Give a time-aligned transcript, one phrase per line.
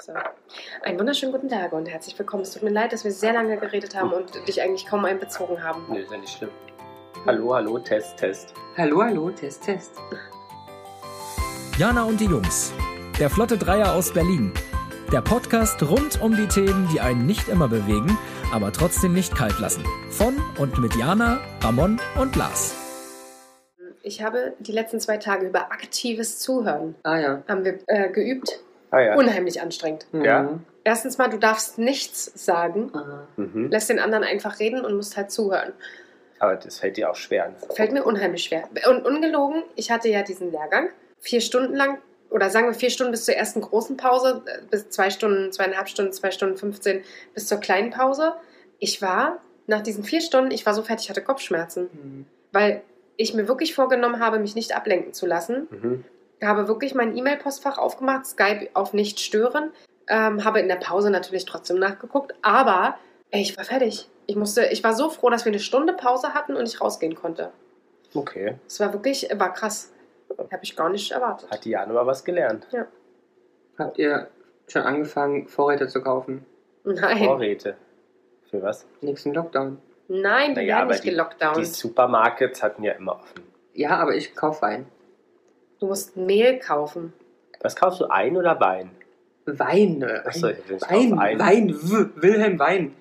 [0.00, 0.12] So.
[0.82, 2.44] Einen wunderschönen guten Tag und herzlich willkommen.
[2.44, 5.62] Es tut mir leid, dass wir sehr lange geredet haben und dich eigentlich kaum einbezogen
[5.62, 5.84] haben.
[5.90, 6.50] Nee, ist ja nicht schlimm.
[7.26, 8.54] Hallo, hallo, Test, Test.
[8.76, 9.92] Hallo, hallo, Test, Test.
[11.78, 12.72] Jana und die Jungs.
[13.18, 14.52] Der Flotte Dreier aus Berlin.
[15.12, 18.16] Der Podcast rund um die Themen, die einen nicht immer bewegen,
[18.52, 19.84] aber trotzdem nicht kalt lassen.
[20.10, 22.76] Von und mit Jana, Ramon und Lars.
[24.02, 27.42] Ich habe die letzten zwei Tage über aktives Zuhören Ah ja.
[27.48, 28.60] haben wir äh, geübt.
[28.90, 29.16] Ah ja.
[29.16, 30.06] Unheimlich anstrengend.
[30.12, 30.42] Ja.
[30.44, 30.64] Mhm.
[30.84, 33.26] Erstens mal, du darfst nichts sagen, Ah.
[33.36, 33.68] Mhm.
[33.70, 35.72] lässt den anderen einfach reden und musst halt zuhören.
[36.38, 37.54] Aber das fällt dir auch schwer.
[37.74, 38.68] Fällt mir unheimlich schwer.
[38.88, 40.88] Und ungelogen, ich hatte ja diesen Lehrgang
[41.20, 41.98] vier Stunden lang,
[42.30, 46.12] oder sagen wir vier Stunden bis zur ersten großen Pause, bis zwei Stunden, zweieinhalb Stunden,
[46.12, 47.02] zwei Stunden 15
[47.34, 48.34] bis zur kleinen Pause.
[48.78, 52.26] Ich war nach diesen vier Stunden, ich war so fertig, ich hatte Kopfschmerzen, Mhm.
[52.52, 52.82] weil
[53.16, 55.66] ich mir wirklich vorgenommen habe, mich nicht ablenken zu lassen.
[55.70, 56.04] Mhm.
[56.42, 59.72] Habe wirklich mein E-Mail-Postfach aufgemacht, Skype auf nicht stören,
[60.08, 62.96] ähm, habe in der Pause natürlich trotzdem nachgeguckt, aber
[63.30, 64.08] ey, ich war fertig.
[64.26, 67.14] Ich musste, ich war so froh, dass wir eine Stunde Pause hatten und ich rausgehen
[67.14, 67.50] konnte.
[68.14, 68.54] Okay.
[68.66, 69.92] Es war wirklich, war krass.
[70.52, 71.50] Habe ich gar nicht erwartet.
[71.50, 72.66] Hat die Jana mal was gelernt.
[73.78, 74.28] Habt ihr
[74.66, 76.44] schon angefangen, Vorräte zu kaufen?
[76.84, 77.76] Nein, Vorräte.
[78.50, 78.86] Für was?
[79.00, 79.78] Nächsten Lockdown.
[80.08, 81.66] nein, die Naja, werden nicht die- Die gelockdownt.
[81.66, 83.42] Supermarkets hatten ja immer offen.
[83.74, 84.86] Ja, aber ich kaufe Wein.
[85.80, 87.12] Du musst Mehl kaufen.
[87.60, 88.06] Was kaufst du?
[88.06, 88.90] Ein oder Wein?
[89.46, 90.02] Wein.
[90.02, 91.38] äh, Achso, ich Wein.
[91.38, 92.94] Wein, w Wilhelm Wein.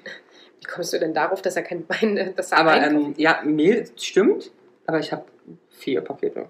[0.60, 3.88] Wie kommst du denn darauf, dass er kein Wein, dass er Aber ähm, ja, Mehl
[3.98, 4.52] stimmt,
[4.86, 5.26] aber ich habe
[5.70, 6.48] vier Pakete.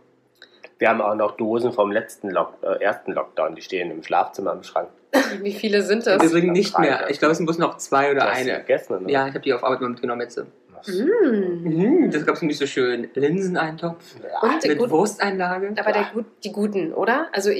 [0.80, 3.56] Wir haben auch noch Dosen vom letzten Lock äh, ersten Lockdown.
[3.56, 4.90] Die stehen im Schlafzimmer im Schrank.
[5.42, 6.24] Wie viele sind das?
[6.24, 7.10] Übrigens nicht drei, mehr.
[7.10, 8.60] Ich glaube, es muss noch zwei oder die eine.
[8.60, 9.10] gegessen, oder?
[9.10, 10.40] Ja, ich habe die auf Arbeit mal mitgenommen jetzt.
[10.88, 11.64] Mm.
[11.64, 13.10] Mhm, das gab es nicht so schön.
[13.14, 15.74] Linseneintopf Und mit gut, Wursteinlage.
[15.78, 16.08] aber der,
[16.44, 17.28] die guten, oder?
[17.34, 17.52] Also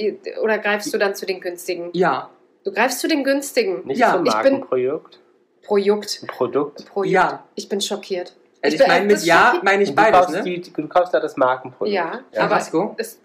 [0.42, 1.90] oder greifst du dann zu den günstigen?
[1.92, 2.30] Ja,
[2.64, 3.86] Du greifst zu den günstigen.
[3.86, 5.20] Nicht Ja, zum ich bin- Markenprojekt.
[5.64, 6.22] Projekt.
[6.26, 6.86] Produkt.
[6.86, 7.14] Projekt.
[7.14, 7.44] Ja.
[7.54, 8.34] Ich bin schockiert.
[8.62, 10.42] also ich bin- meine mit ja, meine ich du, beides, kaufst ne?
[10.42, 11.94] die, du kaufst da das Markenprodukt.
[11.94, 12.58] Ja, Ja, aber
[12.98, 13.18] es,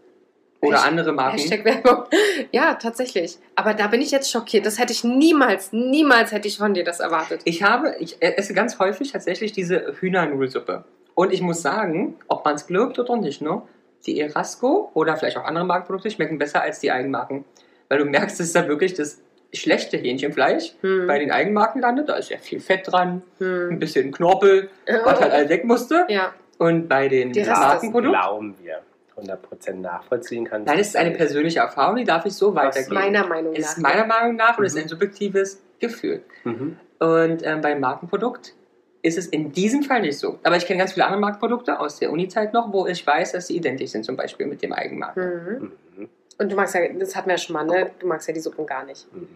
[0.63, 1.37] oder Hasht- andere Marken.
[1.37, 2.03] Hashtag Werbung.
[2.51, 3.37] Ja, tatsächlich.
[3.55, 4.65] Aber da bin ich jetzt schockiert.
[4.65, 7.41] Das hätte ich niemals, niemals hätte ich von dir das erwartet.
[7.45, 10.83] Ich habe, ich esse ganz häufig tatsächlich diese Hühnernudelsuppe.
[11.15, 13.61] Und ich muss sagen, ob man es glaubt oder nicht, ne?
[14.05, 17.45] Die Erasco oder vielleicht auch andere Markenprodukte schmecken besser als die Eigenmarken.
[17.89, 19.21] Weil du merkst, dass da wirklich das
[19.53, 21.05] schlechte Hähnchenfleisch Hm.
[21.07, 22.09] bei den Eigenmarken landet.
[22.09, 23.79] Da ist ja viel Fett dran, ein Hm.
[23.79, 24.69] bisschen Knorpel,
[25.03, 26.05] was halt alles weg musste.
[26.09, 28.11] Ja, Und bei den Markenprodukten.
[28.11, 28.79] Glauben wir.
[29.17, 30.67] 100% nachvollziehen kannst.
[30.67, 32.93] Nein, das ist eine persönliche Erfahrung, die darf ich so weitergeben.
[32.93, 33.91] meiner Meinung es ist nach.
[33.93, 34.83] meiner Meinung nach und es ist Mhm.
[34.83, 36.23] ein subjektives Gefühl.
[36.43, 36.77] Mhm.
[36.99, 38.53] Und ähm, beim Markenprodukt
[39.01, 40.39] ist es in diesem Fall nicht so.
[40.43, 43.47] Aber ich kenne ganz viele andere Markenprodukte aus der Uni-Zeit noch, wo ich weiß, dass
[43.47, 45.23] sie identisch sind, zum Beispiel mit dem Eigenmarken.
[45.23, 45.71] Mhm.
[45.97, 46.09] Mhm.
[46.39, 47.91] Und du magst ja, das hatten wir ja schon mal, ne?
[47.99, 49.13] Du magst ja die Suppen gar nicht.
[49.13, 49.27] Mhm.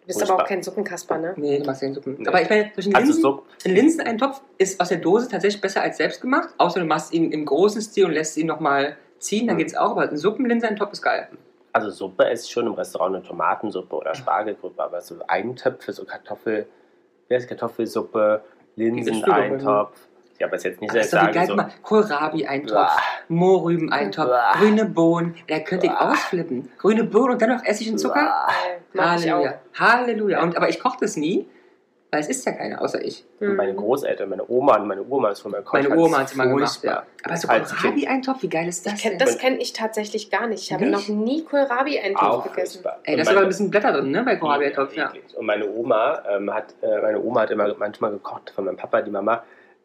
[0.00, 1.32] Du bist aber auch kein Suppenkasper, ne?
[1.36, 2.16] Nee, du machst ja den Suppen.
[2.18, 2.26] Nee.
[2.28, 5.60] Aber ich meine, durch einen Also Linsen, so, ein Linseneintopf ist aus der Dose tatsächlich
[5.62, 6.50] besser als selbst gemacht.
[6.58, 9.60] Außer du machst ihn im großen Stil und lässt ihn nochmal ziehen, dann Mhm.
[9.60, 9.92] geht's auch.
[9.92, 11.28] Aber ein Suppenlinseneintopf ist geil.
[11.72, 16.04] also Suppe esse ich schon im Restaurant eine Tomatensuppe oder Spargelsuppe, aber so Eintöpfe, so
[16.04, 16.66] Kartoffel,
[17.28, 18.42] wie heißt Kartoffelsuppe,
[18.76, 19.96] Linseneintopf.
[20.36, 21.46] Ich habe es jetzt nicht Aber sehr ist sagen geil.
[21.46, 21.56] so.
[21.82, 22.90] Kohlrabi-Eintopf.
[23.28, 25.34] Mohrrüben-Eintopf, grüne Bohnen.
[25.48, 26.70] Da könnte ich ausflippen.
[26.78, 28.46] Grüne Bohnen und dann noch Essig und Zucker.
[28.96, 29.54] Halleluja.
[29.78, 30.42] Halleluja.
[30.42, 31.48] Und, aber ich koche das nie,
[32.14, 33.24] weil es ist ja keiner außer ich.
[33.40, 33.76] Und meine Mhm.
[33.78, 35.82] Großeltern, meine Oma und meine Oma ist von meinem Kopf.
[35.82, 37.02] Meine Oma hat es immer gemacht, ja.
[37.24, 37.48] Aber so.
[37.48, 39.18] Kohlrabi-Eintopf, wie geil ist das kenn, denn?
[39.18, 40.62] das kenne ich tatsächlich gar nicht.
[40.62, 41.08] Ich habe Nicht?
[41.08, 42.72] noch nie Kohlrabi-Eintopf gegessen.
[42.82, 43.00] furchtbar.
[43.04, 45.12] Ey, Und da ist aber meine- ein bisschen Blätter drin, ne, bei Kohlrabi-Eintopf, ja.
[45.36, 49.02] Und meine Oma ähm, hat, äh, meine Oma hat immer manchmal gekocht von meinem Papa,
[49.02, 49.42] die Mama,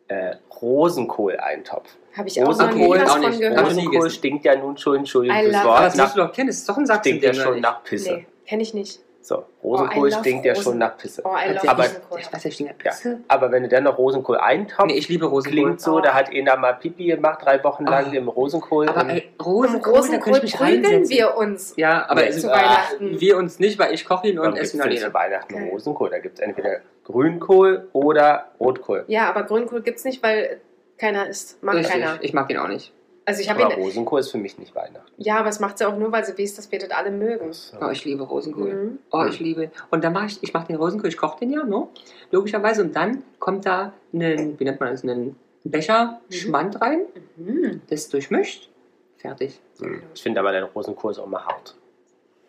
[0.07, 1.89] äh, Rosenkohl-Eintopf.
[2.17, 3.65] Habe ich auch noch nie Rosenkohl was auch von gehört.
[3.65, 6.31] Rosenkohl stinkt ja nun schon, Entschuldigung I fürs love Aber Wort, das musst du doch
[6.33, 6.99] kennen, das ist doch ein Satz.
[6.99, 8.11] stinkt ja schon nach Pisse.
[8.13, 8.99] Nee, kenne ich nicht.
[9.29, 11.21] So, Rosenkohl Oh, I love stinkt ja Rosen- schon nach Pisse.
[11.23, 12.19] Oh, I love Aber- Rosenkohl.
[12.19, 12.89] Ich weiß ja, stinkt Ja.
[12.89, 13.19] Pisse.
[13.27, 15.61] Aber wenn du dann noch Rosenkohl eintopfst, Nee, ich liebe Rosenkohl.
[15.65, 15.99] klingt so, Oh.
[15.99, 18.15] da hat einer mal Pipi gemacht, drei Wochen lang Oh.
[18.15, 18.89] im Rosenkohl.
[18.89, 23.21] Aber ey, Rosenkohl, da Rosenkohl prügeln wir uns Ja, aber es zu ist, Weihnachten.
[23.21, 24.99] wir uns nicht, weil ich koche ihn und esse ihn alleine.
[24.99, 25.69] zu Weihnachten Geil.
[25.73, 26.09] Rosenkohl?
[26.09, 29.03] Da gibt es entweder Grünkohl oder Rotkohl.
[29.07, 30.59] Ja, aber Grünkohl gibt es nicht, weil
[30.97, 31.61] keiner isst.
[31.61, 32.17] Mag Richtig, keiner.
[32.21, 32.93] ich mag ihn auch nicht.
[33.25, 33.81] Also ich habe Aber ihn.
[33.83, 35.11] Rosenkohl ist für mich nicht Weihnachten.
[35.17, 37.51] Ja, aber es macht sie auch nur, weil sie weiß, dass wir das alle mögen.
[37.79, 38.73] Oh, ich liebe Rosenkohl.
[38.73, 38.99] Mhm.
[39.11, 39.71] Oh, ich liebe.
[39.91, 41.87] Und dann mache ich, ich mache den Rosenkohl, ich koche den ja, ne?
[42.31, 42.81] Logischerweise.
[42.83, 46.33] Und dann kommt da ein, wie nennt man das, ein Becher Mhm.
[46.33, 47.01] Schmand rein,
[47.35, 47.81] Mhm.
[47.89, 48.69] das durchmischt,
[49.17, 49.59] fertig.
[49.79, 50.01] Hm.
[50.15, 51.75] Ich finde aber, der Rosenkohl ist auch immer hart.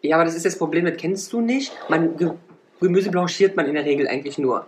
[0.02, 1.72] Ja, aber das ist das Problem, das kennst du nicht.
[1.88, 2.30] Man, Ge
[2.80, 4.64] Gemüse blanchiert man in der Regel eigentlich nur.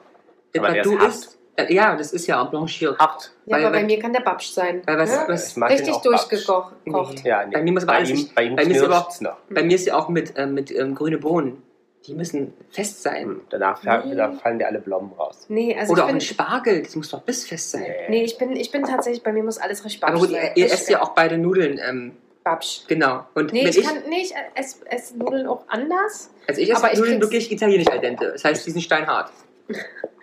[0.53, 1.09] Das, Aber was du ist hart.
[1.09, 2.99] isst, äh, ja, das ist ja auch blanchiert.
[2.99, 3.33] Hart.
[3.47, 4.83] Ja, Weil- aber bei mir kann der Babsch sein.
[4.87, 5.25] Weil was, ne?
[5.29, 6.75] was, Richtig durchgekocht.
[6.85, 7.21] Nee.
[7.25, 7.53] Ja, nee.
[7.55, 9.37] Bei mir muss aber bei alles ihm, bei ihm bei mir ist aber auch- noch.
[9.51, 11.63] bei mir ist ja auch mit, ähm, mit ähm, grüne Bohnen.
[12.07, 13.25] Die müssen fest sein.
[13.27, 14.17] Hm, Danach Nee.
[14.17, 15.45] da fallen dir alle Blommen raus.
[15.49, 17.87] Nee, also Oder ich auch bin, ein Spargel, das muss doch bissfest sein.
[18.09, 20.41] nee, ich bin, ich bin tatsächlich, bei mir muss alles richtig Aber babsch gut, ihr,
[20.43, 20.53] sein.
[20.57, 22.81] ihr esst ja auch beide Nudeln, ähm, babsch.
[22.89, 23.25] genau.
[23.37, 26.31] Und Nee, ich, ich, kann, nee, ich esse, esse Nudeln auch anders.
[26.49, 28.33] also ich esse aber ich Nudeln wirklich italienisch al dente.
[28.33, 29.31] Das heißt, die sind steinhart.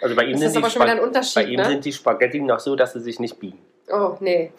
[0.02, 1.60] Also bei ihm, Das sind ist die, aber schon wieder ein Spag Unterschied, bei ihm
[1.60, 1.66] ne?
[1.66, 3.60] sind die Spaghetti noch so, dass sie sich nicht biegen.
[3.92, 4.52] Oh, nee.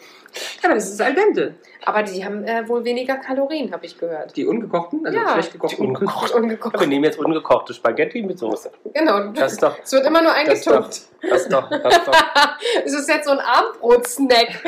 [0.61, 1.55] Ja, aber das ist al dente.
[1.85, 4.35] Aber die haben äh, wohl weniger Kalorien, habe ich gehört.
[4.35, 5.31] Die ungekochten, also Ja.
[5.33, 5.85] schlecht Die gekochten.
[5.87, 6.31] ungekocht.
[6.33, 6.79] Ungekocht.
[6.79, 8.71] Wir nehmen jetzt ungekochte Spaghetti mit Soße.
[8.93, 9.29] Genau.
[9.31, 10.97] Das ist doch, es wird immer nur das ist doch, das
[11.43, 12.13] ist doch, das ist doch,
[12.85, 14.63] Es ist jetzt so ein Abendbrot-Snack.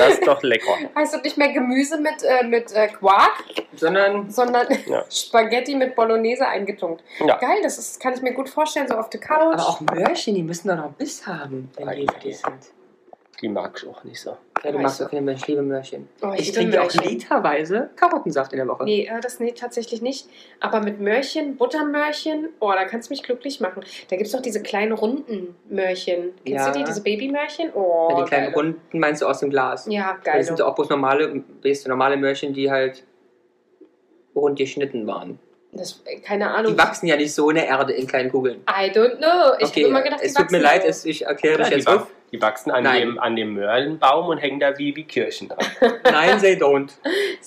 [0.00, 0.72] Das ist doch lecker.
[0.96, 3.44] Heißt das nicht mehr Gemüse mit, äh, mit äh, Quark,
[3.76, 5.04] Sondern sondern Ja.
[5.10, 7.02] Spaghetti mit Bolognese eingetunkt.
[7.26, 7.36] Ja.
[7.38, 9.54] Geil, das ist, kann ich mir gut vorstellen, so auf der Couch.
[9.54, 12.79] aber auch Möhrchen, die müssen doch noch Biss haben, wenn die fertig sind.
[13.40, 14.36] Die mag ich auch nicht so.
[14.62, 16.08] Ja, du Weiß magst auch keine Möhrchen, ich liebe Möhrchen.
[16.20, 18.84] Oh, Ich liebe trinke auch literweise Karottensaft in der Woche.
[18.84, 20.28] Nee, äh, das nee, tatsächlich nicht.
[20.60, 23.82] Aber mit Möhrchen, Buttermöhrchen, oh, da kannst du mich glücklich machen.
[24.10, 26.34] Da gibt es doch diese kleinen runden Möhrchen.
[26.44, 26.70] Kennst Ja.
[26.72, 27.70] du die, diese Babymöhrchen?
[27.74, 28.54] Oh, Ja, die kleinen geil.
[28.54, 29.86] Runden meinst du aus dem Glas.
[29.88, 30.44] Ja, Das geil.
[30.44, 33.04] sind ja auch bloß normale, weißt du, normale Möhrchen, die halt
[34.34, 35.38] rund geschnitten waren.
[35.72, 36.72] Das, äh, keine Ahnung.
[36.72, 38.60] Die wachsen ja nicht so in der Erde in kleinen Kugeln.
[38.68, 39.54] I don't know.
[39.58, 41.76] Ich okay, habe immer gedacht, die es tut mir leid, es, ich erkläre Ja, dich
[41.78, 42.06] jetzt auf.
[42.32, 43.00] Die wachsen an Nein.
[43.00, 45.58] dem, an dem Möhrenbaum und hängen da wie, wie Kirchen dran.
[46.04, 46.90] Nein, they don't.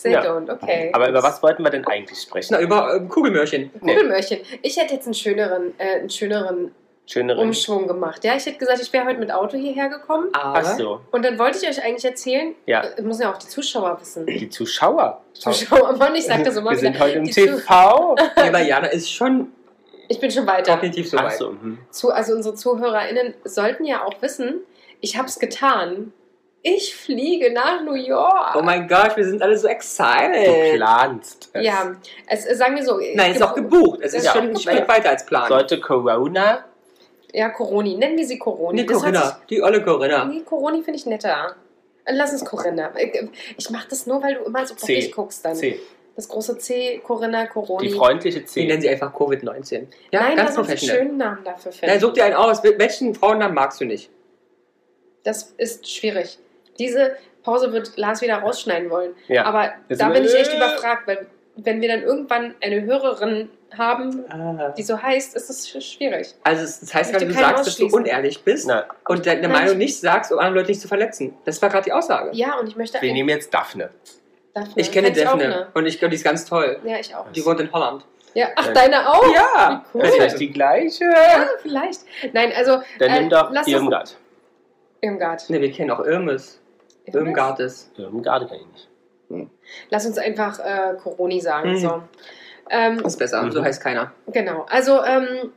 [0.02, 0.22] They Ja.
[0.22, 0.92] don't, okay.
[0.94, 2.50] Aber über was wollten wir denn eigentlich sprechen?
[2.54, 3.72] Na, über ähm, Kugelmöhrchen.
[3.82, 3.94] Nee.
[3.96, 4.40] Kugelmöhrchen.
[4.62, 6.72] Ich hätte jetzt einen schöneren, äh, einen schöneren
[7.06, 7.42] Schönere.
[7.42, 8.24] Umschwung gemacht.
[8.24, 10.30] Ja, ich hätte gesagt, ich wäre heute mit Auto hierher gekommen.
[10.32, 11.02] Aber Ach so.
[11.12, 12.82] Und dann wollte ich euch eigentlich erzählen, Ja.
[12.82, 14.26] äh, müssen ja auch die Zuschauer wissen.
[14.26, 15.22] Die Zuschauer.
[15.34, 16.92] Zuschauer, Mann, ich sag das immer Wir wieder.
[16.92, 18.16] sind heute im Die TV.
[18.38, 19.52] ja, aber Jana ist schon
[20.08, 20.76] Ich bin schon weiter.
[20.76, 21.38] kognitiv so Ach weit.
[21.38, 21.52] so.
[21.52, 21.78] mhm.
[21.90, 24.62] Zu, also unsere ZuhörerInnen sollten ja auch wissen,
[25.04, 26.14] ich habe es getan.
[26.66, 28.56] Ich fliege nach New York.
[28.58, 30.76] Oh mein Gott, wir sind alle so Du excited.
[30.76, 31.50] planst.
[31.52, 31.66] es.
[31.66, 31.94] Ja,
[32.28, 32.98] es, äh, sagen wir so.
[33.16, 34.00] Nein, ist auch gebucht.
[34.02, 34.32] Es ist Ja.
[34.32, 35.50] schon ein Stück weiter als Plan.
[35.50, 36.64] Sollte Corona.
[37.34, 37.96] Ja, Coroni.
[37.98, 38.82] Nennen wir sie Coroni.
[38.82, 39.40] Nee, Corinna.
[39.50, 40.24] Die olle Corinna.
[40.24, 41.56] Nee, Coroni finde ich netter.
[42.06, 42.92] Äh, Lass es Corinna.
[42.98, 43.12] Ich,
[43.58, 44.96] ich mache das nur, weil du immer so C.
[44.96, 45.56] bockig guckst dann.
[45.56, 45.80] C.
[46.16, 47.88] Das große C, Corinna, Coroni.
[47.88, 48.66] Die freundliche C.
[48.68, 49.88] nennen sie einfach Covid-19.
[50.12, 50.98] Ja, Nein, ganz da sind einen professionell.
[51.08, 51.88] schönen Namen dafür finden.
[51.88, 52.64] Nein, such dir einen aus.
[52.64, 54.10] Welchen Frauennamen magst du nicht?
[55.24, 56.38] Das ist schwierig.
[56.80, 59.12] Diese Pause wird Lars wieder rausschneiden wollen.
[59.28, 59.46] Ja.
[59.46, 64.24] Aber Jetzt da bin ich echt überfragt, weil wenn wir dann irgendwann eine Hörerin haben,
[64.78, 66.36] die so heißt, ist es sch- schwierig.
[66.44, 69.52] Also es- das heißt gerade, du sagst, dass du unehrlich bist Na, und deine Nein,
[69.52, 71.36] Meinung ich- nicht sagst, um andere Leute nicht zu verletzen.
[71.46, 72.30] Das war gerade die Aussage.
[72.34, 73.90] Ja, und ich möchte wir nehmen jetzt Daphne.
[74.54, 74.74] Daphne.
[74.76, 75.68] Ich kenne Daphne ne?
[75.74, 76.80] und ich glaube, die ist ganz toll.
[76.84, 77.26] Ja, ich auch.
[77.32, 78.06] Die wohnt in Holland.
[78.36, 78.74] Ja, ach, Ja.
[78.74, 79.34] deine auch?
[79.34, 79.86] Ja!
[79.94, 80.06] Wie cool.
[80.06, 81.06] Ist das die gleiche?
[81.06, 82.02] Ja, vielleicht.
[82.34, 82.82] Nein, also.
[83.00, 84.16] Dann äh, nimm doch lass uns-
[85.04, 85.42] Irmgard.
[85.42, 85.50] Irmgard.
[85.50, 86.60] Ne, wir kennen auch Irmes.
[87.06, 87.92] Irmgartes.
[87.98, 88.68] Irmgard kann ich
[89.30, 89.50] nicht.
[89.90, 91.72] Lass uns einfach äh, Coroni sagen.
[91.72, 91.78] Mhm.
[91.78, 92.04] So.
[92.70, 93.52] Ähm, Ist besser, Mhm.
[93.52, 94.12] so heißt keiner.
[94.28, 94.66] genau.
[94.70, 95.52] Also, ähm,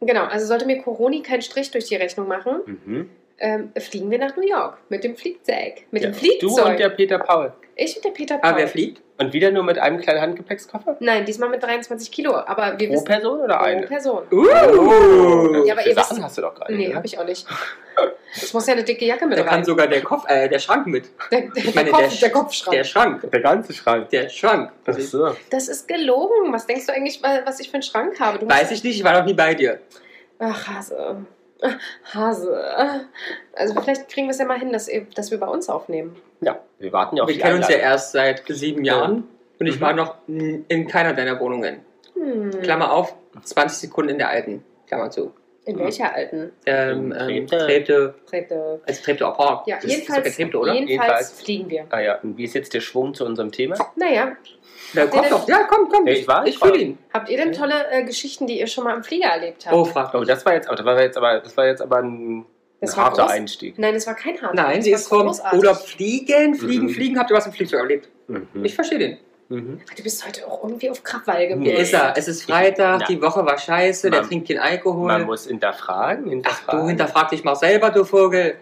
[0.00, 0.24] genau.
[0.24, 3.10] Also sollte mir Coroni keinen Strich durch die Rechnung machen, Mhm.
[3.38, 5.84] ähm, fliegen wir nach New York mit dem Flugzeug.
[5.90, 6.10] Mit Ja.
[6.10, 6.40] dem Flugzeug.
[6.40, 7.52] Du und der Peter Paul.
[7.74, 8.50] ich und der Peter Paul.
[8.50, 9.02] Aber wer fliegt?
[9.18, 10.96] Und wieder nur mit einem kleinen Handgepäckskoffer?
[11.00, 12.34] Nein, diesmal mit 23 Kilo.
[12.34, 13.04] Aber wir Pro wissen.
[13.04, 13.86] Person oder pro eine?
[13.86, 14.22] Person.
[14.30, 14.44] Uh!
[14.46, 14.54] Ja,
[15.64, 16.70] Ja, aber für ihr wisst- Sachen hast du doch nicht.
[16.78, 16.96] Nee, oder?
[16.96, 17.46] habe ich auch nicht.
[18.34, 19.64] Es muss ja eine dicke Jacke mit Da kann rein.
[19.64, 21.06] sogar der, Kopf, äh, der Schrank mit.
[21.30, 22.76] Der, der, Ich meine, Kopf, der, der Kopfschrank.
[22.76, 23.30] Der Schrank.
[23.30, 24.08] Der ganze Schrank.
[24.10, 24.72] Der Schrank.
[24.86, 25.34] Ach so.
[25.50, 26.52] Das ist gelogen.
[26.52, 28.38] Was denkst du eigentlich, was ich für einen Schrank habe?
[28.38, 29.80] Du Weiß ich nicht, ich war noch nie bei dir.
[30.38, 31.26] Ach, Hase.
[32.14, 33.06] Hase.
[33.54, 36.16] Also vielleicht kriegen wir es ja mal hin, dass, dass wir bei uns aufnehmen.
[36.40, 39.28] Ja, wir warten ja auf Wir die kennen uns ja erst seit sieben Jahren
[39.60, 39.80] und ich Mhm.
[39.80, 41.80] war noch in keiner deiner Wohnungen.
[42.14, 42.50] Hm.
[42.62, 43.14] Klammer auf,
[43.44, 44.64] 20 Sekunden in der alten.
[44.88, 45.32] Klammer zu.
[45.64, 46.50] In welcher alten?
[46.66, 47.46] Ähm, ähm.
[47.46, 48.80] Treptow, Treptow?
[48.84, 49.66] also Treptow Apart.
[49.68, 50.72] Ja, Das ist jedenfalls, kein Treptow, oder?
[50.74, 51.40] jedenfalls, Jedenfalls.
[51.42, 51.86] fliegen wir.
[51.90, 53.76] Ah ja, und wie ist jetzt der Schwung zu unserem Thema?
[53.96, 54.36] Naja,
[54.94, 55.48] Da kommt doch.
[55.48, 56.06] Ja, komm, komm.
[56.06, 56.98] Ja, ich war- ich fühle ihn.
[57.14, 59.74] habt ihr denn tolle äh, Geschichten, die ihr schon mal im Flieger erlebt habt?
[59.76, 61.96] Oh, frag Oh, das war jetzt, aber das war jetzt aber, das war jetzt aber
[61.98, 62.46] ein, ein
[62.80, 63.30] Das war harter groß.
[63.32, 63.78] Einstieg.
[63.78, 64.54] Nein, es war kein Hart.
[64.54, 65.58] Nein, das sie ist vom großartig.
[65.60, 66.90] Urlaub fliegen, fliegen, Mhm.
[66.90, 67.18] fliegen.
[67.20, 68.08] Habt ihr was im Flugzeug erlebt?
[68.26, 68.48] Mhm.
[68.64, 69.18] Ich verstehe den.
[69.52, 69.80] Mhm.
[69.96, 71.48] Du bist heute auch irgendwie auf Krawall Nee.
[71.72, 71.76] gewesen.
[71.82, 72.14] Ist er.
[72.16, 73.06] Es ist Freitag, Ja.
[73.06, 75.06] die Woche war scheiße, der Man- trinkt keinen Alkohol.
[75.08, 76.80] Man muss hinterfragen, Ach, hinterfragen.
[76.80, 78.56] du hinterfrag dich mal selber, du Vogel.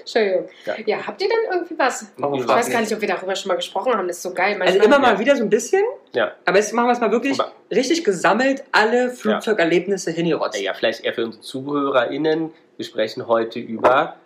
[0.00, 0.48] Entschuldigung.
[0.66, 0.74] Ja.
[0.86, 1.06] Ja.
[1.06, 2.06] habt ihr denn irgendwie was?
[2.20, 2.92] Oh, Ich weiß gar nicht.
[2.92, 4.06] ob wir darüber schon mal gesprochen haben.
[4.06, 4.52] Das ist so geil.
[4.60, 5.18] Also Manchmal- immer mal Ja.
[5.18, 6.32] wieder so ein bisschen, Ja.
[6.44, 10.60] aber jetzt machen wir es mal wirklich Aber- richtig gesammelt, alle Flugzeugerlebnisse hingerotzt.
[10.60, 12.52] Ja, vielleicht eher für unsere ZuhörerInnen.
[12.76, 14.16] Wir sprechen heute über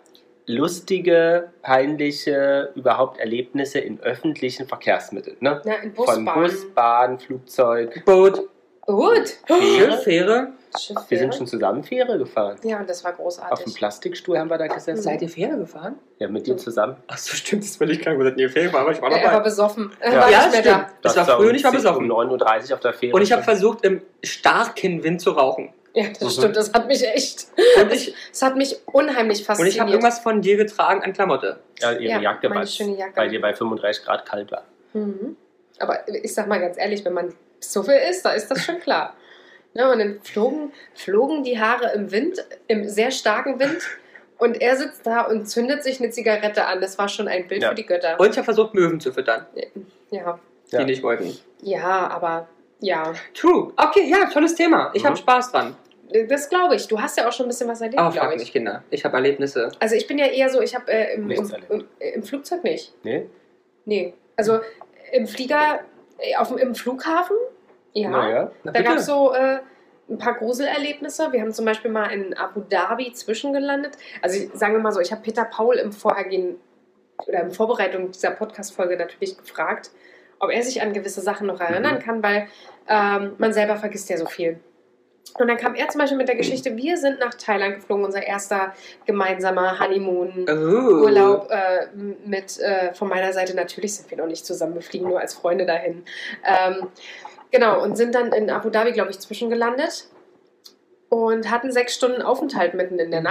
[0.49, 5.37] lustige, peinliche, überhaupt Erlebnisse in öffentlichen Verkehrsmitteln.
[5.39, 5.61] Ne?
[5.63, 6.41] Na, in Von Busbahn.
[6.41, 8.03] Bus, Bahn, Flugzeug.
[8.05, 8.41] Boot,
[8.85, 9.37] Gut.
[9.47, 10.47] Schiff, Fähre.
[10.79, 12.57] Schiff Wir sind schon zusammen Fähre gefahren.
[12.63, 13.75] Ja, und das war Auf dem großartig.
[13.75, 15.01] Plastikstuhl haben wir da gesessen.
[15.03, 15.95] Seid ihr Fähre gefahren?
[16.17, 16.95] Ja, mit dir zusammen.
[17.05, 18.19] Achso, stimmt, das will ich krank.
[18.19, 19.91] Wir ihr Fähre, aber ich war Ja, er war besoffen.
[20.03, 20.13] Ja.
[20.19, 20.75] war Ja, nicht mehr stimmt.
[20.75, 20.89] da.
[21.03, 22.11] Das war war früher um nicht mal 10 besoffen.
[22.11, 23.15] Um 9.30 Uhr auf der Fähre.
[23.15, 25.69] Und ich habe versucht, im starken Wind zu rauchen.
[25.93, 26.29] Ja, das Mhm.
[26.29, 26.55] stimmt.
[26.55, 27.47] Das hat mich echt.
[27.81, 29.73] Und ich, Es hat mich unheimlich und fasziniert.
[29.73, 31.59] ich habe irgendwas von dir getragen an Klamotte.
[31.79, 33.15] ja, ihre Ja, Jacke, meine weil schöne Jacke.
[33.17, 34.63] weil dir bei 35 Grad kalt war.
[34.93, 35.35] Mhm.
[35.79, 38.79] Aber ich sag mal ganz ehrlich, wenn man so viel ist, da ist das schon
[38.79, 39.15] klar.
[39.75, 43.77] Ne, und dann flogen, flogen die Haare im Wind, im sehr starken Wind.
[44.39, 46.81] Und er sitzt da und zündet sich eine Zigarette an.
[46.81, 47.69] Das war schon ein Bild Ja.
[47.69, 48.19] für die Götter.
[48.19, 49.45] Und ich habe versucht, Möwen zu füttern,
[50.09, 50.39] Ja,
[50.71, 50.83] die Ja.
[50.85, 51.37] nicht wollten.
[51.61, 52.47] ja, aber
[52.79, 53.73] ja, True.
[53.77, 54.91] Okay, ja, tolles Thema.
[54.93, 55.07] Ich Mhm.
[55.07, 55.75] habe Spaß dran.
[56.27, 56.87] das glaube ich.
[56.87, 58.39] Du hast ja auch schon ein bisschen was erlebt, glaube frag ich.
[58.39, 58.83] mich, Kinder.
[58.89, 59.71] Ich habe Erlebnisse.
[59.79, 62.93] Also ich bin ja eher so, ich habe äh, im, im, im, im Flugzeug nicht.
[63.03, 63.29] Nee?
[63.85, 64.13] Nee.
[64.35, 64.59] Also
[65.11, 65.81] im Flieger,
[66.17, 67.35] äh, auf, dem- im Flughafen,
[67.93, 68.09] ja.
[68.09, 68.51] Naja.
[68.63, 69.59] Na, Da gab es so äh,
[70.09, 71.31] ein paar Gruselerlebnisse.
[71.31, 73.95] Wir haben zum Beispiel mal in Abu Dhabi zwischengelandet.
[74.23, 76.55] Also ich, sagen wir mal so, ich habe Peter Paul im Vorhergehen
[77.27, 79.91] oder in Vorbereitung dieser Podcast-Folge natürlich gefragt,
[80.39, 81.99] ob er sich an gewisse Sachen noch erinnern Mhm.
[81.99, 82.47] kann, weil
[82.87, 84.59] ähm, man selber vergisst ja so viel.
[85.37, 88.23] Und dann kam er zum Beispiel mit der Geschichte, wir sind nach Thailand geflogen, unser
[88.25, 88.73] erster
[89.05, 90.45] gemeinsamer Honeymoon.
[90.49, 91.05] Oh.
[91.49, 91.87] Äh,
[92.25, 95.35] mit, äh, von meiner Seite natürlich sind wir noch nicht zusammen, wir fliegen nur als
[95.35, 96.03] Freunde dahin.
[96.43, 96.87] Ähm,
[97.51, 100.07] genau, und sind dann in Abu Dhabi, glaube ich, zwischengelandet
[101.09, 103.27] und hatten sechs Stunden Aufenthalt mitten in der Mhm.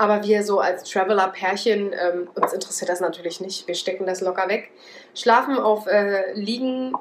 [0.00, 3.68] Aber wir so als Traveler-Pärchen, ähm, uns interessiert das natürlich nicht.
[3.68, 4.70] Wir stecken das locker weg.
[5.14, 6.94] Schlafen auf äh, Liegen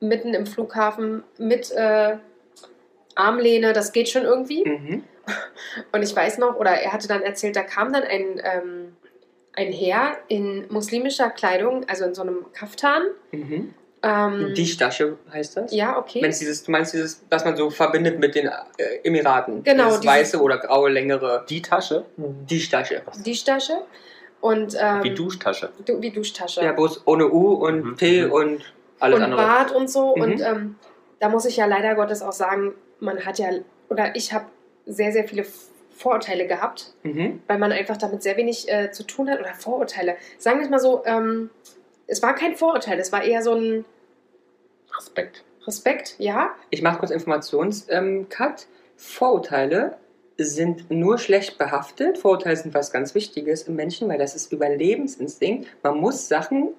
[0.00, 2.18] mitten im Flughafen mit äh,
[3.14, 4.62] Armlehne, das geht schon irgendwie.
[4.62, 5.04] Mhm.
[5.92, 8.96] Und ich weiß noch, oder er hatte dann erzählt, da kam dann ein, ähm,
[9.54, 13.04] ein Herr in muslimischer Kleidung, also in so einem Kaftan.
[13.32, 13.72] Mhm.
[14.02, 15.72] Ähm, Die Tasche heißt das?
[15.72, 16.20] ja, okay.
[16.20, 18.52] Meinst dieses, du meinst dieses, was man so verbindet mit den äh,
[19.02, 19.64] Emiraten?
[19.64, 21.44] Genau, Dieses dieses- weiße oder graue, längere.
[21.48, 22.04] Die Tasche?
[22.16, 23.02] Die Tasche.
[23.24, 23.82] Die Tasche.
[24.40, 25.70] Und, ähm, Wie Duschtasche.
[25.84, 26.62] Du, wie Duschtasche.
[26.62, 27.96] Ja, bloß ohne U und Mhm.
[27.96, 28.32] T Mhm.
[28.32, 29.42] und alles und andere.
[29.42, 30.14] Bart und so.
[30.14, 30.22] Mhm.
[30.22, 30.76] Und ähm,
[31.18, 33.48] da muss ich ja leider Gottes auch sagen, man hat ja,
[33.88, 34.44] oder ich habe
[34.86, 35.44] sehr, sehr viele
[35.96, 37.42] Vorurteile gehabt, Mhm.
[37.48, 39.40] weil man einfach damit sehr wenig äh, zu tun hat.
[39.40, 40.14] Oder Vorurteile.
[40.38, 41.50] Sagen wir es mal so, ähm,
[42.08, 43.84] es war kein Vorurteil, es war eher so ein
[44.96, 45.44] Respekt.
[45.66, 46.50] Respekt, ja.
[46.70, 48.66] Ich mache kurz Informations-Cut.
[48.66, 48.68] Ähm.
[48.96, 49.96] Vorurteile
[50.38, 52.18] sind nur schlecht behaftet.
[52.18, 55.68] Vorurteile sind was ganz Wichtiges im Menschen, weil das ist Überlebensinstinkt.
[55.82, 56.70] Man muss Sachen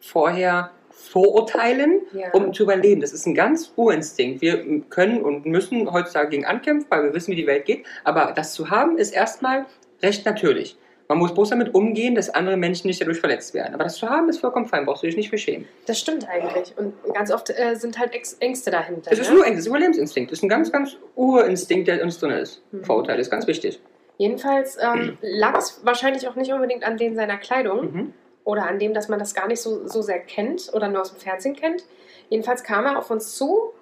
[0.00, 2.30] vorher vorurteilen, ja.
[2.32, 3.00] um zu überleben.
[3.00, 4.40] Das ist ein ganz Urinstinkt.
[4.40, 7.86] Wir können und müssen heutzutage gegen ankämpfen, weil wir wissen, wie die Welt geht.
[8.02, 9.66] Aber das zu haben, ist erstmal
[10.02, 10.76] recht natürlich.
[11.08, 13.74] Man muss bloß damit umgehen, dass andere Menschen nicht dadurch verletzt werden.
[13.74, 14.84] Aber das zu haben, ist vollkommen fein.
[14.86, 15.68] Brauchst du dich nicht für schämen.
[15.86, 16.76] Das stimmt eigentlich.
[16.76, 18.10] Und ganz oft äh, sind halt
[18.40, 19.10] Ängste dahinter.
[19.10, 19.36] Das ist ne?
[19.36, 20.32] nur Ängste, das ist Überlebensinstinkt.
[20.32, 22.60] Das ist ein ganz, ganz Urinstinkt, der in uns drin ist.
[22.72, 22.84] Mhm.
[22.84, 23.80] Vorurteil ist ganz wichtig.
[24.18, 28.14] Jedenfalls ähm, lag es wahrscheinlich auch nicht unbedingt an den seiner Kleidung Mhm.
[28.44, 31.12] oder an dem, dass man das gar nicht so, so sehr kennt oder nur aus
[31.12, 31.84] dem Fernsehen kennt.
[32.30, 33.72] Jedenfalls kam er auf uns zu,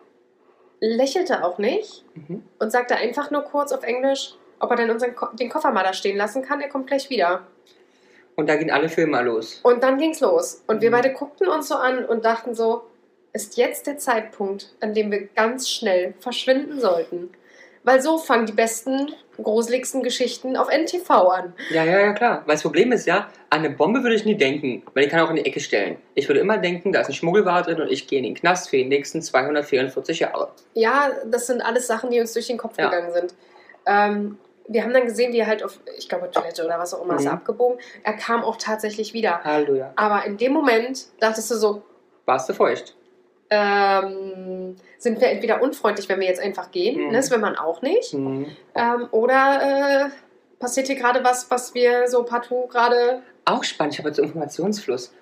[0.81, 2.43] lächelte auch nicht Mhm.
[2.59, 5.85] und sagte einfach nur kurz auf Englisch, ob er denn unseren Ko den Koffer mal
[5.85, 6.61] da stehen lassen kann.
[6.61, 7.47] Er kommt gleich wieder.
[8.37, 9.61] Und da gehen alle Filme los.
[9.62, 10.62] Und dann ging's los.
[10.66, 10.94] Und wir Mhm.
[10.94, 12.83] beide guckten uns so an und dachten so,
[13.33, 17.30] ist jetzt der Zeitpunkt, an dem wir ganz schnell verschwinden sollten.
[17.85, 21.52] Weil so fangen die besten, gruseligsten Geschichten auf NTV an.
[21.71, 22.42] Ja, ja, ja, klar.
[22.47, 25.21] Weil das Problem ist ja, an eine Bombe würde ich nie denken, weil die kann
[25.21, 25.99] auch in die Ecke stellen.
[26.14, 28.71] Ich würde immer denken, da ist ein Schmuggelware drin und ich gehe in den Knast
[28.71, 30.49] für die nächsten 244 Jahre.
[30.73, 32.88] Ja, das sind alles Sachen, die uns durch den Kopf Ja.
[32.88, 33.35] gegangen sind.
[33.87, 37.04] Ähm, wir haben dann gesehen, wie er halt auf, ich glaube, Toilette oder was auch
[37.04, 37.30] immer ist Mhm.
[37.33, 37.78] abgebogen.
[38.02, 39.42] Er kam auch tatsächlich wieder.
[39.44, 39.92] Halleluja.
[39.97, 41.83] Aber in dem Moment dachtest du so,
[42.26, 42.97] Warst du feucht?
[43.50, 47.06] ähm, sind wir entweder unfreundlich, wenn wir jetzt einfach gehen, Mhm.
[47.11, 48.47] ne, das will man auch nicht, Mhm.
[48.75, 50.11] ähm, oder äh,
[50.59, 53.23] passiert hier gerade was, was wir so partout gerade.
[53.44, 55.12] Auch spannend, ich habe jetzt Informationsfluss.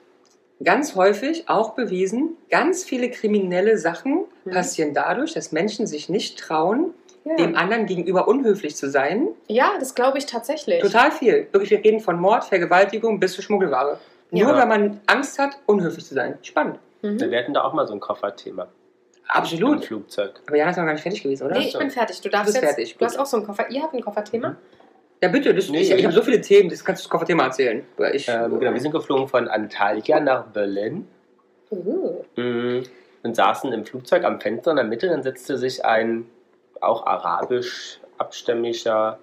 [0.62, 4.50] Ganz häufig, auch bewiesen, ganz viele kriminelle Sachen Mhm.
[4.52, 9.28] passieren dadurch, dass Menschen sich nicht trauen, Ja, dem anderen gegenüber unhöflich zu sein.
[9.48, 10.80] ja das glaube ich tatsächlich.
[10.82, 11.46] Total viel.
[11.52, 13.98] Wirklich, wir reden von Mord, Vergewaltigung bis zu Schmuggelware.
[14.32, 14.44] Ja.
[14.46, 16.38] Nur weil man Angst hat, unhöflich zu sein.
[16.42, 16.78] Spannend.
[17.02, 17.20] Mhm.
[17.20, 18.64] Wir hatten da auch mal so ein Kofferthema.
[18.64, 18.68] Im
[19.28, 19.84] Absolut.
[19.84, 20.40] Flugzeug.
[20.46, 21.58] Aber Jana ist noch gar nicht fertig gewesen, oder?
[21.58, 22.20] Nee, ich bin fertig.
[22.20, 22.74] Du darfst bist jetzt.
[22.74, 23.70] fertig, Du hast auch so ein Koffer.
[23.70, 24.56] Ihr habt ein Kofferthema?
[25.22, 25.54] Ja, bitte.
[25.54, 27.84] Das, Nee, ich ich habe so viele Themen, das kannst du das Kofferthema erzählen.
[28.12, 31.06] Ich, Ähm, genau, wir sind geflogen von Antalya nach Berlin
[31.70, 32.24] Uh.
[32.36, 32.82] mm,
[33.22, 35.08] und saßen im Flugzeug am Fenster in der Mitte.
[35.08, 36.26] Dann setzte sich ein
[36.82, 39.18] auch arabisch abstämmiger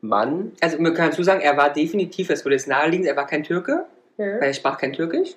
[0.00, 0.52] Mann.
[0.60, 3.44] also man kann dazu sagen, er war definitiv, das würde jetzt naheliegen, er war kein
[3.44, 3.86] Türke,
[4.18, 4.26] Ja.
[4.26, 5.34] weil er sprach kein Türkisch.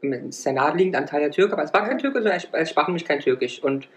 [0.00, 2.86] Es ist ja naheliegend, Antalya Türke, aber es war kein Türke, sondern er sp- sprach
[2.88, 3.62] nämlich kein Türkisch.
[3.62, 3.88] Und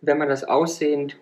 [0.00, 1.16] wenn man das aussehend,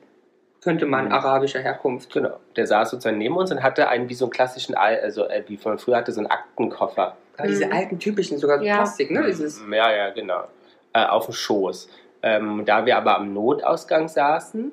[0.63, 1.13] könnte man Mhm.
[1.13, 2.13] arabischer Herkunft.
[2.13, 2.39] Genau.
[2.57, 5.43] Der saß sozusagen neben uns und hatte einen wie so einen klassischen, Al- also äh,
[5.47, 7.17] wie von früher hatte so einen Aktenkoffer.
[7.37, 7.73] Aber diese Mhm.
[7.73, 8.77] alten typischen, sogar Ja.
[8.77, 9.25] Plastik, ne?
[9.27, 10.45] Dieses, Ja, ja, genau.
[10.93, 11.89] Äh, auf dem Schoß.
[12.23, 14.73] Ähm, da wir aber am Notausgang saßen,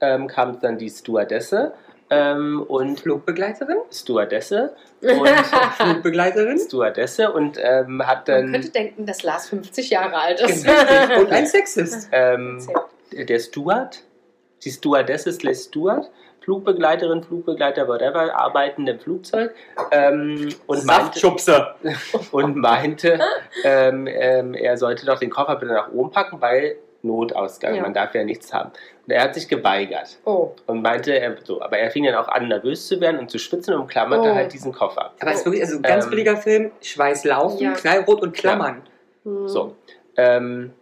[0.00, 1.72] ähm, kam dann die Stewardesse
[2.10, 3.78] ähm, und Flugbegleiterin?
[3.90, 6.58] Stewardesse und Flugbegleiterin?
[6.58, 10.66] Stewardesse und ähm, hat Man dann könnte denken, dass Lars 50 Jahre alt ist.
[10.66, 11.18] Richtig.
[11.18, 12.08] Und ein Sexist.
[12.12, 12.66] ähm,
[13.12, 14.02] der Steward,
[14.64, 16.10] die Stewardesse slash Steward,
[16.44, 19.54] Flugbegleiterin, Flugbegleiter, whatever, arbeiten im Flugzeug
[19.90, 21.20] ähm, und meinte,
[22.32, 23.18] und meinte
[23.64, 27.82] ähm, ähm, er sollte doch den Koffer bitte nach oben packen, weil Notausgang, Ja.
[27.82, 28.70] man darf ja nichts haben.
[29.06, 32.28] Und er hat sich geweigert Oh, und meinte, er, so, aber er fing dann auch
[32.28, 34.34] an, nervös zu werden und zu schwitzen und klammerte Oh.
[34.34, 35.10] halt diesen Koffer.
[35.20, 36.70] Aber es ist wirklich also ein ganz Ähm, billiger Film.
[36.80, 37.72] Schweiß laufen, Ja.
[37.72, 38.82] Knallrot und Klammern.
[39.24, 39.48] hm.
[39.48, 39.74] So.
[40.16, 40.72] Ähm,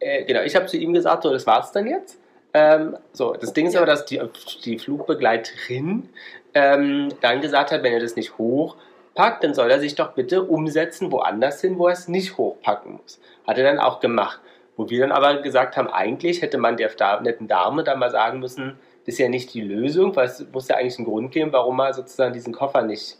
[0.00, 2.18] äh, genau, ich habe zu ihm gesagt, so, das war's dann jetzt.
[2.54, 3.80] Ähm, so, das Ding ist Ja.
[3.80, 4.20] aber, dass die,
[4.64, 6.08] die Flugbegleiterin
[6.54, 10.42] ähm, dann gesagt hat, wenn er das nicht hochpackt, dann soll er sich doch bitte
[10.42, 13.20] umsetzen woanders hin, wo er es nicht hochpacken muss.
[13.46, 14.40] Hat er dann auch gemacht.
[14.76, 16.90] Wo wir dann aber gesagt haben, eigentlich hätte man der
[17.20, 20.68] netten Dame dann mal sagen müssen, das ist ja nicht die Lösung, weil es muss
[20.68, 23.18] ja eigentlich einen Grund geben, warum er sozusagen diesen Koffer nicht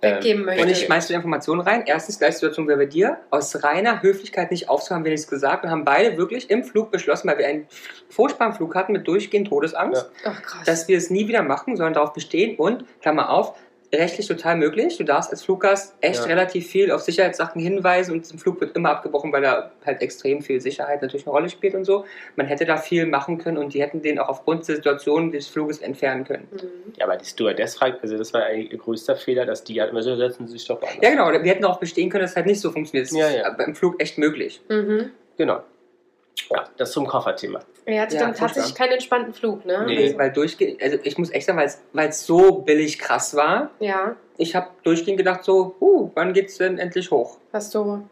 [0.00, 0.62] Weggeben möchte.
[0.62, 1.84] Und ich schmeiß die Informationen rein.
[1.86, 3.18] Erstens, gleiche Situation wie bei dir.
[3.30, 6.90] Aus reiner Höflichkeit nicht aufzuhaben, wenn ich es gesagt und haben beide wirklich im Flug
[6.90, 7.66] beschlossen, weil wir einen
[8.08, 10.66] furchtbaren Flug hatten mit durchgehend Todesangst, Ach krass.
[10.66, 13.56] dass wir es nie wieder machen, sondern darauf bestehen und, Klammer auf,
[13.94, 14.96] rechtlich total möglich.
[14.98, 16.24] Du darfst als Fluggast echt Ja.
[16.26, 20.42] relativ viel auf Sicherheitssachen hinweisen und zum Flug wird immer abgebrochen, weil da halt extrem
[20.42, 22.04] viel Sicherheit natürlich eine Rolle spielt und so.
[22.36, 25.48] Man hätte da viel machen können und die hätten den auch aufgrund der Situation des
[25.48, 26.46] Fluges entfernen können.
[26.52, 26.92] Mhm.
[26.98, 29.90] Ja, aber die Stewardess fragt, also das war eigentlich ihr größter Fehler, dass die halt
[29.90, 30.98] immer so setzen sie sich doch woanders.
[31.02, 31.30] Ja, genau.
[31.30, 33.06] Wir hätten darauf bestehen können, dass es halt nicht so funktioniert.
[33.10, 33.46] Das Ja, ist ja.
[33.46, 34.60] aber im Flug echt möglich.
[34.68, 35.10] Mhm.
[35.36, 35.60] Genau.
[36.50, 37.60] Ja, das zum Kofferthema.
[37.86, 39.84] Er hatte Ja, dann tatsächlich keinen entspannten Flug, ne?
[39.86, 40.04] Nee.
[40.06, 43.34] Also, Weil durchgehend, also ich muss echt sagen, weil es- weil es so billig krass
[43.36, 44.16] war, ja.
[44.36, 47.38] ich habe durchgehend gedacht so, uh, wann geht's denn endlich hoch?
[47.52, 48.04] Hast du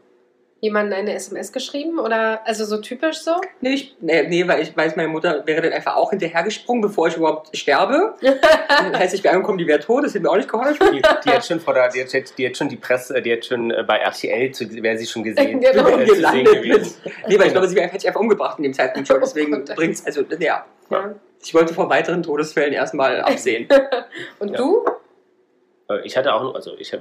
[0.63, 3.33] jemanden eine SMS geschrieben oder also so typisch so?
[3.61, 7.09] Nee, ich, nee, nee, weil ich weiß, meine Mutter wäre dann einfach auch hinterhergesprungen, bevor
[7.09, 8.15] ich überhaupt sterbe.
[8.23, 10.87] Das heißt, ich wäre angekommen, die wäre tot, das hätte mir auch nicht geholfen.
[10.93, 13.45] Die, die hat schon vor der, die hat, die hat schon die Presse, die hat
[13.45, 15.61] schon äh, bei RTL, zu, wäre sie schon gesehen.
[15.73, 15.89] Genau.
[15.89, 16.97] äh, zu sehen Gelandet mit, gewesen.
[17.29, 19.17] nee, weil ich glaube, sie wäre hätte ich einfach umgebracht in dem Zeitpunkt schon.
[19.19, 19.77] Oh Deswegen Gott.
[19.77, 20.65] bringt's, also, ja.
[20.91, 21.15] Ja.
[21.45, 23.69] Ich wollte vor weiteren Todesfällen erstmal absehen.
[24.39, 24.57] Und Ja.
[24.59, 24.85] du?
[25.91, 27.01] Äh, Ich hatte auch, also ich, hab,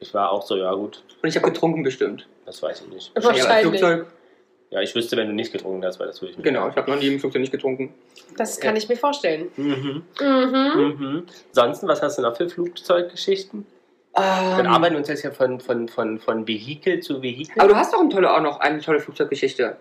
[0.00, 2.28] ich war auch so, ja gut, Und ich habe getrunken bestimmt.
[2.52, 3.12] Das weiß ich nicht.
[3.14, 3.80] Wahrscheinlich.
[3.80, 4.06] Flugzeug,
[4.70, 6.44] Ja, ich wüsste, wenn du nicht getrunken hast, weil das würde ich nicht.
[6.44, 7.92] genau, ich habe noch nie im Flugzeug nicht getrunken.
[8.36, 9.48] Das kann ich mir vorstellen.
[9.56, 10.02] Mhm.
[10.20, 10.96] Mhm.
[10.98, 11.26] Mhm.
[11.48, 13.66] Ansonsten, was hast du noch für Flugzeuggeschichten?
[14.14, 17.58] Dann Ähm, arbeiten wir uns jetzt ja von, von, von, von Vehikel zu Vehikel.
[17.58, 19.76] aber du hast doch eine tolle, auch noch eine tolle Flugzeuggeschichte.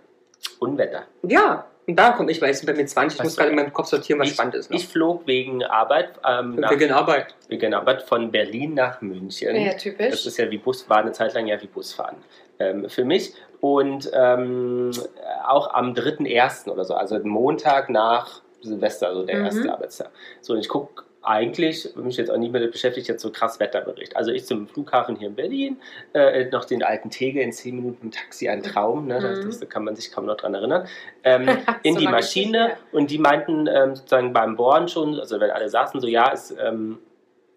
[0.60, 1.04] Unwetter.
[1.28, 3.56] Ja, und da komme ich, weil ich bin mit 20, ich Was muss gerade in
[3.58, 4.70] meinem Kopf sortieren, was Ich- spannend ist.
[4.72, 4.78] Noch.
[4.78, 7.36] Ich flog wegen Arbeit, ähm, nach, wegen Arbeit.
[7.50, 9.56] wegen Arbeit von Berlin nach München.
[9.56, 10.26] Ja, Das typisch.
[10.26, 12.16] ist ja wie Bus, war eine Zeit lang ja wie Busfahren
[12.62, 13.34] ähm, für mich.
[13.60, 14.92] Und ähm,
[15.48, 16.70] auch am 3.1.
[16.70, 19.46] oder so, also Montag nach Silvester, also der Mhm.
[19.46, 20.10] erste Arbeitstag.
[20.42, 24.16] So, und ich gucke eigentlich, mich jetzt auch nicht mehr beschäftigt, jetzt so krass Wetterbericht.
[24.18, 25.78] Also ich zum Flughafen hier in Berlin,
[26.14, 29.20] äh, noch den alten Tegel in 10 Minuten im Taxi, ein Traum, ne?
[29.22, 29.44] das, Mhm.
[29.60, 30.88] das kann man sich kaum noch dran erinnern.
[31.24, 31.48] Ähm,
[31.84, 32.78] in So die Maschine her.
[32.92, 36.56] und die meinten ähm, sozusagen beim Bohren schon, also wenn alle saßen, so ja, es,
[36.60, 36.98] ähm,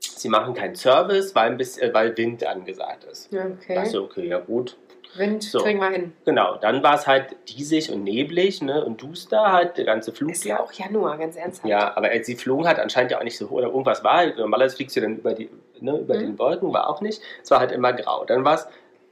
[0.00, 3.32] sie machen keinen Service, weil, ein bisschen, äh, weil Wind angesagt ist.
[3.32, 3.78] Ja, okay.
[3.78, 4.76] Also okay, ja gut.
[5.16, 5.58] Wind So.
[5.60, 6.12] kriegen wir hin.
[6.24, 10.30] Genau, dann war es halt diesig und neblig ne, und duster halt, der ganze Flug.
[10.30, 11.68] Ist ja auch Januar, ganz ernsthaft.
[11.68, 14.38] Ja, aber als sie flogen hat, anscheinend ja auch nicht so, oder irgendwas war, halt,
[14.38, 15.48] normalerweise fliegst du dann über, die,
[15.80, 16.20] ne, über Mhm.
[16.20, 17.20] den Wolken, war auch nicht.
[17.42, 18.24] Es war halt immer grau.
[18.24, 18.66] Dann war es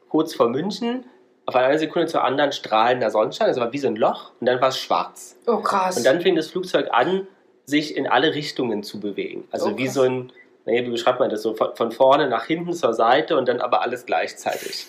[0.08, 1.04] kurz vor München,
[1.46, 4.60] auf einer Sekunde zur anderen strahlender Sonnenschein, es war wie so ein Loch und dann
[4.60, 5.36] war es schwarz.
[5.46, 5.96] Oh, krass.
[5.96, 7.26] Und dann fing das Flugzeug an,
[7.64, 9.48] sich in alle Richtungen zu bewegen.
[9.50, 10.32] Also Oh, wie so ein,
[10.66, 13.60] naja, wie beschreibt man das so, von, von vorne nach hinten zur Seite und dann
[13.60, 14.86] aber alles gleichzeitig.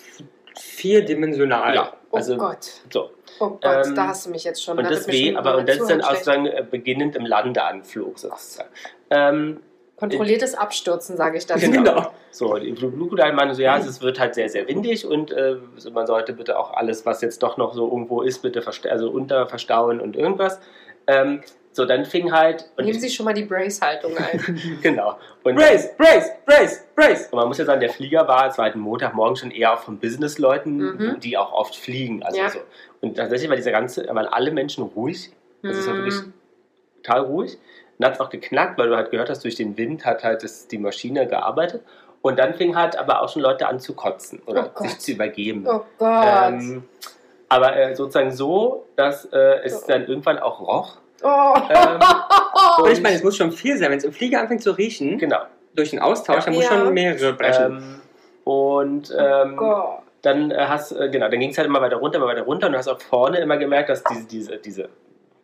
[0.58, 1.74] Vierdimensional.
[1.74, 2.64] Ja, oh also Gott.
[2.92, 3.10] so.
[3.40, 4.78] Oh Gott, Ähm, da hast du mich jetzt schon.
[4.78, 8.18] Und da das, weh, aber und das ist dann auch sozusagen äh, beginnend im Landeanflug
[8.18, 8.68] sozusagen.
[9.10, 9.60] Ähm,
[9.96, 11.60] Kontrolliertes Abstürzen, sage ich dann.
[11.60, 12.12] Genau.
[12.30, 15.56] so, die Flugleiter meinen so, ja, es wird halt sehr, sehr windig und äh,
[15.92, 20.00] man sollte bitte auch alles, was jetzt doch noch so irgendwo ist, bitte also unterverstauen
[20.00, 20.60] und irgendwas.
[21.06, 21.42] Ähm,
[21.74, 22.70] so, dann fing halt.
[22.76, 24.78] Und Nehmen Sie schon mal die Brace-Haltung ein.
[24.82, 25.18] genau.
[25.42, 27.28] Und, Brace, brace, brace, brace.
[27.30, 29.80] und man muss ja sagen, der Flieger war, es war halt Montagmorgen schon eher auch
[29.80, 31.20] von Businessleuten, Mhm.
[31.20, 32.22] die auch oft fliegen.
[32.22, 32.48] Also Ja.
[32.48, 32.60] so.
[33.00, 35.30] Und tatsächlich war dieser ganze, waren alle Menschen ruhig.
[35.62, 36.32] Das ist auch wirklich Hm.
[37.02, 37.58] total ruhig.
[37.98, 40.42] Dann hat es auch geknackt, weil du halt gehört hast, durch den Wind hat halt
[40.42, 41.82] das, die Maschine gearbeitet.
[42.22, 45.12] Und dann fing halt aber auch schon Leute an zu kotzen oder Oh sich zu
[45.12, 45.66] übergeben.
[45.68, 46.24] Oh Gott.
[46.48, 46.84] Ähm,
[47.50, 50.96] Aber äh, sozusagen so, dass äh, es dann irgendwann auch roch.
[51.22, 51.54] Oh.
[51.70, 52.00] Ähm,
[52.84, 53.90] Und ich meine, es muss schon viel sein.
[53.90, 55.38] Wenn es im Flieger anfängt zu riechen, Genau.
[55.74, 56.44] durch den Austausch, Ja.
[56.44, 56.70] dann muss Ja.
[56.70, 57.64] schon mehrere brechen.
[57.64, 58.00] Ähm,
[58.44, 62.16] und ähm, Oh dann äh, hast äh, genau, dann ging es halt immer weiter runter,
[62.16, 64.88] immer weiter runter und du hast auch vorne immer gemerkt, dass diese, diese, diese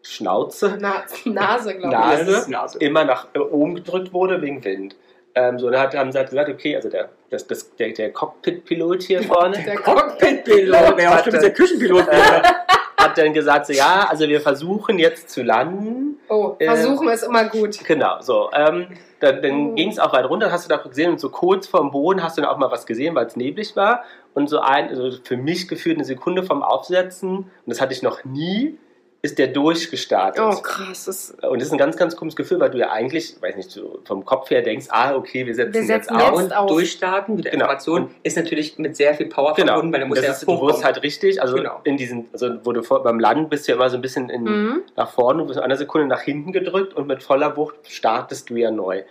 [0.02, 2.22] Schnauze Na, Nase, glaube Nase.
[2.22, 2.28] ich.
[2.38, 2.78] Ist Nase.
[2.78, 4.96] immer nach oben gedrückt wurde wegen Wind.
[5.34, 8.10] Ähm, so, dann hat, haben sie halt gesagt, okay, also der, das, das, der, der
[8.12, 12.08] Cockpit-Pilot hier vorne Der Cockpit-Pilot, wer auch Hat stimmt, dann- der Küchenpilot.
[12.08, 12.42] äh,
[13.02, 16.18] hat dann gesagt, so, ja, also wir versuchen jetzt zu landen.
[16.28, 17.78] Oh, Äh, versuchen ist immer gut.
[17.84, 18.50] Genau, so.
[18.52, 18.86] Ähm,
[19.20, 19.74] dann dann Oh.
[19.74, 22.38] ging es auch weit runter, hast du da gesehen und so kurz vorm Boden hast
[22.38, 24.04] du dann auch mal was gesehen, weil es neblig war.
[24.34, 28.02] Und so ein, also für mich gefühlt eine Sekunde vom Aufsetzen, und das hatte ich
[28.02, 28.78] noch nie,
[29.22, 30.42] ist der durchgestartet.
[30.42, 31.04] Oh, krass.
[31.04, 33.70] Das, Und das ist ein ganz, ganz komisches Gefühl, weil du ja eigentlich, weiß nicht,
[33.70, 36.70] so vom Kopf her denkst, ah, okay, wir setzen, Wir jetzt setzen jetzt Und auf.
[36.70, 37.64] durchstarten mit der Genau.
[37.64, 40.42] Information ist natürlich mit sehr viel Power Genau, verbunden, weil der muss das ja ist,
[40.48, 41.80] du wirst halt richtig, also Genau.
[41.84, 44.30] in diesen, also wo du vor, beim Landen bist du ja immer so ein bisschen
[44.30, 44.82] in, Mhm.
[44.96, 48.48] nach vorne, du bist in einer Sekunde nach hinten gedrückt und mit voller Wucht startest
[48.48, 49.02] du ja neu.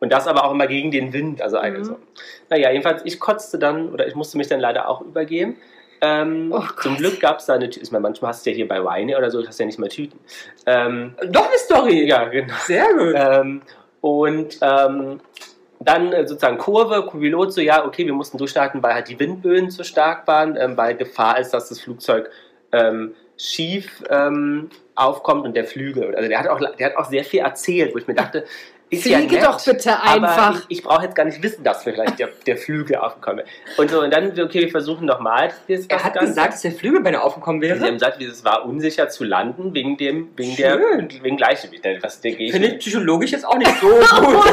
[0.00, 1.84] Und das aber auch immer gegen den Wind, also eine Mhm.
[1.84, 1.96] so.
[2.48, 5.56] Naja, jedenfalls, ich kotzte dann, oder ich musste mich dann leider auch übergeben.
[6.00, 8.56] Ähm, Oh zum Glück gab es da eine Tüte, ich meine, manchmal hast du ja
[8.56, 10.18] hier bei Weine oder so, hast du ja nicht mal Tüten.
[10.66, 12.04] Ähm, Doch eine Story.
[12.08, 12.54] ja, genau.
[12.66, 13.14] Sehr gut.
[13.16, 13.62] Ähm,
[14.00, 15.20] und ähm,
[15.80, 19.70] dann äh, sozusagen Kurve, Pilot so, ja, okay, wir mussten durchstarten, weil halt die Windböen
[19.70, 22.30] zu stark waren, ähm, weil Gefahr ist, dass das Flugzeug
[22.72, 24.02] ähm, schief
[24.96, 26.16] aufkommt und der Flügel.
[26.16, 28.44] Also der hat, auch, der hat auch sehr viel erzählt, wo ich mir dachte,
[28.90, 30.60] ist ja Fliege nett, doch bitte einfach.
[30.68, 33.42] Ich, ich brauche jetzt gar nicht wissen, dass vielleicht der, der Flügel aufkommt.
[33.76, 35.50] Und so, und dann, okay, wir versuchen nochmal.
[35.68, 36.28] er hat Ganze.
[36.30, 37.80] gesagt, dass der Flügelbeiner aufgekommen Sie wäre.
[37.80, 41.08] haben gesagt, es war unsicher zu landen wegen dem, wegen der, Schön.
[41.22, 41.84] wegen Gleichgewicht.
[42.00, 43.86] Was der Gegner- Finde ich psychologisch jetzt auch nicht so
[44.20, 44.44] gut.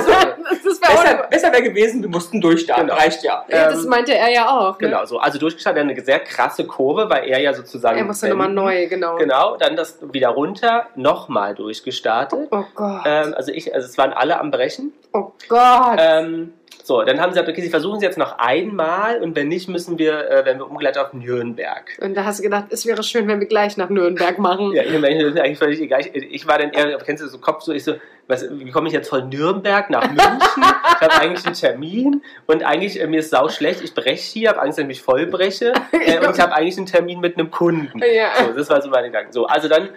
[1.03, 2.87] Besser besser wäre gewesen, wir mussten durchstarten.
[2.87, 2.99] Genau.
[2.99, 3.45] Reicht ja.
[3.49, 4.79] Ja, das ähm, meinte er ja auch.
[4.79, 4.87] Ne?
[4.87, 5.19] Genau, so.
[5.19, 7.97] Also durchgestartet, eine sehr krasse Kurve, weil er ja sozusagen.
[7.97, 9.15] Er musste nochmal neu, genau.
[9.17, 12.47] Genau, dann das wieder runter, nochmal durchgestartet.
[12.51, 13.01] Oh Gott.
[13.05, 14.93] Ähm, also ich, also es waren alle am Brechen.
[15.13, 15.97] oh Gott.
[15.99, 16.53] Ähm,
[16.85, 19.67] so, dann haben sie gesagt, okay, sie versuchen es jetzt noch einmal und wenn nicht,
[19.67, 21.97] müssen wir, äh, werden wir umgeleitet auf Nürnberg.
[21.99, 24.71] Und da hast du gedacht, es wäre schön, wenn wir gleich nach Nürnberg machen.
[24.71, 26.01] Ja, ich meine, das ist eigentlich völlig egal.
[26.01, 27.95] Ich, ich war dann eher, kennst du so Kopf so, ich so,
[28.27, 30.39] was, wie komme ich jetzt von Nürnberg nach München?
[30.39, 34.49] ich habe eigentlich einen Termin und eigentlich, äh, mir ist sau schlecht, ich breche hier,
[34.49, 37.37] habe Angst, dass ich mich voll breche äh, und ich habe eigentlich einen Termin mit
[37.37, 37.99] einem Kunden.
[37.99, 38.45] Ja.
[38.45, 39.33] So, das war so mein Gedanke.
[39.33, 39.89] So, also dann äh,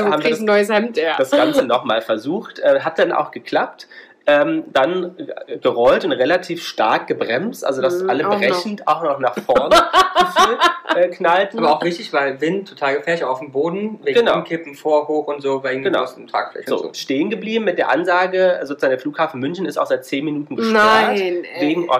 [0.00, 0.96] wo haben wir das neues Hemd?
[0.96, 1.16] Ja.
[1.16, 3.86] das Ganze nochmal versucht, äh, hat dann auch geklappt.
[4.24, 5.16] Ähm, dann
[5.48, 8.38] äh, gerollt und relativ stark gebremst, also dass Mhm, alle auch noch.
[8.38, 9.74] brechend auch noch nach vorne
[10.18, 10.58] gefühlt,
[10.94, 11.58] äh, knallten.
[11.58, 14.36] Aber auch richtig, weil Wind total gefährlich auf dem Boden, wegen Genau.
[14.36, 16.02] Umkippen, vor, hoch und so, wegen Genau.
[16.04, 16.90] aus dem Tragfläche so, so.
[16.94, 21.18] stehen geblieben mit der Ansage, sozusagen der Flughafen München ist auch seit 10 Minuten gesperrt
[21.18, 21.90] Nein, wegen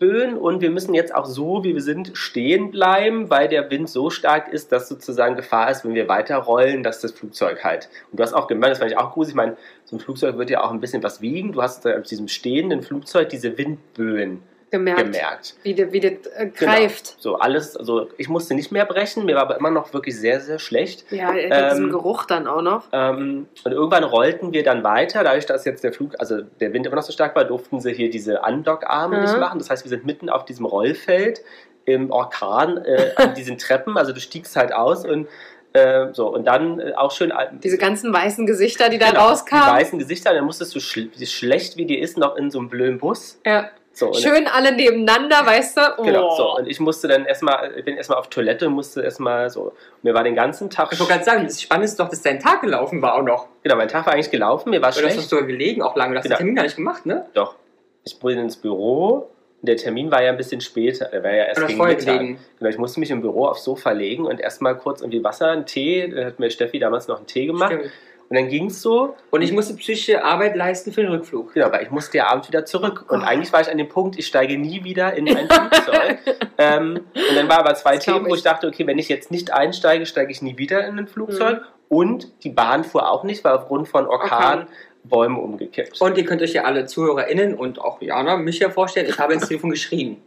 [0.00, 3.88] Orkanböen und wir müssen jetzt auch so, wie wir sind, stehen bleiben, weil der Wind
[3.88, 7.88] so stark ist, dass sozusagen Gefahr ist, wenn wir weiter rollen, dass das Flugzeug halt.
[8.10, 10.38] Und du hast auch gemerkt, das fand ich auch gruselig, ich meine, so ein Flugzeug
[10.38, 11.52] wird ja auch ein bisschen was wiegen.
[11.52, 15.54] Du hast auf diesem stehenden Flugzeug diese Windböen gemerkt, gemerkt.
[15.62, 17.16] wie das wie äh, greift.
[17.18, 20.40] So alles, also ich musste nicht mehr brechen, mir war aber immer noch wirklich sehr,
[20.40, 21.04] sehr schlecht.
[21.10, 22.84] Ja, ähm, diesen Geruch dann auch noch.
[22.92, 26.86] Ähm, und irgendwann rollten wir dann weiter, dadurch, dass jetzt der Flug, also der Wind
[26.86, 29.22] immer noch so stark war, durften sie hier diese Andockarme Mhm.
[29.22, 29.58] nicht machen.
[29.58, 31.42] Das heißt, wir sind mitten auf diesem Rollfeld
[31.84, 33.96] im Orkan äh, an diesen Treppen.
[33.96, 35.26] Also du stiegst halt aus und
[35.72, 39.26] äh, so und dann äh, auch schön Diese ganzen weißen Gesichter, die da genau, Die
[39.30, 39.68] rauskamen.
[39.74, 42.98] weißen Gesichter, dann musstest du schl schlecht wie dir ist noch in so einem blöden
[42.98, 43.40] Bus.
[43.46, 43.70] Ja.
[44.00, 45.80] So, Schön alle nebeneinander, weißt du?
[45.98, 46.02] Oh.
[46.02, 46.56] Genau, so.
[46.56, 49.72] Und ich musste dann erstmal, ich bin erstmal auf Toilette und musste erstmal so.
[50.02, 50.88] Mir war den ganzen Tag.
[50.92, 53.48] Ich wollte gerade sagen, das Spannende ist doch, dass dein Tag gelaufen war auch noch.
[53.62, 55.28] Genau, mein Tag war eigentlich gelaufen, mir war Oder hast du schlecht.
[55.28, 56.14] sogar gelegen auch lange.
[56.14, 56.36] Du hast Genau.
[56.36, 57.26] den Termin gar nicht gemacht, ne?
[57.34, 57.56] Doch.
[58.04, 59.28] Ich bin ins Büro.
[59.60, 61.04] und Der Termin war ja ein bisschen später.
[61.12, 62.18] Der war ja erst Oder gegen vorher Mittag.
[62.18, 62.38] gelegen.
[62.58, 65.66] Genau, ich musste mich im Büro aufs Sofa legen und erstmal kurz irgendwie Wasser, einen
[65.66, 66.08] Tee.
[66.08, 67.72] Da hat mir Steffi damals noch einen Tee gemacht.
[67.74, 67.90] Stimmt.
[68.30, 69.16] Und dann ging es so.
[69.30, 71.52] Und ich musste psychische Arbeit leisten für den Rückflug.
[71.52, 73.06] Genau, weil ich musste ja abends wieder zurück.
[73.08, 73.26] Und Oh.
[73.26, 76.18] eigentlich war ich an dem Punkt, ich steige nie wieder in ein Flugzeug.
[76.56, 78.36] ähm, und dann war aber zwei Das Themen, wo ich.
[78.36, 81.58] ich dachte, okay, wenn ich jetzt nicht einsteige, steige ich nie wieder in ein Flugzeug.
[81.60, 81.64] Mhm.
[81.88, 84.66] Und die Bahn fuhr auch nicht, weil aufgrund von Orkan Orkan.
[85.02, 86.00] Bäume umgekippt.
[86.00, 89.32] Und ihr könnt euch ja alle ZuhörerInnen und auch Jana, mich ja vorstellen, ich habe
[89.34, 90.22] ins Telefon geschrien.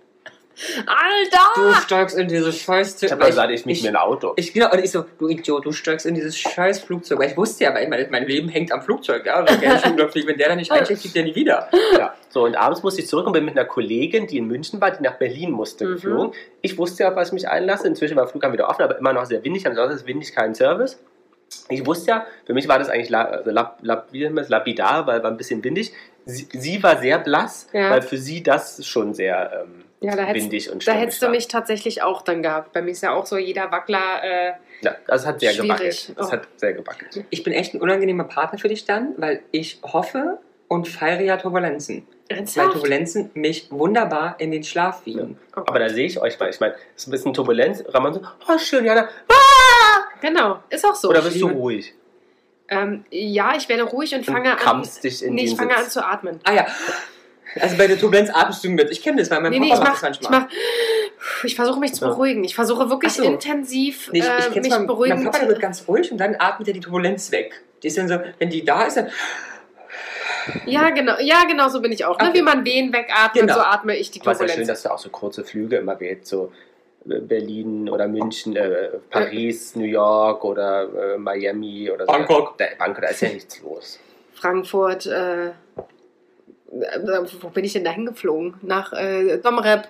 [0.56, 1.82] Du Alter!
[1.82, 4.34] steigst in dieses scheiß ich habe gesagt, ich miete mir ein Auto.
[4.36, 7.20] Ich, genau, und ich so, du Idiot, du steigst in dieses scheiß Flugzeug.
[7.20, 9.40] Weil ich wusste ja, mein, mein Leben hängt am Flugzeug, ja.
[9.48, 11.70] Wenn der, nicht fliegt, wenn der da nicht einsteigt, fliegt der nie wieder.
[11.98, 12.14] Ja.
[12.30, 14.92] So, und abends musste ich zurück und bin mit einer Kollegin, die in München war,
[14.92, 15.94] die nach Berlin musste, Mhm.
[15.96, 16.34] geflogen.
[16.62, 17.88] Ich wusste ja, auf was ich mich einlasse.
[17.88, 19.66] Inzwischen war der Flughafen wieder offen, aber immer noch sehr windig.
[19.66, 21.00] Ansonsten ist windig kein Service.
[21.70, 24.44] Ich wusste ja, für mich war das eigentlich la, also lab, lab, wie nennt man
[24.44, 24.50] das?
[24.50, 25.94] lapidar, weil war ein bisschen windig.
[26.26, 27.90] Sie, sie war sehr blass, Ja.
[27.92, 31.28] weil für sie das schon sehr ähm, Ja, da hättest, windig und da hättest du
[31.28, 31.32] war.
[31.32, 32.74] mich tatsächlich auch dann gehabt.
[32.74, 34.22] Bei mir ist ja auch so jeder Wackler.
[34.24, 35.68] Äh, Ja, das hat sehr Schwierig.
[35.70, 36.14] gewackelt.
[36.18, 36.32] Das Oh.
[36.34, 37.26] hat sehr gewackelt.
[37.30, 41.38] Ich bin echt ein unangenehmer Partner für dich dann, weil ich hoffe und feiere ja
[41.38, 42.06] Turbulenzen.
[42.30, 42.74] Weil ernsthaft?
[42.74, 45.38] Turbulenzen mich wunderbar in den Schlaf wiegen.
[45.56, 46.50] Oh Aber da sehe ich euch mal.
[46.50, 47.84] Ich meine, es ist ein bisschen Turbulenz.
[47.90, 49.08] Ramon so, oh schön, Jana.
[50.22, 51.10] Genau, ist auch so.
[51.10, 51.94] Oder bist du ruhig?
[52.70, 54.58] ähm, ja, ich werde ruhig und Und fange an.
[54.58, 55.94] kammst dich in Nee, ich den fange an Sitz.
[55.94, 56.40] zu atmen.
[56.46, 56.66] Ah ja.
[57.60, 58.90] Also bei der Turbulenz atmest du mit.
[58.92, 60.50] Ich kenne das, weil mein Nee, nee, Papa ich macht mach, das ich manchmal.
[60.50, 62.44] mach, ich versuche mich zu beruhigen.
[62.44, 63.24] Ich versuche wirklich so.
[63.24, 65.24] intensiv Nee, ich, äh, ich kenn's mich mal, beruhigen.
[65.24, 67.62] mein Papa wird ganz ruhig und dann atmet er die Turbulenz weg.
[67.82, 69.10] Die ist dann so, wenn die da ist, dann
[70.66, 72.20] ja, genau, ja, genau so bin ich auch.
[72.20, 72.30] Ne?
[72.30, 72.40] Okay.
[72.40, 73.54] Wie man Wehen wegatmet, Genau.
[73.56, 74.68] so atme ich die Aber es ist ja schön, Turbulenz.
[74.68, 76.28] dass du auch so kurze Flüge immer wählst.
[76.28, 76.52] So
[77.10, 82.12] äh, Berlin oder München, äh, Paris, New York oder äh, Miami oder so.
[82.12, 82.58] Bangkok.
[82.58, 84.00] Da, Bangkok, da ist ja nichts los.
[84.34, 85.52] Frankfurt, äh, äh,
[87.42, 88.56] wo bin ich denn da hingeflogen?
[88.62, 89.88] Nach äh, Domrep,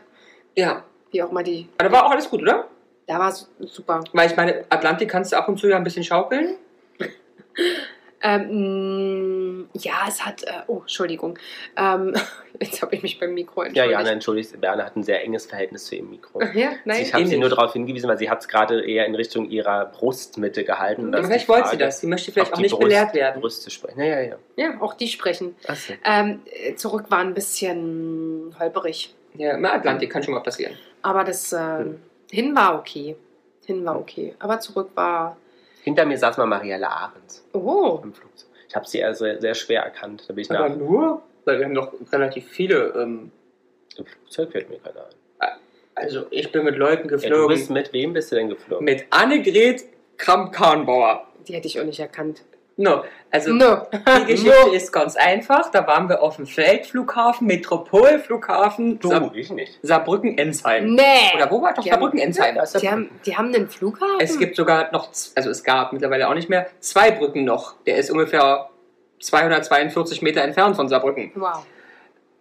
[0.55, 0.83] ja.
[1.11, 1.69] wie auch mal die.
[1.77, 2.67] Aber da war auch alles gut, oder?
[3.07, 4.03] Da war es super.
[4.13, 6.55] Weil ich meine, Atlantik kannst du ab und zu ja ein bisschen schaukeln.
[8.25, 10.43] Ähm, mh, ja, es hat.
[10.43, 11.37] Äh, oh, Entschuldigung.
[11.75, 12.13] Ähm,
[12.59, 13.91] jetzt habe ich mich beim Mikro Ja, entschuldigt.
[13.91, 16.41] Jana, entschuldigt, Berner hat ein sehr enges Verhältnis zu ihrem Mikro.
[16.53, 17.01] Ja, nein.
[17.01, 19.85] ich habe sie nur darauf hingewiesen, weil sie hat es gerade eher in Richtung ihrer
[19.87, 21.13] Brustmitte gehalten.
[21.13, 21.99] Ist vielleicht wollte sie das.
[21.99, 23.41] Sie möchte vielleicht auch nicht Brust- belehrt werden.
[23.41, 23.99] Brüste sprechen.
[23.99, 24.35] Ja, ja, ja.
[24.55, 25.55] Ja, auch die sprechen.
[25.67, 25.93] Achso.
[26.05, 29.13] Ähm, äh, zurück war ein bisschen holperig.
[29.35, 30.77] Ja, im Atlantik kann schon mal passieren.
[31.01, 31.99] Aber das ähm,
[32.31, 33.15] hin war okay.
[33.65, 34.35] Hin war okay.
[34.39, 35.37] Aber zurück war.
[35.83, 37.99] Hinter mir saß mal Marielle Ahrens Oh.
[38.03, 38.49] im Flugzeug.
[38.67, 40.23] Ich habe sie also sehr schwer erkannt.
[40.27, 42.87] Da bin ich Aber nach nur, weil wir haben doch relativ viele.
[42.95, 43.31] Ähm,
[43.97, 45.05] im Flugzeug fällt mir keiner
[45.39, 45.49] ein.
[45.95, 47.47] also ich bin mit Leuten Ja, du geflogen.
[47.49, 48.83] bist mit wem bist du denn geflogen?
[48.85, 49.83] mit Annegret
[50.17, 51.27] Kramp-Karrenbauer.
[51.47, 52.43] Die hätte ich auch nicht erkannt.
[52.75, 53.87] No, also No.
[54.21, 55.69] die Geschichte ist ganz einfach.
[55.71, 59.79] Da waren wir auf dem Feldflughafen, Metropolflughafen, Du, Saar ich nicht.
[59.83, 60.93] Saarbrücken-Ensheim.
[60.95, 61.01] Nee.
[61.35, 62.57] Oder wo war doch Saarbrücken-Ensheim?
[62.81, 64.15] Die haben, die haben einen Flughafen?
[64.19, 67.75] Es gibt sogar noch, also es gab mittlerweile auch nicht mehr, zwei Brücken noch.
[67.85, 68.69] Der ist ungefähr
[69.21, 71.31] 242 Meter entfernt von Saarbrücken.
[71.35, 71.65] Wow.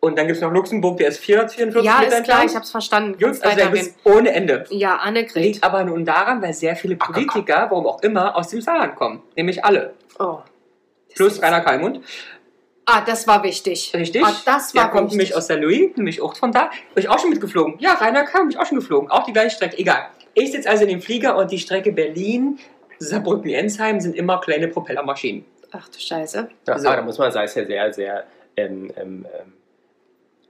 [0.05, 2.51] Und dann gibt es noch Luxemburg, der ist 444 Ja, Meter ist klar, entfernt.
[2.51, 3.13] ich hab's verstanden.
[3.13, 3.87] Gut, also der weitergehen.
[3.87, 4.65] ist ohne Ende.
[4.71, 5.45] Ja, Annegret.
[5.45, 9.23] Liegt aber nun daran, weil sehr viele Politiker, warum auch immer, aus dem Saarland kommen.
[9.37, 9.95] Nämlich alle.
[10.19, 10.39] Oh.
[11.15, 12.01] Plus Rainer Kalmund.
[12.85, 13.93] Ah, das war wichtig.
[13.95, 14.25] Richtig?
[14.25, 15.19] Ah, das Der war kommt wichtig.
[15.19, 16.71] nämlich aus der Louis, nämlich auch von da.
[16.97, 17.77] Bin ich auch schon mitgeflogen.
[17.79, 19.09] Ja, Rainer Kalm, bin ich auch schon geflogen.
[19.09, 19.79] Auch die gleiche Strecke.
[19.79, 20.09] Egal.
[20.35, 22.59] Ich sitze also in dem Flieger und die Strecke Berlin,
[22.99, 25.45] Saarbrücken, Ensheim sind immer kleine Propellermaschinen.
[25.71, 26.49] Ach du Scheiße.
[26.67, 26.89] Ja, So.
[26.89, 28.25] aber da muss man sagen, ist ja sehr, sehr,
[28.57, 29.53] ähm, ähm, ähm,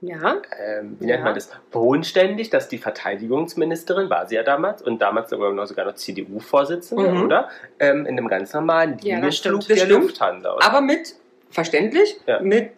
[0.05, 0.41] Ja.
[0.59, 1.23] ähm, wie nennt Ja.
[1.23, 1.49] man das?
[1.71, 7.09] Bodenständig, dass die Verteidigungsministerin, war sie ja damals, und damals sogar noch, sogar noch CDU-Vorsitzende,
[7.09, 7.23] Mhm.
[7.23, 7.49] oder?
[7.79, 9.79] Ähm, in einem ganz normalen Ja, Linienflug stimmt.
[9.79, 9.87] der.
[9.87, 10.55] Lufthansa.
[10.55, 10.65] oder?
[10.65, 11.15] Aber mit,
[11.49, 12.41] verständlich, Ja.
[12.41, 12.71] mit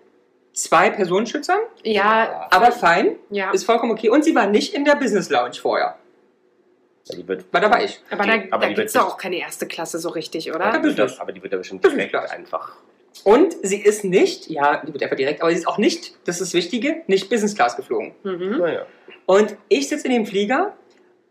[0.54, 1.60] zwei Personenschützern.
[1.84, 3.52] Ja, Aber fein, ja.
[3.52, 4.10] ist vollkommen okay.
[4.10, 5.96] Und sie war nicht in der Business Lounge vorher.
[7.08, 8.02] Ja, die wird, Weil da war ich.
[8.10, 10.56] aber die- da, aber da gibt es doch auch keine erste Klasse so richtig, Ja,
[10.56, 10.66] oder?
[10.66, 12.74] Ja, die wird, aber die wird ja bestimmt direkt einfach.
[13.24, 16.42] Und sie ist nicht, ja, die wird einfach direkt, aber sie ist auch nicht, das
[16.42, 18.14] ist das Wichtige, nicht Business Class geflogen.
[18.24, 18.58] Mhm.
[18.60, 18.86] Naja.
[19.26, 20.74] Und ich sitze in dem Flieger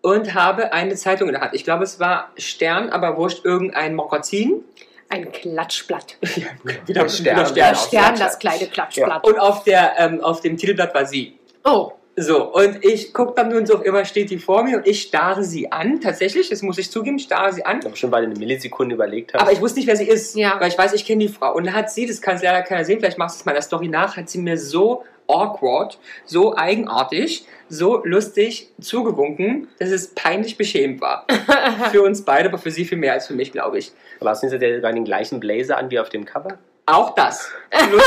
[0.03, 1.55] und habe eine Zeitung in der Hand.
[1.55, 4.65] Ich glaube, es war Stern, aber wurscht, irgendein Magazin.
[5.09, 6.17] Ein Klatschblatt.
[6.87, 7.39] wieder, Stern.
[7.39, 7.77] wieder Der Stern.
[7.77, 9.25] Stern, das kleine Klatschblatt.
[9.25, 11.39] Und auf, der, ähm, auf dem Titelblatt war sie.
[11.65, 14.87] Oh, So, und ich gucke dann nun so, auf immer steht die vor mir und
[14.87, 16.01] ich starre sie an.
[16.01, 17.81] Tatsächlich, das muss ich zugeben, starre sie an.
[17.85, 19.41] Aber schon weil du eine Millisekunde überlegt hast.
[19.41, 20.57] Aber ich wusste nicht, wer sie ist, Ja.
[20.61, 21.55] weil ich weiß, ich kenne die Frau.
[21.55, 23.57] Und da hat sie, das kann leider keiner sehen, vielleicht machst du es mal in
[23.57, 30.09] der Story nach, hat sie mir so awkward, so eigenartig, so lustig zugewunken, dass es
[30.15, 31.27] peinlich beschämend war.
[31.91, 33.91] für uns beide, aber für sie viel mehr als für mich, glaube ich.
[34.21, 36.59] Aber hast du jetzt ja den gleichen Blazer an wie auf dem Cover?
[36.87, 37.51] Auch das.
[37.71, 38.03] Plus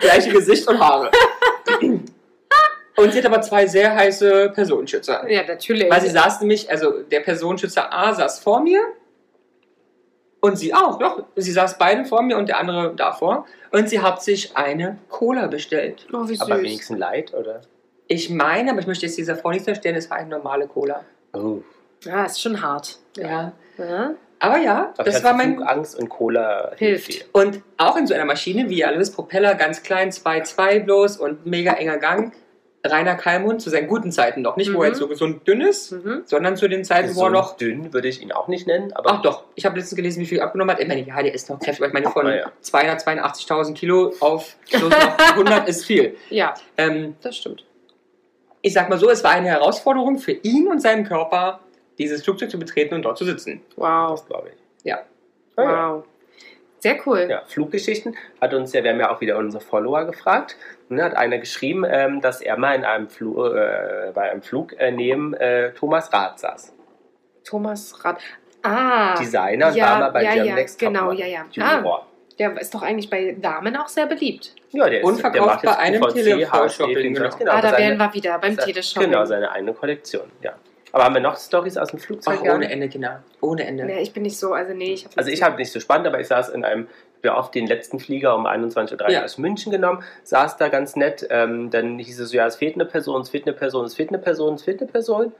[0.00, 1.10] gleiche Gesicht und Haare.
[2.96, 5.28] Und sie hat aber zwei sehr heiße Personenschützer.
[5.30, 5.90] ja, natürlich.
[5.90, 8.80] Weil sie saß nämlich, also der Personenschützer A saß vor mir
[10.40, 11.24] und sie auch, doch.
[11.36, 13.46] Sie saß beide vor mir und der andere davor.
[13.70, 16.06] Und sie hat sich eine Cola bestellt.
[16.12, 16.42] oh, wie süß.
[16.42, 17.62] Aber wenigstens Light, oder?
[18.08, 21.04] Ich meine, aber ich möchte jetzt dieser Frau nicht unterstellen, es war eine normale Cola.
[21.32, 21.58] Oh.
[22.04, 22.98] Ja, ist schon hart.
[23.16, 23.52] Ja.
[23.78, 24.10] Ja.
[24.40, 25.54] Aber ja, Aber das war mein.
[25.54, 27.14] Flugangst und Cola Hilft.
[27.14, 27.24] dir.
[27.32, 31.16] Und auch in so einer Maschine, wie ihr alle wisst, Propeller ganz klein, 2,2 bloß
[31.18, 32.32] und mega enger Gang.
[32.84, 34.56] Rainer Kalmund zu seinen guten Zeiten noch.
[34.56, 34.86] Nicht, wo er Mhm.
[34.88, 36.22] jetzt so gesund dünn ist, Mhm.
[36.24, 39.10] sondern zu den Zeiten, wo er noch dünn würde ich ihn auch nicht nennen, aber
[39.12, 40.82] Ach doch, ich habe letztens gelesen, wie viel er abgenommen hat.
[40.82, 42.50] Ich meine, ja, der ist noch kräftig, aber ich meine, von ja.
[42.60, 46.16] 282.000 Kilo auf bloß noch 100 ist viel.
[46.30, 47.64] Ja, Ähm, das stimmt.
[48.62, 51.60] ich sag mal so, es war eine Herausforderung für ihn und seinen Körper,
[51.98, 53.60] dieses Flugzeug zu betreten und dort zu sitzen.
[53.76, 54.12] Wow.
[54.12, 54.84] das glaube ich.
[54.84, 55.02] Ja.
[55.56, 55.92] Ah, ja.
[55.94, 56.04] Wow.
[56.80, 57.28] Sehr cool.
[57.30, 60.56] Ja, Fluggeschichten hat uns ja, wir haben ja auch wieder unsere Follower gefragt.
[60.94, 64.78] Ne, hat einer geschrieben, ähm, dass er mal in einem Flu äh, bei einem Flug
[64.78, 66.74] äh, neben äh, Thomas Rath saß.
[67.44, 68.20] Thomas Rath.
[68.62, 69.16] Ah.
[69.18, 71.44] Designer und ja, war mal bei ja, German ja, genau, ja, ja.
[71.50, 72.06] Juror.
[72.38, 74.54] Der ist doch eigentlich bei Damen auch sehr beliebt.
[74.70, 77.36] Ja, der ist, Und der verkauft macht jetzt bei einem QVC, Tele-V-Shopping, HSD, genau.
[77.36, 77.52] genau.
[77.52, 79.10] ah, da seine- wären wir wieder beim Teleshopping.
[79.10, 80.54] Genau, seine eigene Kollektion, ja.
[80.92, 82.40] Aber haben wir noch Stories aus dem Flugzeug?
[82.42, 83.22] Ach, ohne Ende, Kinder.
[83.40, 83.84] Ohne Ende.
[83.84, 86.06] Nee, ich bin nicht so, also nee, ich habe Also ich habe nicht so spannend,
[86.06, 86.86] aber ich saß in einem,
[87.22, 89.24] wir auf den letzten Flieger um 21.30 Uhr Ja.
[89.24, 92.74] aus München genommen, saß da ganz nett, ähm, dann hieß es so, ja, es fehlt
[92.74, 95.32] eine Person, es fehlt eine Person, es fehlt eine Person, es fehlt eine Person.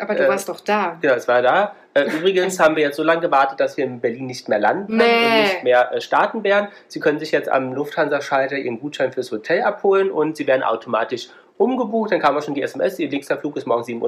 [0.00, 0.98] Aber du äh, warst doch da.
[1.00, 1.76] Genau, es war da.
[1.94, 4.96] Äh, übrigens haben wir jetzt so lange gewartet, dass wir in Berlin nicht mehr landen
[4.96, 5.04] Nee.
[5.04, 6.68] und nicht mehr äh, starten werden.
[6.88, 11.28] Sie können sich jetzt am Lufthansa-Schalter Ihren Gutschein fürs Hotel abholen und Sie werden automatisch
[11.56, 12.10] umgebucht.
[12.10, 14.00] Dann kam auch schon die SMS, Ihr nächster Flug ist morgen 7.30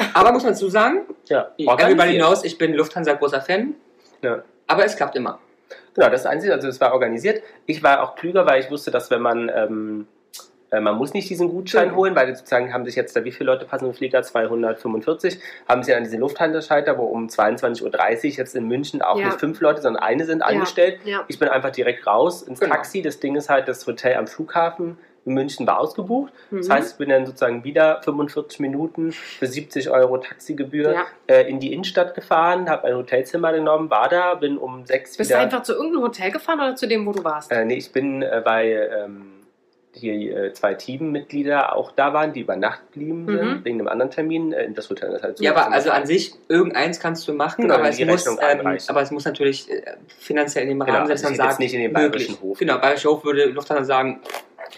[0.00, 0.06] Uhr.
[0.14, 2.08] Aber muss man dazu sagen, Ja, darüber organisiert.
[2.10, 3.74] hinaus, ich bin Lufthansa großer Fan.
[4.22, 4.42] Ja.
[4.66, 5.38] Aber es klappt immer.
[5.94, 7.42] Genau, das Einzige, also es war organisiert.
[7.66, 10.06] Ich war auch klüger, weil ich wusste, dass wenn man, ähm,
[10.70, 11.96] äh, man muss nicht diesen Gutschein Genau.
[11.98, 14.22] holen, weil sozusagen haben sich jetzt da, wie viele Leute passen im Flieger?
[14.22, 17.84] 245, haben sie an diesen Lufthansa-Schalter, wo um 22.30
[18.32, 19.26] Uhr jetzt in München auch Ja.
[19.26, 21.00] nicht fünf Leute, sondern eine sind angestellt.
[21.04, 21.24] Ja.
[21.28, 22.74] Ich bin einfach direkt raus ins Genau.
[22.74, 23.02] Taxi.
[23.02, 26.32] Das Ding ist halt, das Hotel am Flughafen in München war ausgebucht.
[26.50, 26.72] Das Mhm.
[26.72, 31.04] heißt, ich bin dann sozusagen wieder 45 Minuten für 70 Euro Taxigebühr Ja.
[31.28, 35.30] äh, in die Innenstadt gefahren, habe ein Hotelzimmer genommen, war da, bin um sechs Bist
[35.30, 35.42] du wieder...
[35.44, 37.52] einfach zu irgendeinem Hotel gefahren oder zu dem, wo du warst?
[37.52, 39.26] Äh, nee, ich bin, äh, weil ähm,
[39.94, 43.64] hier äh, zwei Teammitglieder auch da waren, die über Nacht blieben sind, Mhm.
[43.64, 45.10] wegen einem anderen Termin äh, in das Hotel.
[45.12, 47.90] Das halt so Ja, aber also an sich, irgendeins kannst du machen, Genau, aber, wenn
[47.90, 49.82] es die muss, Rechnung ähm, aber es muss natürlich äh,
[50.18, 52.10] finanziell in dem Genau, Rahmen sein, also dass ich man sagt, nicht in den möglich.
[52.10, 52.58] Bayerischen Hof.
[52.58, 54.20] Genau, Bayerischer Hof würde Lufthansa sagen,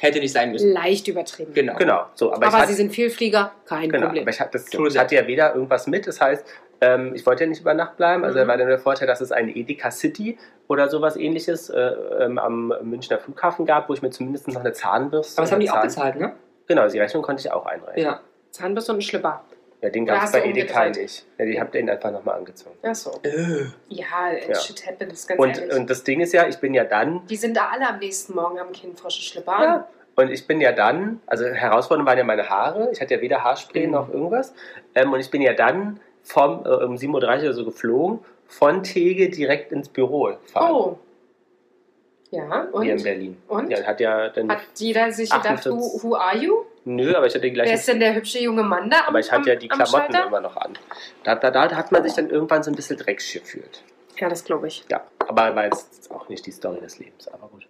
[0.01, 0.73] hätte nicht sein müssen.
[0.73, 1.53] Leicht übertrieben.
[1.55, 1.77] Genau.
[1.77, 4.25] Genau, so, aber, Aber, hatte, sie sind Vielflieger, kein genau, Problem.
[4.25, 6.45] aber ich hatte, das, True hatte ja weder irgendwas mit, das heißt,
[6.81, 8.43] ähm, ich wollte ja nicht über Nacht bleiben, also Mhm.
[8.43, 10.37] da war dann der Vorteil, dass es eine Edeka City
[10.69, 11.79] oder sowas ähnliches äh,
[12.21, 15.39] ähm, am Münchner Flughafen gab, wo ich mir zumindest noch eine Zahnbürste...
[15.39, 16.33] Aber das haben die auch Zahn- bezahlt, ne?
[16.67, 18.03] Genau, die Rechnung konnte ich auch einreichen.
[18.03, 18.21] Ja.
[18.51, 19.43] Zahnbürste und ein Schlipper.
[19.85, 21.03] Ja, den gab es bei Edeka umgedreht?
[21.03, 21.27] nicht.
[21.37, 22.75] Ja, die habt den einfach nochmal angezogen.
[22.83, 23.11] Ach so.
[23.23, 23.67] Äh.
[23.91, 24.55] Ja, Ja.
[24.59, 25.75] shit happens, ganz Und, ehrlich.
[25.77, 28.35] und das Ding ist ja, ich bin ja dann die sind da alle am nächsten
[28.35, 29.63] Morgen, haben keinen frischen Schlipper an.
[29.63, 29.89] Ja.
[30.17, 32.89] Und ich bin ja dann, also herausfordernd waren ja meine Haare.
[32.93, 33.93] Ich hatte ja weder Haarspray Mhm.
[33.93, 34.55] noch irgendwas.
[34.95, 38.83] Ähm, und ich bin ja dann vom, äh, um 7.30 Uhr oder so geflogen, von
[38.85, 40.73] Tegel direkt ins Büro gefahren.
[40.73, 40.99] Oh.
[42.31, 42.83] Ja, und?
[42.85, 43.37] Hier in Berlin.
[43.49, 43.71] Und?
[43.71, 44.51] Ja, hat ja dann.
[44.51, 46.03] Hat jeder sich gedacht, who, 48.
[46.03, 46.65] who are you?
[46.85, 47.75] Nö, aber ich hatte die Wer gleiche.
[47.75, 49.87] ist denn der hübsche junge Mann da am, aber ich hatte ja die am, am
[49.87, 50.79] Klamotten immer noch an.
[51.23, 53.83] Da, da, da hat man sich dann irgendwann so ein bisschen dreckig gefühlt.
[54.17, 54.85] Ja, das glaube ich.
[54.91, 57.29] Ja, aber war jetzt auch nicht die Story des Lebens.
[57.29, 57.67] Aber gut.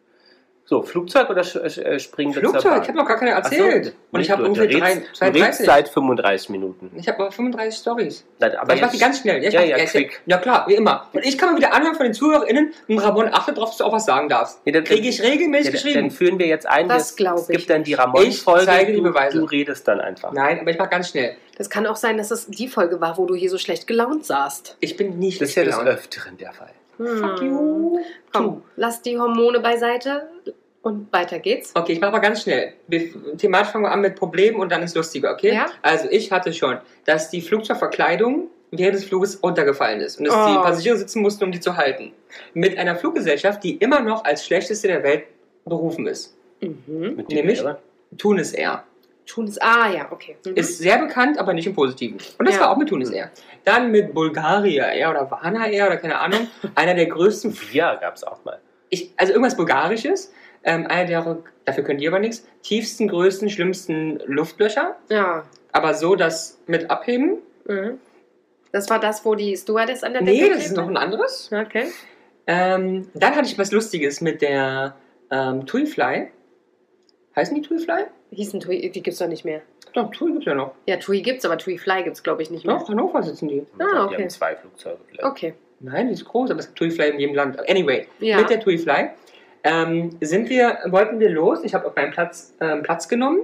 [0.67, 3.55] So, Flugzeug oder sch äh, springen wir Flugzeug, ich habe noch gar keine Ach so,
[3.55, 3.95] erzählt.
[4.11, 5.67] Und ich habe ungefähr drei- redst- Du redest 32.
[5.67, 6.91] seit 35 Minuten.
[6.97, 8.25] Ich habe aber 35 Stories.
[8.41, 9.43] Aber ich mache die ganz schnell.
[9.45, 10.23] Ja, mach- ja, äh, quick.
[10.25, 11.07] Ja klar, wie immer.
[11.13, 13.85] Und ich kann mal wieder anhören von den ZuhörerInnen, und Ramon, achte drauf, dass du
[13.85, 14.61] auch was sagen darfst.
[14.65, 15.95] Ja, Kriege ich regelmäßig Ja, geschrieben.
[16.01, 16.89] Dann führen wir jetzt ein.
[16.89, 18.65] Das es- gibt ich dann die Ich Ramon-Folge.
[18.65, 19.39] zeige die du, Beweise.
[19.39, 20.33] du redest dann einfach.
[20.33, 21.37] Nein, aber ich mache ganz schnell.
[21.59, 24.25] Das kann auch sein, dass es die Folge war, wo du hier so schlecht gelaunt
[24.25, 24.79] saßt.
[24.81, 25.79] Ich bin nicht Das ist ja des.
[25.79, 26.71] Öfteren der Fall.
[26.99, 27.19] Hm.
[27.19, 27.99] Fuck you.
[28.33, 30.29] Komm, lass die Hormone beiseite
[30.83, 31.73] und weiter geht's.
[31.75, 32.75] Okay, ich mache mal ganz schnell.
[32.89, 35.55] Wir, thematisch fangen wir an mit Problemen und dann ist lustiger, okay?
[35.55, 35.67] Ja.
[35.83, 40.49] Also ich hatte schon, dass die Flugzeugverkleidung während des Fluges runtergefallen ist und dass Oh.
[40.51, 42.13] die Passagiere sitzen mussten, um die zu halten.
[42.55, 45.25] Mit einer Fluggesellschaft, die immer noch als schlechteste der Welt
[45.65, 46.37] berufen ist.
[46.61, 47.15] Mhm.
[47.17, 47.63] Mit Nämlich?
[48.19, 48.85] Tunis Air.
[49.27, 49.59] Tunis.
[49.61, 50.37] Ah, ja, okay.
[50.45, 50.55] Mhm.
[50.57, 52.19] Ist sehr bekannt, aber nicht im Positiven.
[52.39, 52.63] Und das Ja.
[52.63, 53.31] war auch mit Tunis Air.
[53.65, 56.49] Dann mit Bulgaria Air oder Vana Air oder keine Ahnung.
[56.75, 58.61] Einer der größten Ja, gab es auch mal.
[58.91, 60.33] ich, also irgendwas Bulgarisches,
[60.63, 65.45] ähm, einer der, dafür könnt ihr aber nichts, tiefsten, größten, schlimmsten Luftlöcher, ja.
[65.73, 67.39] aber so, dass mit Abheben.
[67.67, 67.99] Mhm.
[68.73, 70.81] Das war das, wo die Stewardess an der Decke Nee, das ist klebte?
[70.81, 71.51] noch ein anderes.
[71.53, 71.87] Okay.
[72.47, 74.95] Ähm, dann hatte ich was Lustiges mit der
[75.31, 76.31] ähm, TuiFly.
[77.37, 78.05] Heißen die TuiFly?
[78.35, 79.63] Hießen Tui, die gibt's doch nicht mehr.
[79.93, 80.73] Doch, Tui gibt's ja noch.
[80.87, 82.77] Ja, Tui gibt's, aber Tui Fly gibt's, glaube ich, nicht mehr.
[82.77, 83.65] Doch, Hannover sitzen die.
[83.79, 84.23] Ah, Die okay.
[84.23, 85.25] haben zwei Flugzeuge vielleicht.
[85.25, 85.55] Okay.
[85.81, 87.59] Nein, die ist groß, aber es gibt TuiFly in jedem Land.
[87.69, 88.39] Anyway, Ja.
[88.39, 89.11] mit der TuiFly
[89.65, 91.63] ähm, sind wir, wollten wir los.
[91.65, 93.41] Ich habe auf meinem Platz ähm, Platz genommen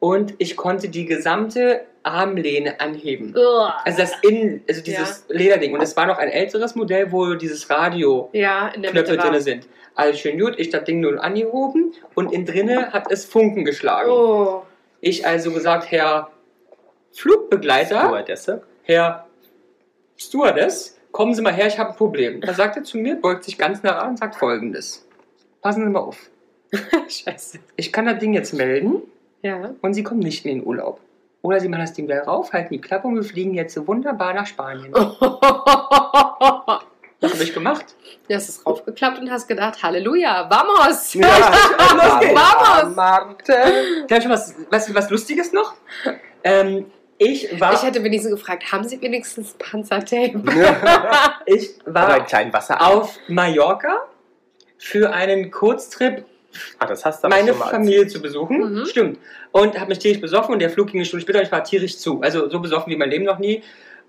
[0.00, 3.34] und ich konnte die gesamte Armlehne anheben.
[3.36, 3.80] Uah.
[3.84, 5.74] Also das Innen, also dieses Lederding.
[5.74, 9.30] Und es war noch ein älteres Modell, wo dieses Radio-Knöpfe ja, in war.
[9.30, 9.68] drin sind.
[9.94, 14.10] Also schön gut, ich das Ding nur angehoben und innen drinne hat es Funken geschlagen.
[14.10, 14.62] Oh.
[15.00, 16.30] Ich also gesagt, Herr
[17.12, 18.62] Flugbegleiter, Stewardesse.
[18.84, 19.26] Herr
[20.16, 22.40] Stewardess, kommen Sie mal her, ich habe ein Problem.
[22.40, 25.06] Da sagt er zu mir, beugt sich ganz nah ran und sagt folgendes.
[25.60, 26.30] Passen Sie mal auf.
[27.08, 27.58] Scheiße.
[27.76, 29.02] Ich kann das Ding jetzt melden
[29.42, 29.74] Ja.
[29.82, 31.00] und Sie kommen nicht in den Urlaub.
[31.42, 33.86] Oder Sie machen das Ding wieder rauf, halten die Klappe und wir fliegen jetzt so
[33.86, 34.92] wunderbar nach Spanien.
[36.44, 36.78] Oh.
[37.22, 37.94] Nach habe ich gemacht.
[38.28, 41.14] Du hast es raufgeklappt und hast gedacht, Halleluja, vamos!
[41.20, 42.96] Vamos!
[42.96, 43.54] Marte.
[44.08, 45.74] Da hab ich was, was, was Lustiges noch.
[46.42, 46.86] Ähm,
[47.18, 50.42] ich war, Ich hätte wenigstens gefragt, haben Sie wenigstens Panzertape?
[51.46, 52.26] ich war
[52.80, 54.00] auf Mallorca
[54.76, 56.24] für einen Kurztrip
[56.78, 58.80] Ah, das hast du meine schon mal Familie zu besuchen.
[58.80, 58.86] Mhm.
[58.86, 59.18] Stimmt.
[59.52, 61.64] Und habe mich tierisch besoffen und der Flug ging eine Stunde später und ich war
[61.64, 62.20] tierisch zu.
[62.22, 63.62] Also so besoffen wie mein Leben noch nie.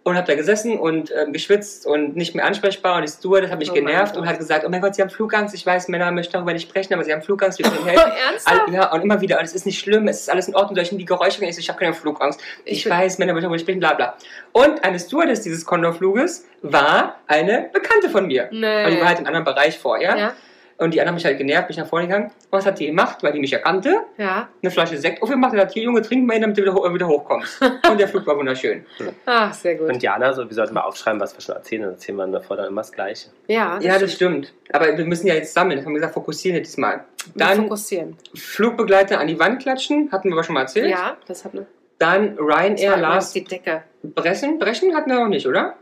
[0.05, 2.97] Und habe da gesessen und ähm, geschwitzt und nicht mehr ansprechbar.
[2.97, 5.09] Und die Stewardess hat mich Oh genervt und hat gesagt, oh mein Gott, Sie haben
[5.09, 5.55] Flugangst.
[5.55, 8.11] Ich weiß, Männer möchten darüber nicht sprechen, aber Sie haben Flugangst, wir können helfen.
[8.27, 8.61] Ernsthaft?
[8.67, 10.75] All, ja, und immer wieder, und es ist nicht schlimm, es ist alles in Ordnung,
[10.75, 11.45] soll ich die Geräusche?
[11.45, 12.41] Ich, so, ich habe keine Flugangst.
[12.65, 14.17] Ich, Ich weiß, Männer möchten darüber nicht sprechen, bla bla.
[14.51, 18.49] Und eine Stewardess dieses Condor-Fluges war eine Bekannte von mir.
[18.51, 18.83] Nee.
[18.83, 20.17] Und die war halt im anderen Bereich vorher.
[20.17, 20.33] ja,
[20.77, 22.31] Und die anderen haben mich halt genervt, bin ich nach vorne gegangen.
[22.49, 23.21] Was hat die gemacht?
[23.21, 24.49] Weil die mich erkannte, ja.
[24.61, 27.07] eine Flasche Sekt aufgemacht und hat hier, Junge, trink mal, hin, damit du wieder, wieder
[27.07, 27.61] hochkommst.
[27.89, 28.85] und der Flug war wunderschön.
[29.25, 29.89] Ach, sehr gut.
[29.89, 31.83] Und Jana, so, wir sollten mal aufschreiben, was wir schon erzählen.
[31.83, 33.29] Dann erzählen wir davor dann immer das Gleiche.
[33.47, 34.53] Ja, Ja, das stimmt.
[34.71, 35.77] Aber wir müssen ja jetzt sammeln.
[35.77, 37.03] Das haben wir gesagt, fokussieren jetzt mal.
[37.35, 38.17] Dann fokussieren.
[38.33, 40.89] Flugbegleiter an die Wand klatschen, hatten wir aber schon mal erzählt.
[40.89, 41.65] Ja, das hat eine.
[41.99, 43.83] Dann Ryanair, Lars die Decke.
[44.01, 44.59] Brechen.
[44.59, 45.75] Brechen hatten wir noch nicht, oder?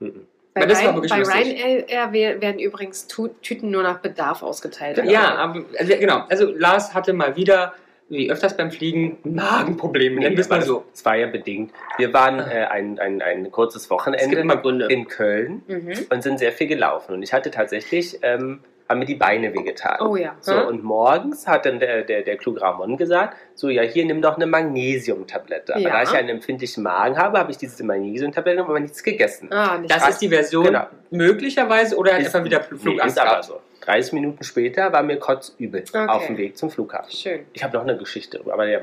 [0.00, 0.26] Mhm.
[0.54, 1.22] Bei, das wirklich bei.
[1.22, 5.02] Ryanair wer- werden übrigens Tüten nur nach Bedarf ausgeteilt.
[5.04, 6.24] Ja, aber, also, genau.
[6.28, 7.74] Also Lars hatte mal wieder,
[8.08, 10.20] wie öfters beim Fliegen, Magenprobleme.
[10.20, 10.84] Nennen wir es mal aber so.
[10.90, 11.72] das- Es war ja bedingt.
[11.98, 14.86] Wir waren äh, ein, ein, ein kurzes Wochenende immer Gründe.
[14.86, 15.92] in Köln Mhm.
[16.10, 17.14] und sind sehr viel gelaufen.
[17.14, 19.98] Und ich hatte tatsächlich, ähm, haben mir die Beine wehgetan.
[20.00, 20.36] Oh ja.
[20.40, 20.66] So, Hm?
[20.66, 24.36] und morgens hat dann der, der, der kluge Ramon gesagt, so, ja, hier, nimm doch
[24.36, 25.74] eine Magnesiumtablette.
[25.74, 25.90] Aber Ja.
[25.90, 29.50] da ich einen empfindlichen Magen habe, habe ich diese Magnesiumtablette aber nichts gegessen.
[29.52, 30.86] Ah, nicht Das ist die Version Genau.
[31.10, 33.60] möglicherweise oder Ist- einfach wieder Nee, Flugangst ist aber so.
[33.80, 36.06] 30 Minuten später war mir kotzübel Okay.
[36.08, 37.10] auf dem Weg zum Flughafen.
[37.10, 37.46] schön.
[37.52, 38.80] Ich habe noch eine Geschichte, aber ja,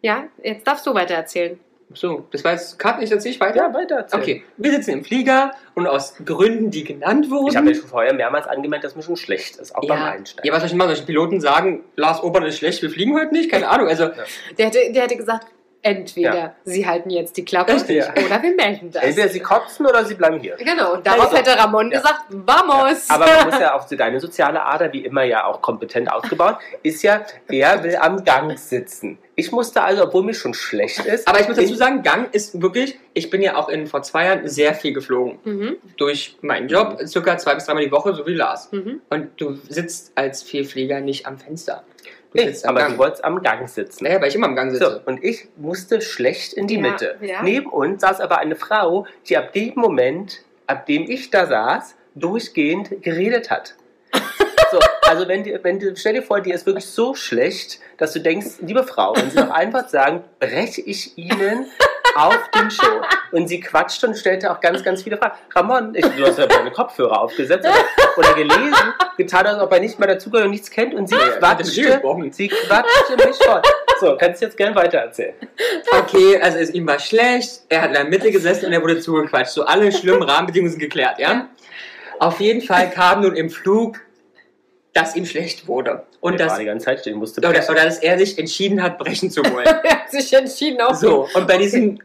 [0.00, 1.58] Ja, jetzt darfst du weiter erzählen.
[1.94, 3.56] So, das war jetzt Cut, ich erzähle ich weiter?
[3.56, 4.22] ja weiter erzählen.
[4.22, 7.48] Okay, wir sitzen im Flieger und aus Gründen, die genannt wurden.
[7.48, 10.04] Ich habe ja schon vorher mehrmals angemerkt, dass mir schon schlecht ist, auch beim ja,
[10.10, 10.46] Einsteigen.
[10.46, 10.88] ja, was soll ich machen?
[10.88, 13.50] Solche Piloten sagen, Lars Obern ist schlecht, wir fliegen heute nicht?
[13.50, 13.88] Keine Ahnung.
[13.88, 14.10] Also,
[14.58, 15.46] Der hätte, der hätte gesagt,
[15.82, 16.54] entweder Ja.
[16.64, 18.02] sie halten jetzt die Klappe Richtig.
[18.24, 19.02] oder wir melden das.
[19.02, 20.56] Entweder sie kotzen oder sie bleiben hier.
[20.56, 21.98] Genau, und darauf Also, hätte Ramon ja.
[21.98, 23.08] gesagt, vamos!
[23.08, 27.02] Aber man muss ja auch, deine soziale Ader, wie immer ja auch kompetent aufgebaut, ist
[27.02, 29.18] ja, er will am Gang sitzen.
[29.36, 32.60] Ich musste also, obwohl mir schon schlecht ist, aber ich muss dazu sagen, Gang ist
[32.60, 35.38] wirklich, ich bin ja auch in, vor zwei Jahren sehr viel geflogen.
[35.44, 38.72] mhm, Durch meinen Job, circa zwei bis dreimal die Woche, so wie Lars.
[38.72, 39.00] mhm.
[39.10, 41.84] Und du sitzt als Vielflieger nicht am Fenster.
[42.32, 42.92] Du Nee, sitzt am aber Gang.
[42.92, 44.04] du wolltest am Gang sitzen.
[44.04, 45.02] Naja, weil ich immer am Gang So, sitze.
[45.06, 47.16] und ich musste schlecht in die Ja, Mitte.
[47.22, 47.42] ja.
[47.42, 51.94] Neben uns saß aber eine Frau, die ab dem Moment, ab dem ich da saß,
[52.14, 53.74] durchgehend geredet hat.
[54.70, 58.12] So, also wenn die, wenn die, stell dir vor, die ist wirklich so schlecht, dass
[58.12, 61.64] du denkst, liebe Frau, wenn sie noch einfach sagen, breche ich ihnen
[62.26, 63.00] auf den Show.
[63.32, 65.36] Und sie quatschte und stellte auch ganz, ganz viele Fragen.
[65.54, 67.74] Ramon, ich, du hast ja deine Kopfhörer aufgesetzt oder,
[68.16, 70.94] oder gelesen, getan, als ob er nicht mehr dazugehört und nichts kennt.
[70.94, 72.00] Und sie Ja, quatschte,
[72.30, 73.62] sie quatschte mich voll.
[74.00, 75.34] So, kannst du jetzt gerne weiter erzählen.
[75.90, 79.00] Okay, also es, ihm war schlecht, er hat in der Mitte gesessen und er wurde
[79.00, 79.52] zugequatscht.
[79.52, 81.48] So alle schlimmen Rahmenbedingungen sind geklärt, ja?
[82.20, 84.00] Auf jeden Fall kam nun im Flug,
[85.00, 86.04] dass ihm schlecht wurde.
[86.20, 87.70] Und dass, war die ganze Zeit stehen, musste oder, brechen.
[87.70, 89.66] oder dass er sich entschieden hat, brechen zu wollen.
[89.84, 91.98] Er hat sich entschieden auf So, und bei diesem äh,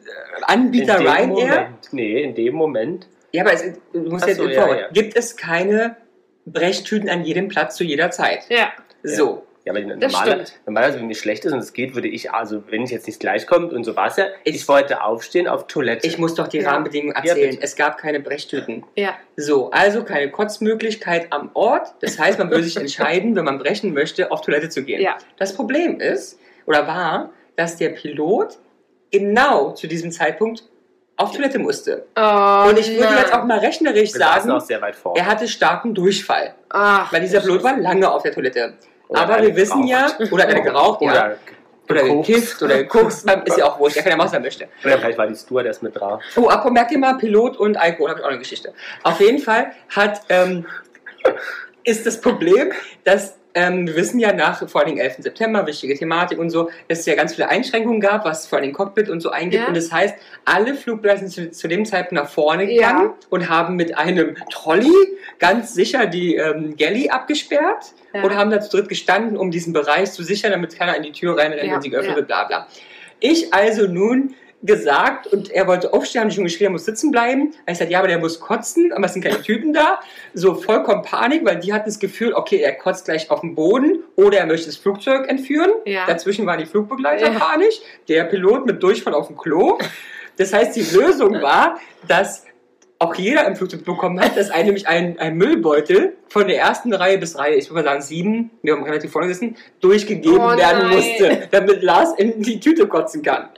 [0.43, 4.37] Anbieter in Ryanair, Moment, nee, in dem Moment, ja, aber es, du musst Ach jetzt
[4.37, 4.87] so, ja, ja.
[4.89, 5.97] gibt es keine
[6.45, 8.45] Brechtüten an jedem Platz zu jeder Zeit.
[8.49, 12.07] Ja, So, ja, aber Das normaler, normalerweise, wenn mir schlecht ist und es geht, würde
[12.09, 14.67] ich, also wenn es jetzt nicht gleich kommt und so war es ja, ich, Ich-
[14.67, 16.05] wollte aufstehen auf Toilette.
[16.05, 16.71] ich muss doch die Ja.
[16.71, 17.51] Rahmenbedingungen Ja, erzählen.
[17.51, 17.63] bitte.
[17.63, 18.83] es gab keine Brechtüten.
[18.95, 19.13] ja.
[19.37, 21.95] So, also keine Kotzmöglichkeit am Ort.
[22.01, 25.01] Das heißt, man würde sich entscheiden, wenn man brechen möchte, auf Toilette zu gehen.
[25.01, 25.17] Ja.
[25.37, 26.37] Das Problem ist,
[26.67, 28.57] oder war, dass der Pilot
[29.11, 30.63] genau zu diesem Zeitpunkt
[31.15, 32.05] auf Toilette musste.
[32.15, 33.17] Oh, Und ich würde nein.
[33.19, 35.15] jetzt auch mal rechnerisch Wir sagen, sehr weit vor.
[35.15, 36.55] er hatte starken Durchfall.
[36.69, 38.73] Ach, Weil dieser Pilot war lange auf der Toilette.
[39.07, 41.11] Oder Aber eine wir wissen ja, oder er hat geraucht, ja.
[41.11, 41.37] Oder,
[41.89, 42.27] Oder gekokst.
[42.27, 44.67] gekifft oder gekokst, ist ja auch wurscht, er kann ja machen, was er möchte.
[44.83, 46.21] oder vielleicht war die Stewardess mit drauf.
[46.35, 48.73] Oh, apropos, merkt ihr mal, Pilot und Alkohol, habe ich auch eine Geschichte.
[49.03, 50.65] Auf jeden Fall hat, ähm,
[51.83, 52.71] ist das Problem,
[53.03, 55.17] dass ähm, wir wissen ja nach vor allem 11.
[55.19, 59.09] September, wichtige Thematik und so, es ja ganz viele Einschränkungen gab, was vor allem Cockpit
[59.09, 59.63] und so eingibt.
[59.63, 59.67] Ja.
[59.67, 62.91] Und das heißt, alle Flugblätter sind zu, zu dem Zeitpunkt nach vorne Ja.
[62.91, 64.91] gegangen und haben mit einem Trolley
[65.39, 68.23] ganz sicher die ähm, Galley abgesperrt Ja.
[68.23, 71.11] und haben da zu dritt gestanden, um diesen Bereich zu sichern, damit keiner in die
[71.11, 72.15] Tür reinrennt, Ja, wenn sie geöffnet ja.
[72.17, 72.67] wird, bla bla.
[73.19, 74.33] Ich also nun
[74.63, 77.53] gesagt und er wollte aufstehen, haben die schon geschrien, er muss sitzen bleiben.
[77.65, 79.99] Er sagt, ja, aber der muss kotzen, aber es sind keine Typen da.
[80.33, 84.03] So vollkommen Panik, weil die hatten das Gefühl, okay, er kotzt gleich auf den Boden
[84.15, 85.71] oder er möchte das Flugzeug entführen.
[85.85, 86.05] Ja.
[86.07, 87.39] Dazwischen waren die Flugbegleiter Ja.
[87.39, 87.75] panisch,
[88.07, 89.77] der Pilot mit Durchfall auf dem Klo.
[90.37, 92.45] Das heißt, die Lösung war, dass
[92.99, 96.93] auch jeder im Flugzeug bekommen hat, dass ein, nämlich ein, ein Müllbeutel von der ersten
[96.93, 100.55] Reihe bis Reihe, ich würde mal sagen sieben, wir haben relativ vorne gesessen, durchgegeben Oh
[100.57, 103.49] werden musste, damit Lars in die Tüte kotzen kann.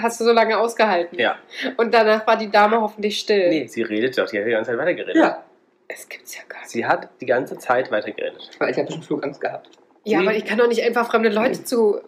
[0.00, 1.18] Hast du so lange ausgehalten?
[1.18, 1.36] Ja.
[1.76, 3.48] Und danach war die Dame hoffentlich still.
[3.48, 5.16] Nee, sie redet doch, die hat die ganze Zeit weitergeredet.
[5.16, 5.44] Ja,
[5.88, 6.70] Das gibt's ja gar nicht.
[6.70, 8.50] Sie hat die ganze Zeit weitergeredet.
[8.58, 9.68] weil ich habe schon Flugangst gehabt.
[10.04, 10.26] Ja, Nee.
[10.28, 12.00] aber ich kann doch nicht einfach fremde Leute zu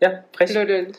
[0.00, 0.50] Ja, frech.
[0.50, 0.92] blödeln.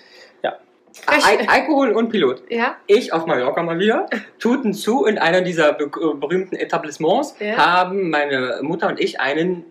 [0.44, 0.58] Ja.
[0.94, 1.26] Frech.
[1.26, 2.44] Al Alkohol und Pilot.
[2.50, 2.76] Ja?
[2.88, 4.08] Ich auf Mallorca mal wieder,
[4.40, 7.58] Tuten zu in einer dieser be äh, berühmten Etablissements, Ja.
[7.58, 9.64] haben meine Mutter und ich einen,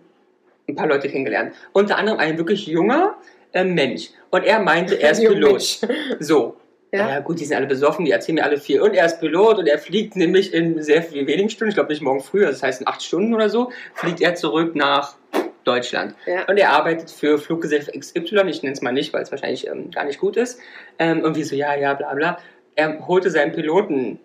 [0.67, 1.53] ein paar Leute kennengelernt.
[1.73, 3.17] Unter anderem ein wirklich junger
[3.51, 4.09] äh, Mensch.
[4.33, 5.79] Und er meinte, er ist Pilot.
[6.19, 6.57] So.
[6.91, 7.07] Ja.
[7.09, 7.19] Ja.
[7.19, 8.81] gut, die sind alle besoffen, die erzählen mir alle viel.
[8.81, 12.01] Und er ist Pilot und er fliegt nämlich in sehr wenigen Stunden, ich glaube nicht
[12.01, 15.15] morgen früh, also das heißt in acht Stunden oder so, fliegt er zurück nach
[15.63, 16.15] Deutschland.
[16.25, 16.45] Ja.
[16.47, 19.91] Und er arbeitet für Fluggesellschaft XY, ich nenne es mal nicht, weil es wahrscheinlich ähm,
[19.91, 20.59] gar nicht gut ist.
[20.97, 22.37] Ähm, irgendwie so, ja, ja, bla bla.
[22.75, 24.19] Er holte seinen Piloten,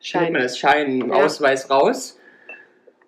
[0.00, 0.24] Schein.
[0.24, 0.34] Schein.
[0.34, 1.14] das Schein, Ja.
[1.14, 2.18] Ausweis raus.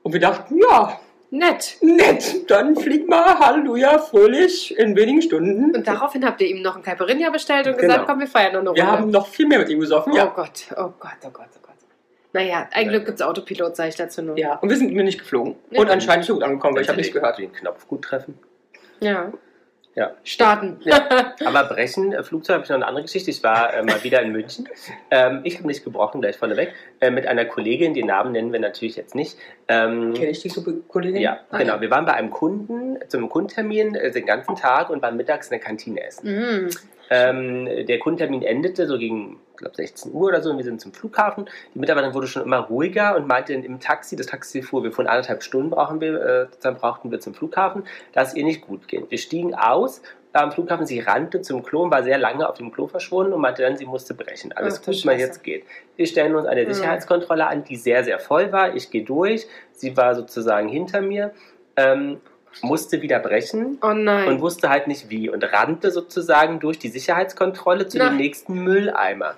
[0.02, 0.98] Und wir dachten, ja,
[1.32, 1.76] Nett.
[1.80, 5.74] nett, dann flieg mal, Halleluja, fröhlich in wenigen Stunden.
[5.76, 7.88] Und daraufhin habt ihr ihm noch ein Caipirinha bestellt und Genau.
[7.92, 8.82] gesagt, komm, wir feiern noch eine Runde.
[8.82, 10.12] Wir haben noch viel mehr mit ihm gesoffen.
[10.12, 10.24] oh Ja.
[10.26, 11.74] Gott, oh Gott, oh Gott, oh Gott.
[12.32, 12.90] Naja, ein Ja.
[12.92, 14.36] Glück gibt's Autopilot, sage ich dazu nur.
[14.38, 15.54] ja, und wir sind mir nicht geflogen.
[15.70, 15.80] Ja.
[15.80, 17.38] Und anscheinend nicht so gut angekommen, weil ich habe nichts sie gehört.
[17.38, 18.36] Den Knopf gut treffen.
[19.00, 19.32] Ja.
[20.00, 20.12] Ja.
[20.24, 20.78] Starten.
[20.80, 21.34] Ja.
[21.44, 23.30] Aber brechen, äh, Flugzeug habe ich noch eine andere Geschichte.
[23.30, 24.66] Ich war äh, mal wieder in München.
[25.10, 26.72] Ähm, ich habe nicht gebrochen, gleich vorneweg.
[27.00, 29.36] Äh, mit einer Kollegin, den Namen nennen wir natürlich jetzt nicht.
[29.68, 30.48] Ähm, Kenne ich die
[30.88, 31.20] Kollegin?
[31.20, 31.82] ja, Ah, genau.
[31.82, 35.50] Wir waren bei einem Kunden zum Kundentermin äh, den ganzen Tag und waren mittags in
[35.50, 36.66] der Kantine essen.
[36.66, 36.70] Mm.
[37.10, 40.80] Ähm, der Kundentermin endete so gegen, ich glaube, 16 Uhr oder so und wir sind
[40.80, 41.48] zum Flughafen.
[41.74, 45.08] Die Mitarbeiterin wurde schon immer ruhiger und meinte im Taxi, das Taxi fuhr, wir fuhren
[45.08, 47.82] anderthalb Stunden brauchen wir, äh, dann brauchten wir zum Flughafen,
[48.12, 49.10] dass es ihr nicht gut geht.
[49.10, 50.02] Wir stiegen aus
[50.32, 53.40] am Flughafen, sie rannte zum Klo und war sehr lange auf dem Klo verschwunden und
[53.40, 54.52] meinte dann, sie musste brechen.
[54.52, 55.64] Alles Ach, gut, mal jetzt geht.
[55.96, 56.72] Wir stellen uns eine Mhm.
[56.72, 58.76] Sicherheitskontrolle an, die sehr, sehr voll war.
[58.76, 61.32] Ich gehe durch, sie war sozusagen hinter mir,
[61.76, 62.20] ähm,
[62.62, 67.88] musste wieder brechen Oh und wusste halt nicht wie und rannte sozusagen durch die Sicherheitskontrolle
[67.88, 68.08] zu Na.
[68.08, 69.34] dem nächsten Mülleimer,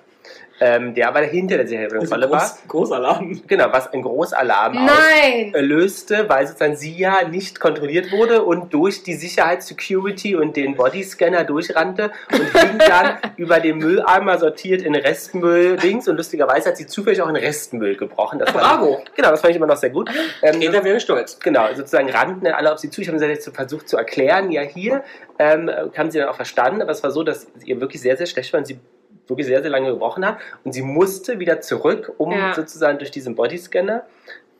[0.59, 2.39] ähm, der aber hinter der Sicherheitskontrolle war.
[2.39, 3.41] Groß, Großalarm.
[3.47, 5.53] Genau, was ein Großalarm nein.
[5.53, 11.43] auslöste, weil sozusagen sie ja nicht kontrolliert wurde und durch die Sicherheitssecurity und den Bodyscanner
[11.43, 16.87] durchrannte und hing dann über den Mülleimer sortiert in Restmüll links und lustigerweise hat sie
[16.87, 18.39] zufällig auch in Restmüll gebrochen.
[18.39, 19.01] Das fand Bravo.
[19.05, 20.09] Ich, genau, das fand ich immer noch sehr gut.
[20.41, 21.39] Ähm, wäre stolz.
[21.39, 23.01] Genau, sozusagen rannten dann alle auf sie zu.
[23.01, 25.03] Ich habe sie versucht zu erklären, ja hier,
[25.39, 28.27] ähm, haben sie dann auch verstanden, aber es war so, dass ihr wirklich sehr, sehr
[28.27, 28.79] schlecht war und sie
[29.27, 32.53] wirklich sehr, sehr lange gebrochen hat und sie musste wieder zurück, um Ja.
[32.53, 34.05] sozusagen durch diesen Bodyscanner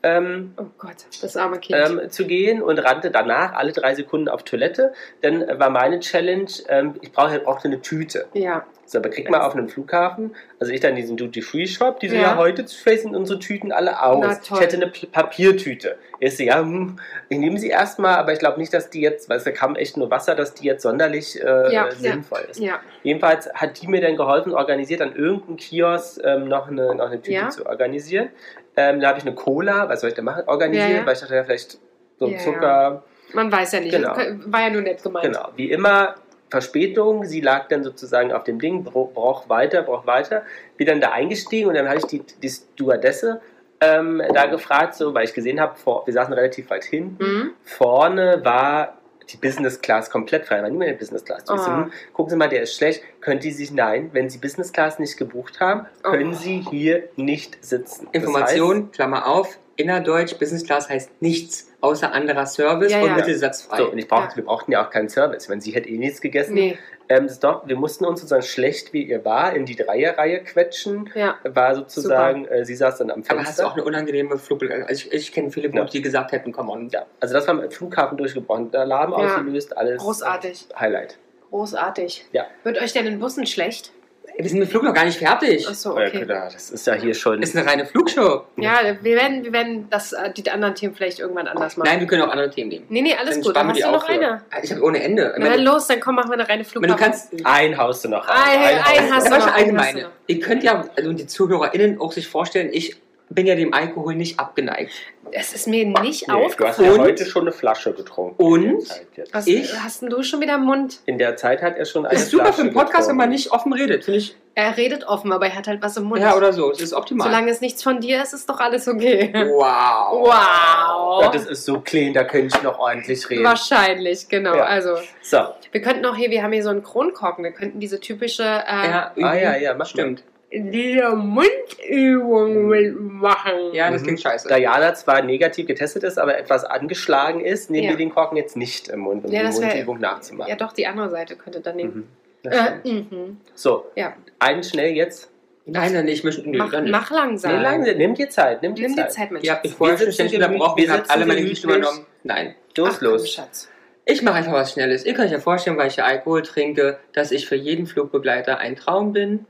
[0.04, 1.78] ähm, Oh Gott, das arme Kind.
[1.78, 4.92] ähm, zu gehen und rannte danach alle drei Sekunden auf Toilette.
[5.22, 8.26] Dann war meine Challenge, ähm, ich brauche brauchte eine Tüte.
[8.34, 8.64] ja.
[8.86, 12.20] So, aber kriegt man auf einem Flughafen, also ich dann diesen Duty-Free-Shop, die so, Ja.
[12.20, 14.40] ja, heute facen unsere Tüten alle aus.
[14.52, 15.96] Ich hätte eine P- Papiertüte.
[16.20, 16.98] Ich so, ja, hm,
[17.30, 19.74] ich nehme sie erstmal, aber ich glaube nicht, dass die jetzt, weil es da kam
[19.74, 22.60] echt nur Wasser, dass die jetzt sonderlich äh, Ja, sinnvoll ist.
[22.60, 22.78] Ja.
[23.02, 27.22] Jedenfalls hat die mir dann geholfen, organisiert an irgendeinem Kiosk ähm, noch, eine, noch eine
[27.22, 28.28] Tüte zu organisieren.
[28.76, 31.06] Ähm, da habe ich eine Cola, was soll ich da machen, organisiert, Ja, ja.
[31.06, 31.78] weil ich dachte, ja, vielleicht
[32.18, 33.02] so Ja, Zucker,
[33.32, 33.92] Man weiß ja nicht.
[33.92, 34.16] Genau.
[34.46, 35.26] War ja nur nett gemeint.
[35.26, 36.14] Genau, wie immer
[36.50, 37.24] Verspätung.
[37.24, 40.42] Sie lag dann sozusagen auf dem Ding, braucht weiter, braucht weiter.
[40.76, 43.40] Bin dann da eingestiegen und dann habe ich die, die Stewardesse
[43.80, 47.24] ähm, da gefragt, so, weil ich gesehen habe, wir saßen relativ weit hinten.
[47.24, 47.50] Mhm.
[47.64, 48.98] Vorne war
[49.30, 51.44] die Business Class komplett frei, war niemand in der Business Class.
[51.48, 51.84] Ah.
[51.84, 53.02] hm, gucken Sie mal, der ist schlecht.
[53.20, 56.36] Können Sie sich, nein, wenn Sie Business Class nicht gebucht haben, können Oh.
[56.36, 58.06] Sie hier nicht sitzen.
[58.12, 63.16] Das Information, Klammer auf, innerdeutsch, Business Class heißt nichts außer anderer Service Ja, und ja.
[63.16, 63.78] mittelsatzfrei.
[63.78, 64.36] So, und ich brauchte, Ja.
[64.36, 65.48] wir brauchten ja auch keinen Service.
[65.48, 66.78] Wenn sie hätte eh nichts gegessen, Nee.
[67.08, 71.10] Ähm, doch, wir mussten uns sozusagen schlecht wie ihr war in die Dreierreihe quetschen.
[71.14, 71.36] Ja.
[71.44, 73.34] War sozusagen, äh, sie saß dann am Fenster.
[73.34, 74.86] Aber hast du auch eine unangenehme Flugbegleitung?
[74.88, 75.84] Also ich, ich kenne viele, Ja.
[75.84, 76.88] die gesagt hätten, komm on.
[76.90, 78.74] ja, also das war im Flughafen durchgebrochen.
[78.74, 79.16] Alarm Ja.
[79.18, 80.00] ausgelöst, alles.
[80.02, 80.66] Großartig.
[80.78, 81.18] Highlight.
[81.50, 82.26] Großartig.
[82.32, 82.46] Ja.
[82.64, 83.92] Wird euch denn in Bussen schlecht?
[84.36, 85.68] Wir sind mit Flug noch gar nicht fertig.
[85.68, 86.24] Achso, Äh, okay.
[86.26, 87.40] Das ist ja hier schon.
[87.40, 88.42] Das ist eine reine Flugshow.
[88.56, 91.88] Ja, wir werden, wir werden das, äh, die anderen Themen vielleicht irgendwann anders machen.
[91.88, 92.86] Nein, wir können auch andere Themen nehmen.
[92.88, 93.54] Nee, nee, alles Dann gut.
[93.56, 94.42] Dann wir hast du noch für- eine.
[94.62, 95.34] Ich habe ohne Ende.
[95.38, 97.32] Na meine, los, dann komm, machen wir eine reine meine, du kannst.
[97.44, 98.26] ein haust du noch.
[98.26, 100.06] Ein- ein du hast du noch, allgemeine.
[100.26, 102.96] Ihr könnt ja, also die ZuhörerInnen auch sich vorstellen, ich
[103.34, 104.92] bin ja dem Alkohol nicht abgeneigt.
[105.32, 105.96] Es ist mir nicht
[106.28, 107.00] Nee, du hast ja aufgefallen.
[107.00, 108.40] heute schon eine Flasche getrunken.
[108.42, 108.84] Und?
[109.32, 111.00] Was Ich- hast denn du schon wieder im Mund?
[111.06, 113.16] In der Zeit hat er schon eine Das ist super für Flasche einen Podcast, wenn
[113.16, 113.32] man getrunken.
[113.32, 114.04] nicht offen redet.
[114.04, 114.36] Finde ich.
[114.56, 116.20] Er redet offen, aber er hat halt was im Mund.
[116.22, 116.70] Ja, oder so.
[116.70, 117.26] Das ist optimal.
[117.26, 119.32] Solange es nichts von dir ist, ist doch alles okay.
[119.34, 120.12] wow.
[120.12, 121.22] Wow.
[121.24, 123.42] Ja, das ist so clean, da könnte ich noch ordentlich reden.
[123.44, 124.54] Wahrscheinlich, genau.
[124.54, 124.64] Ja.
[124.64, 125.38] Also, So,
[125.72, 128.46] wir könnten auch hier, wir haben hier so einen Kronkorken, wir könnten diese typische, äh,
[128.88, 130.22] Ja, ah ja, ja, mach Stimmt.
[130.52, 133.72] Diese Mundübung mitmachen.
[133.72, 134.04] Ja, das Mhm.
[134.06, 134.48] klingt scheiße.
[134.48, 137.90] Diana zwar negativ getestet ist, aber etwas angeschlagen ist, nehmen Ja.
[137.90, 140.50] wir den Korken jetzt nicht im Mund, um Ja, die Mundübung nachzumachen.
[140.50, 142.08] Ja, doch, die andere Seite könnte dann nehmen.
[142.44, 142.50] Mhm.
[142.50, 143.40] Äh, mhm.
[143.54, 145.30] So, Ja, einen schnell jetzt.
[145.66, 146.48] Nein, nein, ich möchte.
[146.48, 147.56] Nö, mach, dann mach langsam.
[147.56, 149.12] Nee, lange, nimm dir Zeit, nimm dir Nimm dir Zeit.
[149.12, 149.48] Zeit, Mensch.
[149.48, 151.64] Habt mich vorher schon ständig unterbrochen, wir ihr habt sitzen alle meine gemütlich.
[151.64, 152.06] übernommen.
[152.22, 152.54] Nein.
[152.76, 153.30] Los, Ach, komm, los.
[153.30, 153.70] Schatz.
[154.04, 155.06] Ich mache einfach was Schnelles.
[155.06, 158.58] Ihr könnt euch ja vorstellen, weil ich ja Alkohol trinke, dass ich für jeden Flugbegleiter
[158.58, 159.46] ein Traum bin.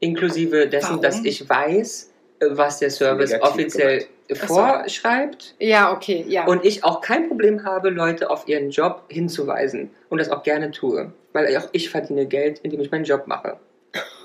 [0.00, 1.02] Inklusive dessen, Warum?
[1.02, 2.10] dass ich weiß,
[2.50, 4.34] was der Service Negativ offiziell so.
[4.46, 5.54] vorschreibt.
[5.58, 6.46] Ja, okay, ja.
[6.46, 9.90] Und ich auch kein Problem habe, Leute auf ihren Job hinzuweisen.
[10.08, 11.12] Und das auch gerne tue.
[11.32, 13.58] Weil auch ich verdiene Geld, indem ich meinen Job mache.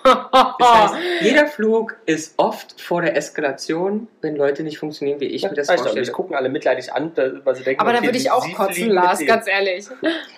[0.04, 5.44] Das heißt, jeder Flug ist oft vor der Eskalation, wenn Leute nicht funktionieren, wie ich
[5.44, 6.00] mir das vorstelle.
[6.00, 8.90] mich gucken alle mitleidig an, weil sie denken, Aber da okay, würde ich auch kotzen,
[8.90, 9.86] Lars, ganz ehrlich.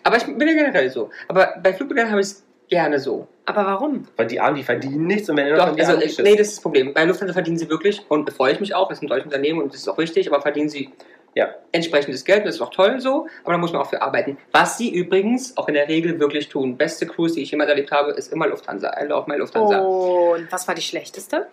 [0.03, 1.09] Aber ich bin ja generell so.
[1.27, 3.27] Aber bei Flugbegleitern habe ich es gerne so.
[3.45, 4.07] Aber warum?
[4.17, 6.35] Weil die Armen, die verdienen nichts und wenn dann Doch, von die also, Armen nee,
[6.35, 6.93] das ist das Problem.
[6.93, 9.61] Bei Lufthansa verdienen sie wirklich, und freue ich mich auch, das ist ein deutsches Unternehmen
[9.61, 10.89] und das ist auch richtig, aber verdienen sie
[11.35, 11.53] Ja.
[11.73, 14.37] entsprechendes Geld und das ist auch toll so, aber da muss man auch für arbeiten.
[14.51, 16.75] Was sie übrigens auch in der Regel wirklich tun.
[16.77, 18.91] Beste Cruise, die ich jemals erlebt habe, ist immer Lufthansa.
[18.99, 19.79] I love my Lufthansa.
[19.79, 21.47] Und was war die schlechteste?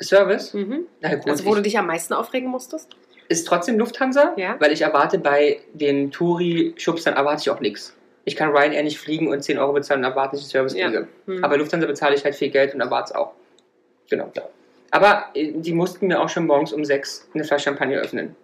[0.00, 0.54] Service?
[0.54, 0.86] Mhm.
[1.00, 2.88] Na gut, Also, wo du ich, dich am meisten aufregen musstest?
[3.28, 4.56] ist trotzdem Lufthansa, Ja.
[4.58, 7.96] weil ich erwarte bei den Touri-Schubstern erwarte ich auch nichts.
[8.24, 10.74] Ich kann Ryanair nicht fliegen und 10 Euro bezahlen und erwarte nicht, dass ich Service
[10.74, 10.86] Ja.
[10.86, 11.08] kriege.
[11.26, 11.44] Hm.
[11.44, 13.32] Aber Lufthansa bezahle ich halt viel Geld und erwarte es auch.
[14.10, 14.30] Genau.
[14.90, 18.36] Aber äh, die mussten mir auch schon morgens um 6 eine Flasche Champagner öffnen.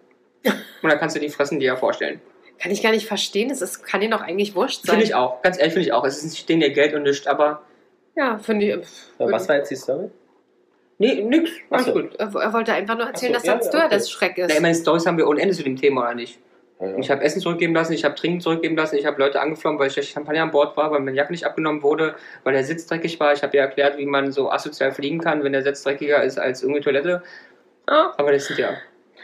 [0.81, 2.21] Und da kannst du die Fressen dir ja vorstellen.
[2.59, 3.49] Kann ich gar nicht verstehen.
[3.51, 4.95] Es ist, kann dir doch eigentlich wurscht sein.
[4.95, 5.41] Finde ich auch.
[5.41, 6.03] Ganz ehrlich finde ich auch.
[6.05, 7.61] Es ist nicht denen ihr Geld und nichts, aber
[8.15, 8.87] Ja, finde ich.
[9.17, 10.09] So, was war jetzt die Story?
[10.97, 11.51] nee, nix.
[11.69, 11.93] Alles so.
[11.93, 12.15] gut.
[12.17, 14.11] Er wollte einfach nur erzählen, so, dass ja, das ja, Stewardess okay.
[14.11, 14.49] Schreck ist.
[14.49, 16.39] Na, ich meine, Storys haben wir ohne Ende zu dem Thema, oder nicht?
[16.79, 16.97] Ja, ja.
[16.97, 19.87] Ich habe Essen zurückgeben lassen, ich habe Trinken zurückgeben lassen, ich habe Leute angeflogen, weil
[19.87, 22.87] ich schlecht Champagner an Bord war, weil meine Jacke nicht abgenommen wurde, weil der Sitz
[22.87, 23.33] dreckig war.
[23.33, 26.39] Ich habe ja erklärt, wie man so asozial fliegen kann, wenn der Sitz dreckiger ist
[26.39, 27.23] als irgendeine Toilette.
[27.87, 28.13] Ah.
[28.17, 28.69] Aber das sind ja.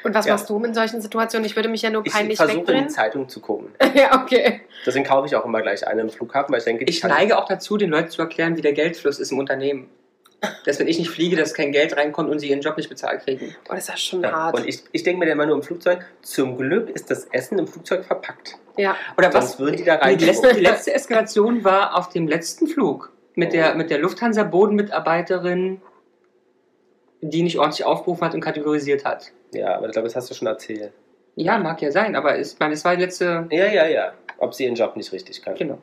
[0.04, 0.34] Und was Ja.
[0.34, 1.46] machst du in solchen Situationen?
[1.46, 2.88] Ich würde mich ja nur Ich peinlich versuche in die.
[2.90, 3.70] Zeitung zu gucken.
[3.96, 4.62] ja, okay.
[4.86, 7.38] Deswegen kaufe ich auch immer gleich einen im Flughafen, weil ich denke, die Ich neige
[7.38, 9.90] auch dazu, den Leuten zu erklären, wie der Geldfluss ist im Unternehmen.
[10.66, 13.22] Dass wenn ich nicht fliege, dass kein Geld reinkommt und sie ihren Job nicht bezahlt
[13.24, 13.56] kriegen.
[13.70, 14.32] Oh, das ist schon Ja.
[14.32, 14.56] hart.
[14.56, 17.60] Und ich, ich denke mir dann immer nur im Flugzeug, zum Glück ist das Essen
[17.60, 18.56] im Flugzeug verpackt.
[18.78, 18.96] ja.
[19.18, 19.60] Oder was?
[19.60, 20.20] würden die da Die rein.
[20.20, 23.78] letzte, die letzte Eskalation war auf dem letzten Flug mit der, Oh.
[23.78, 25.82] mit der Lufthansa-Bodenmitarbeiterin,
[27.22, 29.32] die nicht ordentlich aufgerufen hat und kategorisiert hat.
[29.54, 30.92] Ja, aber ich glaube, das hast du schon erzählt.
[31.36, 33.48] Ja, mag ja sein, aber es, ich meine, es war die letzte.
[33.52, 34.14] Ja, ja, ja.
[34.38, 35.56] Ob sie ihren Job nicht richtig kann.
[35.56, 35.80] Genau.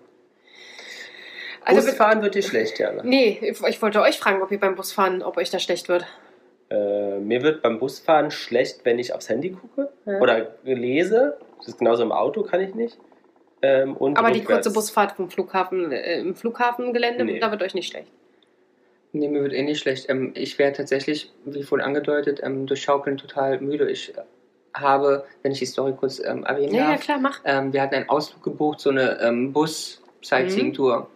[1.64, 2.92] Also, Busfahren wird dir schlecht, ja.
[2.92, 3.02] Ne?
[3.04, 3.38] nee,
[3.68, 6.04] ich wollte euch fragen, ob ihr beim Busfahren, ob euch das schlecht wird.
[6.70, 10.18] Äh, mir wird beim Busfahren schlecht, wenn ich aufs Handy gucke Ja.
[10.20, 11.36] oder lese.
[11.58, 12.98] Das ist genauso im Auto, kann ich nicht.
[13.60, 14.66] Ähm, und Aber die rückwärts.
[14.66, 17.38] kurze Busfahrt vom Flughafen, äh, im Flughafengelände, Nee.
[17.38, 18.08] da wird euch nicht schlecht.
[19.12, 20.08] Nee, mir wird eh nicht schlecht.
[20.08, 23.88] Ähm, ich wäre tatsächlich, wie vorhin angedeutet, ähm, durch Schaukeln total müde.
[23.90, 24.12] Ich
[24.74, 27.40] habe, wenn ich die Story kurz ähm, erwähnen Ja, ja, darf, klar, mach.
[27.44, 31.08] ähm, wir hatten einen Ausflug gebucht, so eine ähm, Bus-Sightseeing-Tour.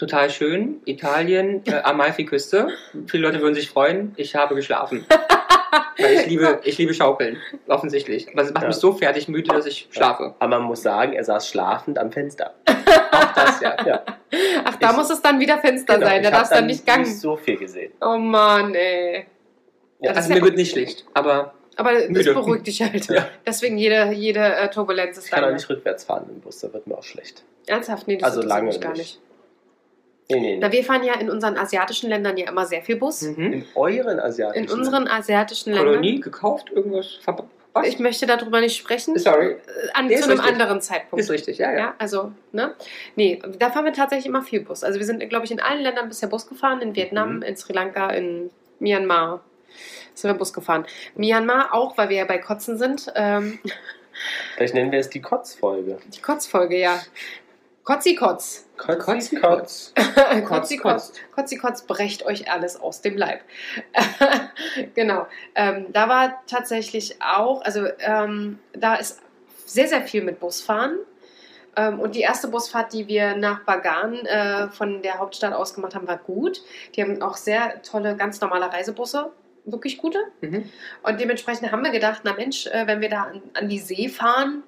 [0.00, 0.80] Total schön.
[0.86, 2.68] Italien, äh, Amalfi-Küste.
[3.06, 4.14] Viele Leute würden sich freuen.
[4.16, 5.04] Ich habe geschlafen.
[5.98, 7.36] Weil ich liebe, ich liebe Schaukeln,
[7.68, 8.26] offensichtlich.
[8.32, 8.68] Aber es macht Ja.
[8.68, 10.34] mich so fertig müde, dass ich schlafe.
[10.38, 12.54] Aber man muss sagen, er saß schlafend am Fenster.
[13.12, 13.76] Auch das, ja.
[13.84, 14.02] Ja,
[14.64, 16.06] Ach, da Ich- muss es dann wieder Fenster genau.
[16.06, 17.04] sein, da Ich darfst du dann nicht gang.
[17.06, 17.92] so viel gesehen.
[18.00, 19.26] Oh Mann, ey.
[20.00, 22.32] Ja, das Also ist mir ja- wird nicht schlecht, aber Aber das Müde.
[22.32, 23.06] beruhigt dich halt.
[23.10, 23.28] Ja.
[23.46, 26.72] Deswegen jede, jede äh, Turbulenz ist Ich kann auch nicht rückwärts fahren im Bus, da
[26.72, 27.44] wird mir auch schlecht.
[27.66, 28.08] Ernsthaft?
[28.08, 29.20] Nee, das Also lange mich gar nicht.
[30.30, 30.40] Nicht.
[30.40, 30.76] Nee, nee, Na, nee.
[30.76, 33.22] wir fahren ja in unseren asiatischen Ländern ja immer sehr viel Bus.
[33.22, 33.52] mhm.
[33.52, 36.20] In euren asiatischen In unseren asiatischen Kolonie Ländern.
[36.22, 37.48] gekauft, irgendwas verpasst.
[37.72, 37.86] Was?
[37.86, 39.16] Ich möchte darüber nicht sprechen.
[39.16, 39.52] Sorry.
[39.52, 39.56] Äh,
[39.94, 40.52] An, Nee, zu ist einem richtig.
[40.54, 41.22] anderen Zeitpunkt.
[41.22, 41.78] Ist richtig, ja, ja.
[41.78, 42.74] Ja, also, ne?
[43.14, 44.82] Nee, da fahren wir tatsächlich immer viel Bus.
[44.82, 46.80] Also wir sind, glaube ich, in allen Ländern bisher Bus gefahren.
[46.80, 47.42] In Vietnam, Mhm.
[47.42, 48.50] in Sri Lanka, in
[48.80, 49.40] Myanmar
[50.14, 50.84] sind wir Bus gefahren.
[51.14, 53.06] Myanmar auch, weil wir ja bei Kotzen sind.
[53.14, 53.60] Ähm,
[54.56, 55.98] Vielleicht nennen wir es die Kotzfolge.
[56.12, 57.00] die Kotzfolge, ja.
[57.84, 58.68] Kotzi Kotz.
[58.76, 59.94] Kotz, Kotzi, Kotz.
[60.46, 61.12] Kotzi Kotz.
[61.34, 63.40] Kotzi Kotz brecht euch alles aus dem Leib.
[64.94, 65.26] genau.
[65.54, 69.20] Ähm, da war tatsächlich auch, also ähm, da ist
[69.64, 70.98] sehr, sehr viel mit Busfahren.
[71.76, 75.94] Ähm, und die erste Busfahrt, die wir nach Bagan äh, von der Hauptstadt aus gemacht
[75.94, 76.62] haben, war gut.
[76.94, 79.32] Die haben auch sehr tolle, ganz normale Reisebusse.
[79.64, 80.18] Wirklich gute.
[80.40, 80.68] Mhm.
[81.02, 84.08] Und dementsprechend haben wir gedacht, na Mensch, äh, wenn wir da an, an die See
[84.08, 84.62] fahren,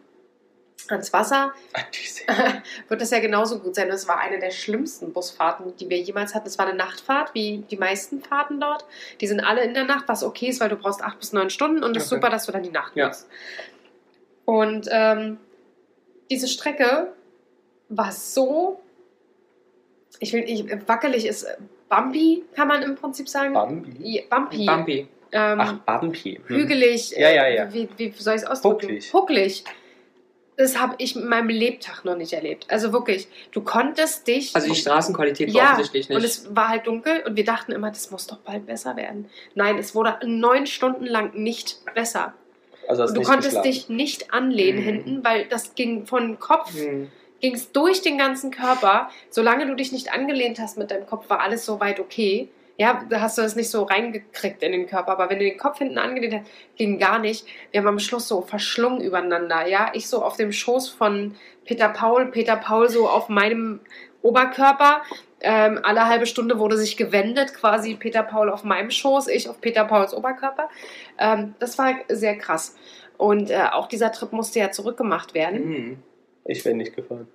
[0.89, 1.53] ans Wasser,
[2.89, 3.89] wird das ja genauso gut sein.
[3.91, 6.49] Es war eine der schlimmsten Busfahrten, die wir jemals hatten.
[6.49, 8.85] Es war eine Nachtfahrt, wie die meisten Fahrten dort.
[9.21, 11.51] Die sind alle in der Nacht, was okay ist, weil du brauchst acht bis neun
[11.51, 12.21] Stunden und es ist Okay.
[12.21, 13.07] super, dass du dann die Nacht Ja.
[13.07, 13.29] nutzt.
[14.45, 15.39] Und ähm,
[16.31, 17.13] diese Strecke
[17.89, 18.81] war so,
[20.19, 21.47] ich will, ich, wackelig ist
[21.89, 23.55] bumpy, kann man im Prinzip sagen.
[23.55, 23.95] Bambi?
[24.01, 24.67] Ja, Bumpy.
[24.67, 25.09] Bumpy.
[25.31, 26.41] Ähm, Ach, Bambi.
[26.47, 26.57] Hm.
[26.57, 27.11] hügelig.
[27.13, 27.65] Ja, ja, ja.
[27.67, 28.83] Äh, wie, wie soll ich es ausdrücken?
[28.87, 29.13] Hucklig.
[29.13, 29.65] Hucklig.
[30.57, 32.67] Das habe ich in meinem Lebtag noch nicht erlebt.
[32.69, 34.55] Also wirklich, du konntest dich.
[34.55, 36.17] Also die Straßenqualität war ja, offensichtlich nicht.
[36.19, 39.31] und es war halt dunkel und wir dachten immer, das muss doch bald besser werden.
[39.55, 42.35] Nein, es wurde neun Stunden lang nicht besser.
[42.89, 43.71] Also du konntest geschlafen.
[43.71, 44.85] dich nicht anlehnen Mhm.
[44.85, 47.11] hinten, weil das ging von Kopf, Hm.
[47.41, 49.09] ging es durch den ganzen Körper.
[49.31, 52.49] Solange du dich nicht angelehnt hast mit deinem Kopf, war alles soweit okay.
[52.79, 55.13] Ja, da hast du das nicht so reingekriegt in den Körper.
[55.13, 57.47] Aber wenn du den Kopf hinten angelehnt hast, ging gar nicht.
[57.71, 59.67] Wir haben am Schluss so verschlungen übereinander.
[59.67, 63.81] Ja, ich so auf dem Schoß von Peter Paul, Peter Paul so auf meinem
[64.23, 65.03] Oberkörper.
[65.41, 69.61] Ähm, alle halbe Stunde wurde sich gewendet, quasi Peter Paul auf meinem Schoß, ich auf
[69.61, 70.69] Peter Pauls Oberkörper.
[71.19, 72.77] Ähm, das war sehr krass.
[73.19, 75.59] Und äh, auch dieser Trip musste ja zurückgemacht werden.
[75.59, 76.03] Hm.
[76.45, 77.29] Ich bin nicht gefahren.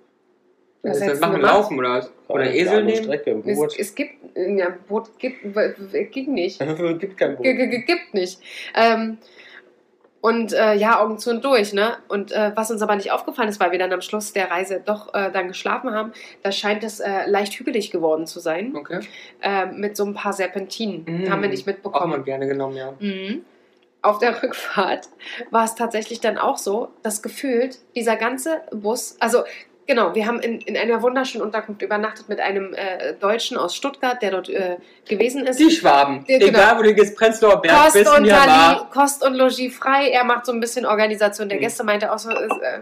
[0.82, 1.52] Was das du machen, gemacht?
[1.54, 2.12] laufen oder was?
[2.28, 3.02] Oder Ja, Esel nehmen?
[3.02, 3.78] Strecke im Es, Boot.
[3.78, 5.42] es gibt, ja, Boot gibt,
[6.12, 6.58] ging nicht.
[6.98, 7.44] gibt kein Boot.
[7.44, 8.40] G gibt nicht.
[8.74, 9.18] Ähm,
[10.20, 11.96] und äh, ja, Augen zu und durch, ne?
[12.08, 14.82] Und äh, was uns aber nicht aufgefallen ist, weil wir dann am Schluss der Reise
[14.84, 16.12] doch äh, dann geschlafen haben,
[16.42, 18.74] da scheint es äh, leicht hügelig geworden zu sein.
[18.74, 19.00] Okay.
[19.42, 21.04] Äh, mit so ein paar Serpentinen.
[21.06, 21.30] Mhm.
[21.30, 22.24] Haben wir nicht Auch mal mitbekommen.
[22.24, 22.94] gerne genommen, ja.
[22.98, 23.44] Mhm.
[24.02, 25.08] Auf der Rückfahrt
[25.50, 29.42] war es tatsächlich dann auch so, dass gefühlt dieser ganze Bus, also
[29.88, 34.22] genau, wir haben in, in einer wunderschönen Unterkunft übernachtet mit einem äh, Deutschen aus Stuttgart,
[34.22, 34.76] der dort äh,
[35.08, 35.58] gewesen ist.
[35.58, 36.24] Die Schwaben.
[36.28, 36.50] Ja, genau.
[36.50, 38.90] Egal, wo du jetzt Prenzlauer Berg Kost bist, und, war.
[38.90, 40.10] Kost und Logis frei.
[40.10, 41.62] Er macht so ein bisschen Organisation der Mhm.
[41.62, 42.80] Gäste, meinte auch so, ist, äh,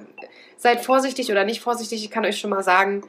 [0.58, 2.04] seid vorsichtig oder nicht vorsichtig.
[2.04, 3.02] Ich kann euch schon mal sagen,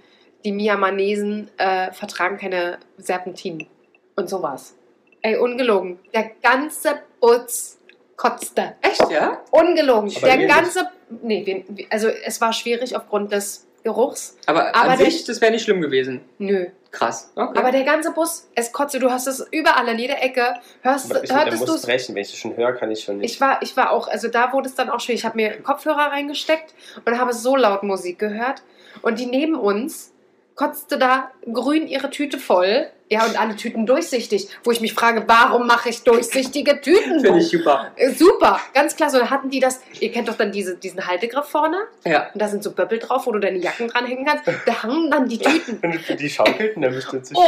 [0.45, 3.67] die Miamanesen äh, vertragen keine Serpentinen.
[4.15, 4.75] Und so war's.
[5.21, 5.99] Ey, ungelogen.
[6.13, 7.77] Der ganze Bus
[8.15, 8.75] kotzte.
[8.81, 9.41] Echt, ja?
[9.51, 10.11] Ungelogen.
[10.15, 10.87] Aber der ganze.
[11.09, 14.35] Nee, wir, also es war schwierig aufgrund des Geruchs.
[14.45, 16.19] Aber, Aber an der- sich, das wäre nicht schlimm gewesen.
[16.39, 16.67] Nö.
[16.91, 17.31] Krass.
[17.35, 17.57] Okay.
[17.57, 18.99] Aber der ganze Bus, es kotzte.
[18.99, 20.55] Du hast es überall an jeder Ecke.
[20.81, 22.15] Hörst, Aber ich, hörtest du es brechen.
[22.15, 23.33] Wenn ich das schon höre, kann ich schon nicht.
[23.33, 25.21] Ich war, ich war auch, also da wurde es dann auch schwierig.
[25.21, 26.73] Ich habe mir Kopfhörer reingesteckt
[27.05, 28.61] und habe so laut Musik gehört.
[29.01, 30.13] Und die neben uns
[30.55, 32.87] kotzte da grün ihre Tüte voll.
[33.09, 34.49] Ja, und alle Tüten durchsichtig.
[34.65, 37.21] Wo ich mich frage, warum mache ich durchsichtige Tüten?
[37.21, 37.91] Finde ich super.
[37.95, 39.17] Äh, Super, ganz klasse.
[39.17, 41.77] Und da hatten die das, ihr kennt doch dann diese, diesen Haltegriff vorne.
[42.05, 42.29] Ja.
[42.33, 44.43] Und da sind so Böppel drauf, wo du deine Jacken dranhängen kannst.
[44.65, 45.77] Da hangen dann die Tüten.
[45.81, 47.43] Wenn du die schaukelten, dann müsste es Oh!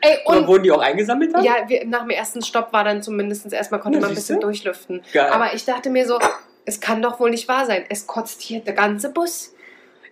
[0.00, 1.42] Ey, Und und wurden die auch eingesammelt dann?
[1.42, 4.40] ja, wir, nach dem ersten Stopp war dann zumindest erstmal, konnte Ja, man ein bisschen
[4.40, 5.02] durchlüften.
[5.12, 5.30] Geil.
[5.32, 6.18] Aber ich dachte mir so,
[6.64, 7.84] es kann doch wohl nicht wahr sein.
[7.88, 9.52] Es kotzt hier der ganze Bus.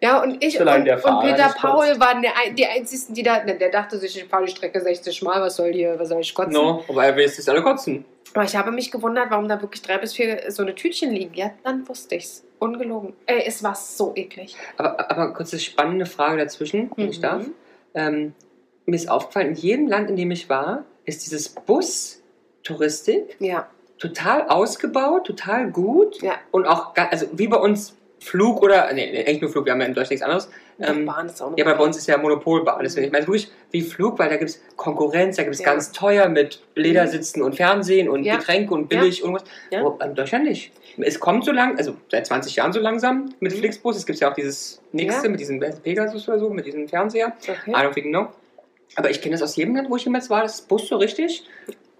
[0.00, 3.40] Ja, und ich und, und Peter nicht Paul waren der, die einzigen, die da.
[3.40, 6.34] Der dachte sich, ich fahre die Strecke 60 Mal, was soll hier, was soll ich
[6.34, 6.52] kotzen?
[6.52, 8.04] no, aber er will jetzt alle kotzen.
[8.34, 11.32] Aber ich habe mich gewundert, warum da wirklich drei bis vier so eine Tütchen liegen.
[11.34, 12.44] Ja, dann wusste ich's.
[12.58, 13.14] Ungelogen.
[13.26, 14.56] Ey, es war so eklig.
[14.76, 17.22] Aber, aber kurz eine spannende Frage dazwischen, wenn ich Mhm.
[17.22, 17.44] darf.
[17.94, 18.34] Ähm,
[18.84, 23.68] mir ist aufgefallen, in jedem Land, in dem ich war, ist dieses Bus-Touristik Ja,
[23.98, 26.20] total ausgebaut, total gut.
[26.22, 26.34] Ja.
[26.50, 27.96] Und auch, also wie bei uns
[28.26, 30.48] Flug oder, nee, echt nur Flug, wir haben ja in Deutschland nichts anderes.
[30.80, 32.80] Ähm, Bahn ist auch noch ja, aber bei uns ist ja Monopolbar.
[32.82, 35.66] Deswegen, ich meine wirklich wie Flug, weil da gibt es Konkurrenz, da gibt es Ja.
[35.72, 38.36] ganz teuer mit Ledersitzen und Fernsehen und Ja.
[38.36, 39.44] Getränke und billig und was.
[39.70, 39.80] Ja.
[39.86, 40.72] Aber in Deutschland nicht.
[40.98, 43.58] Es kommt so lang, also seit 20 Jahren so langsam mit Mhm.
[43.58, 43.96] Flixbus.
[43.96, 45.30] Es gibt ja auch dieses nächste Ja.
[45.30, 47.32] mit diesem Pegasus oder so, mit diesem Fernseher.
[47.40, 47.70] Okay.
[47.70, 48.28] I don't think no.
[48.96, 51.44] Aber ich kenne das aus jedem Land, wo ich jemals war, dass Bus so richtig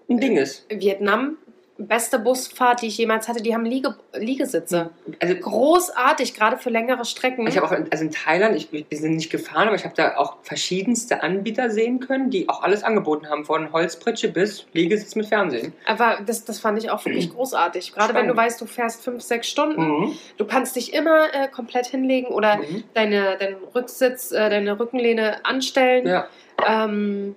[0.09, 0.65] ein Ding ist.
[0.69, 1.37] Vietnam,
[1.79, 4.89] beste Busfahrt, die ich jemals hatte, die haben Liege, Liegesitze.
[5.19, 7.45] Also Großartig, gerade für längere Strecken.
[7.47, 9.93] Ich habe auch, in, also in Thailand, ich, wir sind nicht gefahren, aber ich habe
[9.95, 15.15] da auch verschiedenste Anbieter sehen können, die auch alles angeboten haben, von Holzpritsche bis Liegesitz
[15.15, 15.73] mit Fernsehen.
[15.85, 17.93] Aber das, das fand ich auch wirklich großartig.
[17.93, 18.37] Gerade wenn du Spannend.
[18.51, 20.17] weißt, du fährst fünf, sechs Stunden, Mhm.
[20.37, 22.83] du kannst dich immer äh, komplett hinlegen oder Mhm.
[22.95, 26.07] deine, deinen Rücksitz, äh, deine Rückenlehne anstellen.
[26.07, 26.27] Ja.
[26.67, 27.35] Ähm,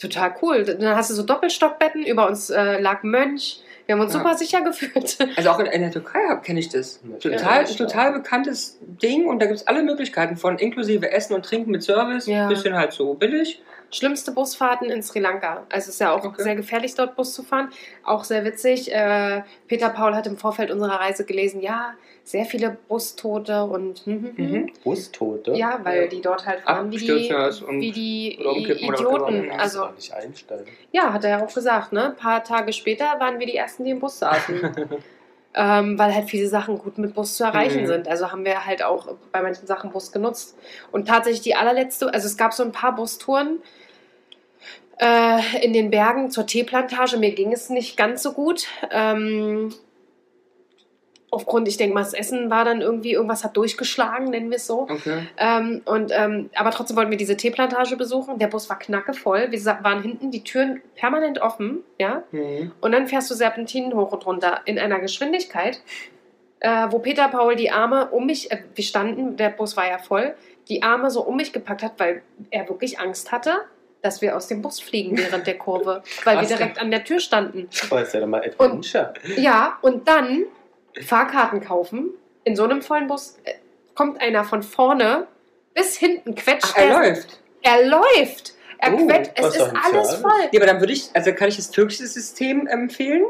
[0.00, 0.64] total cool.
[0.64, 2.04] Dann hast du so Doppelstockbetten.
[2.04, 3.60] Über uns äh, lag Mönch.
[3.86, 4.20] Wir haben uns Ja.
[4.20, 5.18] super sicher gefühlt.
[5.36, 7.00] Also auch in, in der Türkei kenne ich das.
[7.20, 7.74] Total, ja.
[7.76, 11.82] total bekanntes Ding und da gibt es alle Möglichkeiten von inklusive Essen und Trinken mit
[11.82, 12.48] Service, Ja.
[12.48, 13.62] bisschen halt so billig.
[13.92, 15.64] Schlimmste Busfahrten in Sri Lanka.
[15.68, 16.42] Also es ist ja auch Okay.
[16.42, 17.68] sehr gefährlich, dort Bus zu fahren.
[18.04, 18.90] Auch sehr witzig.
[18.92, 21.92] Äh, Peter Paul hat im Vorfeld unserer Reise gelesen, ja,
[22.24, 24.52] sehr viele Bustote und hm, hm, hm.
[24.52, 24.70] Mhm.
[24.82, 25.52] Bustote?
[25.52, 26.08] ja, weil Ja.
[26.08, 27.34] die dort halt fahren wie die,
[27.78, 29.50] wie die Idioten.
[29.50, 30.66] Also, Also nicht einsteigen.
[30.92, 31.92] ja, hat er ja auch gesagt.
[31.92, 32.06] Ne?
[32.06, 34.74] Ein paar Tage später waren wir die ersten, die im Bus saßen.
[35.54, 37.86] ähm, weil halt viele Sachen gut mit Bus zu erreichen Mhm.
[37.86, 38.08] sind.
[38.08, 40.56] Also haben wir halt auch bei manchen Sachen Bus genutzt.
[40.92, 43.58] Und tatsächlich die allerletzte, also es gab so ein paar Bustouren
[45.02, 47.16] äh, in den Bergen zur Teeplantage.
[47.16, 48.66] Mir ging es nicht ganz so gut.
[48.90, 49.74] Ähm,
[51.30, 54.66] aufgrund, ich denke mal, das Essen war dann irgendwie, irgendwas hat durchgeschlagen, nennen wir es
[54.66, 54.82] so.
[54.82, 55.26] Okay.
[55.38, 58.38] Ähm, und, ähm, aber trotzdem wollten wir diese Teeplantage besuchen.
[58.38, 59.50] Der Bus war knackevoll.
[59.50, 62.22] Wir waren hinten die Türen permanent offen, ja.
[62.30, 62.70] Mhm.
[62.80, 65.80] Und dann fährst du Serpentinen hoch und runter in einer Geschwindigkeit,
[66.60, 69.98] äh, wo Peter Paul die Arme um mich, äh, wir standen, der Bus war ja
[69.98, 70.34] voll,
[70.68, 73.62] die Arme so um mich gepackt hat, weil er wirklich Angst hatte,
[74.02, 77.20] dass wir aus dem Bus fliegen während der Kurve, weil wir direkt an der Tür
[77.20, 77.68] standen.
[77.90, 79.14] Oh, ist ja doch mal Adventure.
[79.36, 80.44] Ja, und dann
[81.00, 82.10] Fahrkarten kaufen.
[82.44, 83.54] In so einem vollen Bus äh,
[83.94, 85.28] kommt einer von vorne
[85.74, 87.40] bis hinten, quetscht Ach, er der- läuft.
[87.62, 88.54] Er läuft.
[88.78, 89.30] Er Oh, quetscht.
[89.36, 90.30] Es ist alles voll.
[90.50, 93.24] Ja, aber dann würde ich, also kann ich das türkische System empfehlen.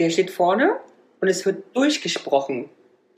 [0.00, 0.80] Der steht vorne
[1.20, 2.68] und es wird durchgesprochen.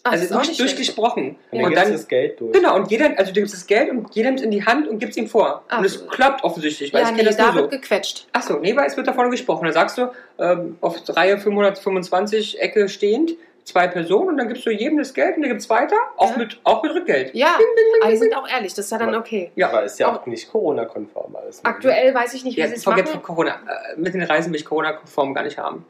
[0.04, 0.78] Ach, also ist auch wirklich nicht schlecht.
[0.78, 1.36] durchgesprochen.
[1.50, 2.52] Und Und dann dann, das Geld durch.
[2.52, 4.86] genau, und jeder, also du gibst das Geld und jeder nimmt es in die Hand
[4.88, 5.64] und gibt es ihm vor.
[5.68, 5.78] Ach.
[5.80, 7.70] Und es klappt offensichtlich, weil Ja, ich nee, das da wird so.
[7.78, 8.26] gequetscht.
[8.32, 9.66] Achso, nee, weil es wird da vorne gesprochen.
[9.66, 13.32] Da sagst du, ähm, auf Reihe 525 Ecke stehend,
[13.64, 16.30] zwei Personen und dann gibst du jedem das Geld und der gibt es weiter, auch,
[16.30, 16.38] Ja.
[16.38, 17.34] mit, auch mit Rückgeld.
[17.34, 17.58] Ja,
[18.00, 19.50] aber die sind auch ehrlich, das ist ja dann okay.
[19.56, 19.68] Ja.
[19.68, 21.62] Aber ist ja Auch- auch nicht Corona-konform alles.
[21.62, 21.68] ne?
[21.68, 23.04] Aktuell weiß ich nicht, wie Ja, sie es machen.
[23.06, 23.50] von Corona.
[23.94, 25.84] Äh, mit den Reisen will ich Corona-konform gar nicht haben.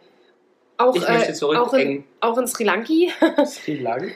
[0.79, 3.13] Auch, ich möchte äh, zurück auch, in, auch in Sri Lanki.
[3.45, 4.07] Sri Lanka?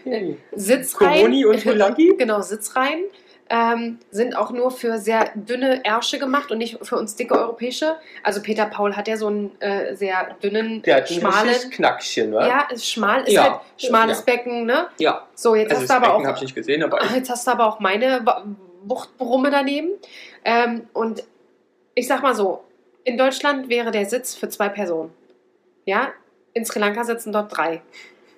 [0.53, 1.15] Sitzreihen.
[1.17, 2.15] Coroni und Sri Lanki?
[2.19, 3.05] Genau, Sitzreihen.
[3.51, 7.97] Ähm, sind auch nur für sehr dünne Ärsche gemacht und nicht für uns dicke europäische.
[8.23, 11.71] Also Peter Paul hat ja so einen äh, sehr dünnen, Der hat schmalen.
[11.71, 12.47] Knackchen, wa?
[12.47, 13.43] Ja, ist schmal, ist Ja.
[13.43, 14.25] halt schmales Ja.
[14.33, 14.87] Becken, ne?
[14.99, 17.29] Ja, So, jetzt also hast du aber Becken auch habe ich nicht gesehen, aber Jetzt
[17.29, 18.25] hast du aber auch meine
[18.85, 19.91] Wuchtbrumme daneben.
[20.45, 21.23] Ähm, und
[21.95, 22.65] ich sag mal so,
[23.05, 25.13] in Deutschland wäre der Sitz für zwei Personen.
[25.85, 26.09] Ja,
[26.55, 27.83] in Sri Lanka sitzen dort drei.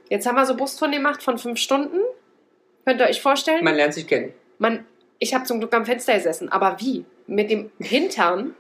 [0.09, 1.99] Jetzt haben wir so Bustouren gemacht von fünf Stunden.
[2.85, 3.65] Könnt ihr euch vorstellen?
[3.65, 4.33] man lernt sich kennen.
[4.59, 4.85] Man,
[5.19, 7.05] ich habe zum Glück am Fenster gesessen, aber wie?
[7.27, 8.55] Mit dem Hintern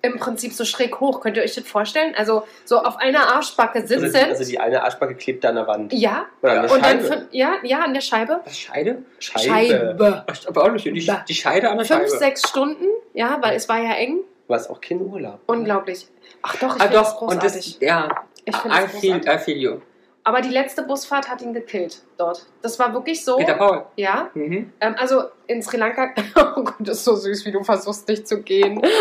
[0.00, 1.20] im Prinzip so schräg hoch.
[1.20, 2.14] Könnt ihr euch das vorstellen?
[2.16, 4.28] Also so auf einer Arschbacke Also, sitzend.
[4.28, 5.92] also die eine Arschbacke klebt da an der Wand.
[5.92, 7.14] ja, Oder an der und dann Scheibe.
[7.14, 8.40] fün- ja, ja, an der Scheibe.
[8.44, 9.02] Was, Scheide?
[9.18, 10.24] Scheibe.
[10.28, 10.84] Ach, Aber auch nicht.
[10.86, 10.92] Die,
[11.28, 12.10] die Scheide an der Fünf, Scheibe.
[12.18, 14.20] sechs Stunden, ja, weil es war ja eng.
[14.46, 15.40] Du hast auch keinen Urlaub.
[15.46, 16.06] Unglaublich.
[16.42, 17.78] Ach doch, ich Ah, finde das doch, und großartig.
[17.80, 18.08] das, ja,
[18.48, 19.20] ich finde I feel.
[19.28, 19.80] I feel you.
[20.24, 22.44] Aber die letzte Busfahrt hat ihn gekillt dort.
[22.60, 23.36] Das war wirklich so.
[23.36, 23.86] Peter Paul.
[23.96, 24.30] Ja.
[24.34, 24.72] Mhm.
[24.80, 26.10] Ähm, also in Sri Lanka.
[26.36, 28.82] Oh Gott, das ist so süß, wie du versuchst, nicht zu gehen.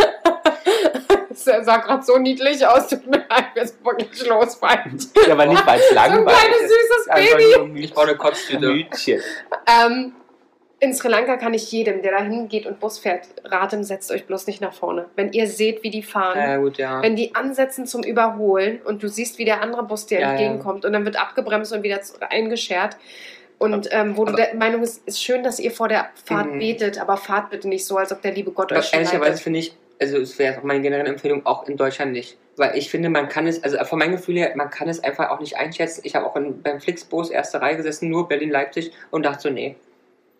[1.29, 2.87] Das sah gerade so niedlich aus.
[2.87, 5.07] Tut mir leid, wir sind wirklich losweilt.
[5.27, 6.69] Ja, aber nicht, weil es So ein langweilig kleines ist.
[6.69, 7.83] süßes Einfach Baby.
[7.83, 8.67] Ich brauche eine Kotztüte.
[8.67, 9.21] Mütchen.
[9.67, 10.15] Ähm,
[10.79, 14.25] in Sri Lanka kann ich jedem, der da hingeht und Bus fährt, raten, setzt euch
[14.25, 15.05] bloß nicht nach vorne.
[15.15, 17.01] Wenn ihr seht, wie die fahren, Ja, gut, ja.
[17.01, 20.85] wenn die ansetzen zum Überholen und du siehst, wie der andere Bus dir Ja, entgegenkommt
[20.85, 21.99] und dann wird abgebremst und wieder
[22.29, 22.97] eingeschert.
[23.59, 26.51] Und ähm, wo du Aber- der Meinung bist, ist schön, dass ihr vor der Fahrt
[26.53, 26.59] Mhm.
[26.59, 29.59] betet, aber fahrt bitte nicht so, als ob der liebe Gott euch schon ehrlicherweise finde
[29.59, 32.37] ich, also es wäre auch meine generelle Empfehlung, auch in Deutschland nicht.
[32.55, 35.31] Weil ich finde, man kann es, also von meinem Gefühl her, man kann es einfach
[35.31, 36.01] auch nicht einschätzen.
[36.03, 39.75] Ich habe auch in, beim Flixbus erste Reihe gesessen, nur Berlin-Leipzig und dachte so, nee,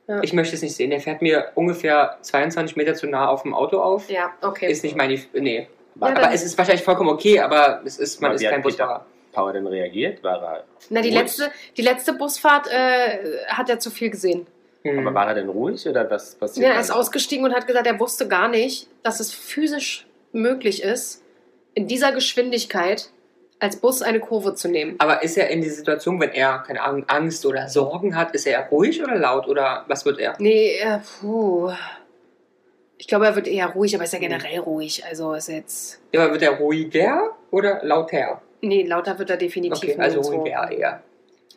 [0.08, 0.24] Ja.
[0.24, 0.89] ich möchte es nicht sehen.
[0.89, 4.10] Der fährt mir ungefähr 22 Meter zu nah auf dem Auto auf.
[4.10, 4.72] Ja, okay.
[4.72, 5.68] Ist nicht meine, nee.
[5.95, 8.47] War Ja, Aber es ist wahrscheinlich vollkommen okay, aber es ist, man Aber ist wie
[8.47, 9.05] hat kein Busfahrer.
[9.34, 10.24] Paul denn reagiert?
[10.24, 14.47] War er, Na, die letzte, die letzte Busfahrt äh, hat er zu viel gesehen.
[14.84, 14.99] Hm.
[14.99, 16.64] aber war er denn ruhig oder was passiert?
[16.64, 16.84] Ja, er dann?
[16.84, 21.24] ist ausgestiegen und hat gesagt, er wusste gar nicht, dass es physisch möglich ist,
[21.74, 23.12] in dieser Geschwindigkeit
[23.60, 24.95] als Bus eine Kurve zu nehmen.
[24.99, 28.45] Aber ist er in dieser Situation, wenn er, keine Ahnung, Angst oder Sorgen hat, ist
[28.45, 30.36] er ruhig oder laut oder was wird er?
[30.39, 31.72] Nee, äh, puh.
[32.99, 35.03] Ich glaube, er wird eher ruhig, aber ist ja generell ruhig.
[35.05, 35.99] Also ist jetzt.
[36.14, 38.41] Ja, aber wird er ruhiger oder lauter?
[38.62, 40.39] Nee, lauter wird er definitiv Okay, also nirgendwo.
[40.41, 41.03] ruhiger eher.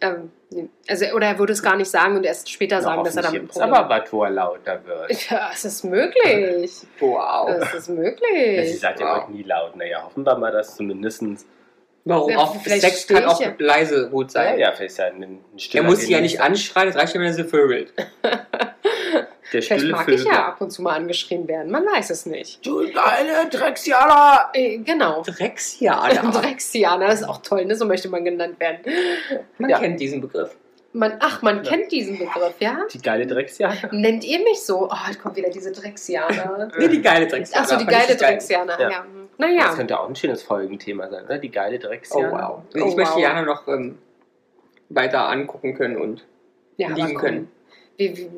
[0.03, 0.69] Ähm, nee.
[0.89, 3.23] also, oder er würde es gar nicht sagen und erst später Na, sagen, dass er
[3.23, 5.31] damit ein Problem aber was, wo er lauter wird.
[5.31, 6.73] Ja, es ist möglich.
[7.01, 7.51] Wow.
[7.51, 8.81] Es ist Ja, Sie möglich.
[8.81, 9.25] sagt ja Wow.
[9.25, 9.77] auch nie laut.
[9.77, 11.23] Naja, hoffen wir mal, dass zumindest.
[12.05, 13.53] Warum Ja, auch Sex kann ich auch ja.
[13.59, 14.59] leise gut Ja, sein.
[14.59, 17.15] ja, vielleicht ist ja ein, ein Er stiller muss sie ja nicht anschreien, es reicht
[17.15, 17.93] ja, wenn er sie vögelt.
[19.53, 20.33] Der Vielleicht mag ich Vögel.
[20.33, 21.73] ja ab und zu mal angeschrien werden.
[21.73, 22.65] Man weiß es nicht.
[22.65, 24.51] Du geile Drecksjalla!
[24.55, 25.23] Äh, genau.
[25.27, 26.09] Drecksjahr.
[26.33, 27.75] Drexianer, das ist auch toll, ne?
[27.75, 28.79] So möchte man genannt werden.
[29.59, 29.81] Man Ja.
[29.81, 30.55] kennt diesen Begriff.
[30.93, 31.71] Man, ach, man Ja.
[31.71, 32.79] kennt diesen Begriff, ja?
[32.93, 33.75] Die geile Drecksjalla.
[33.91, 34.89] Nennt ihr mich so?
[34.89, 36.69] Oh, jetzt kommt wieder diese Drexianer.
[36.79, 37.63] Nee, die geile Drecksjahr.
[37.63, 38.81] Achso, die geile Drexianer.
[38.81, 39.05] Ja.
[39.41, 39.49] Ja.
[39.49, 39.75] Das Naja.
[39.77, 41.39] könnte auch ein schönes Folgenthema sein, oder?
[41.39, 42.49] Die geile Oh Drecksjalla.
[42.49, 42.63] wow.
[42.83, 43.21] Oh, ich möchte wow.
[43.23, 43.99] Jana noch ähm,
[44.89, 46.25] weiter angucken können und
[46.77, 47.51] ja, lieben können.
[47.97, 48.31] Wir, wir,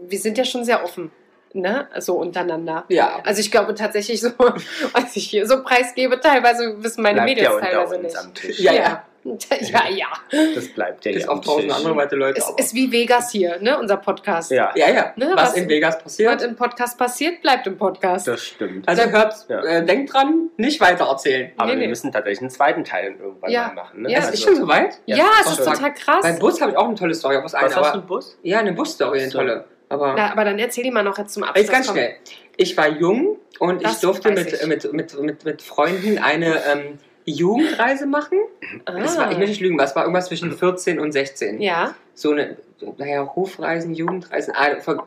[0.00, 1.10] wir sind ja schon sehr offen,
[1.54, 1.88] ne?
[1.98, 2.84] So untereinander.
[2.88, 3.20] Ja.
[3.24, 7.48] Also ich glaube tatsächlich so, was ich hier so preisgebe, teilweise wissen meine Bleibt Mädels
[7.54, 8.16] ja teilweise nicht.
[8.18, 8.60] am Tisch.
[8.60, 8.80] Ja, Ja.
[8.82, 9.04] ja.
[9.60, 10.06] Ja, ja.
[10.54, 12.38] Das bleibt ja Bis auf tausend andere weite Leute.
[12.40, 13.78] Es ist wie Vegas hier, ne?
[13.78, 14.50] Unser Podcast.
[14.50, 15.12] Ja, ja, ja.
[15.16, 16.42] Ne, was, was- in Vegas Was passiert.
[16.42, 18.26] im Podcast passiert, bleibt im Podcast.
[18.28, 18.88] das stimmt.
[18.88, 19.62] Also hört, Ja.
[19.64, 21.52] äh, denkt dran, nicht weiter erzählen.
[21.56, 21.88] Aber nee, wir nee.
[21.88, 23.68] müssen tatsächlich einen zweiten Teil irgendwann Ja.
[23.68, 24.02] mal machen.
[24.02, 24.10] Ne?
[24.12, 24.98] Ja, es Also- ist schon soweit.
[25.06, 26.22] ja, Ja, es ist doch, total krass.
[26.22, 27.38] Beim Bus habe ich auch eine tolle Story.
[27.42, 28.38] Was eine, Was hast du, einen Bus?
[28.42, 29.64] ja, eine Busstory, eine tolle.
[29.90, 31.62] Aber Na, aber dann erzähl die mal noch jetzt zum Abschluss.
[31.62, 32.14] Jetzt ganz schnell.
[32.56, 34.66] Ich war jung und Das ich durfte mit, ich.
[34.66, 36.98] Mit, mit, mit, mit Freunden eine ähm,
[37.30, 38.38] Jugendreise machen.
[38.84, 38.92] Ah.
[38.98, 41.60] Das war, ich möchte nicht lügen, was war irgendwas zwischen 14 und 16.
[41.60, 41.94] Ja.
[42.14, 42.56] So eine,
[42.96, 45.04] naja, Hofreisen, Jugendreisen, ah, ver-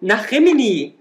[0.00, 0.94] nach Rimini.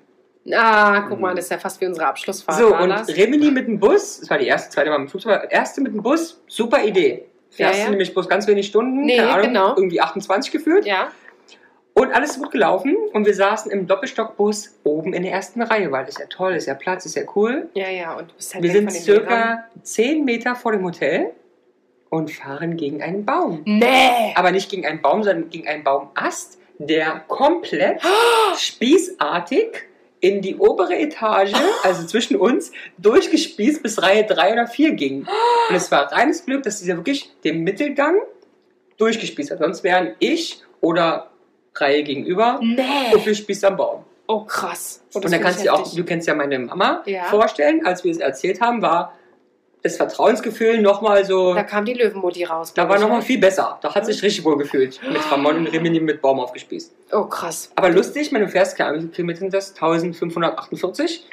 [0.51, 2.57] Ah, guck mal, das ist ja fast wie unsere Abschlussfahrt.
[2.57, 3.09] So, und das?
[3.15, 5.93] Rimini mit dem Bus, das war die erste, zweite Mal mit dem Flugzeug, erste mit
[5.93, 7.25] dem Bus, super Idee.
[7.51, 7.85] Fährst Ja, ja.
[7.85, 9.75] du nämlich bloß ganz wenig Stunden, Nee, keine Ahnung, genau.
[9.75, 10.85] irgendwie 28 gefühlt.
[10.85, 11.09] Ja.
[12.01, 16.03] Und alles gut gelaufen und wir saßen im Doppelstockbus oben in der ersten Reihe, weil
[16.03, 17.69] das ist ja toll, ist ja Platz, ist ja cool.
[17.75, 21.29] Ja, ja, und du bist halt Wir sind circa 10 Meter vor dem Hotel
[22.09, 23.61] und fahren gegen einen Baum.
[23.65, 24.33] Nee!
[24.33, 28.01] Aber nicht gegen einen Baum, sondern gegen einen Baumast, der komplett
[28.57, 29.67] spießartig
[30.21, 35.27] in die obere Etage, also zwischen uns, durchgespießt bis Reihe 3 oder 4 ging.
[35.69, 38.15] Und es war reines Glück, dass dieser wirklich den Mittelgang
[38.97, 39.59] durchgespießt hat.
[39.59, 41.30] Sonst wären ich oder
[41.76, 42.84] Reihe gegenüber Nee!
[43.11, 44.03] durchgespießt am Baum.
[44.28, 45.03] Oh, krass.
[45.13, 47.26] Oh, Und dann kannst du auch, du kennst ja meine Mama Ja.
[47.26, 49.13] vorstellen, als wir es erzählt haben, war
[49.84, 52.72] das Vertrauensgefühl nochmal so, Da kam die Löwenmutti raus.
[52.74, 53.24] da war nochmal ne?
[53.26, 53.80] viel besser.
[53.82, 55.01] Da hat sich richtig wohl gefühlt.
[55.11, 56.93] Mit Ramon und Rimini mit Baum aufgespießt.
[57.11, 57.72] Oh, krass.
[57.76, 59.74] Aber lustig, wenn du fährst, keine Ahnung, wie viele Kilometer sind das?
[59.74, 61.26] 1548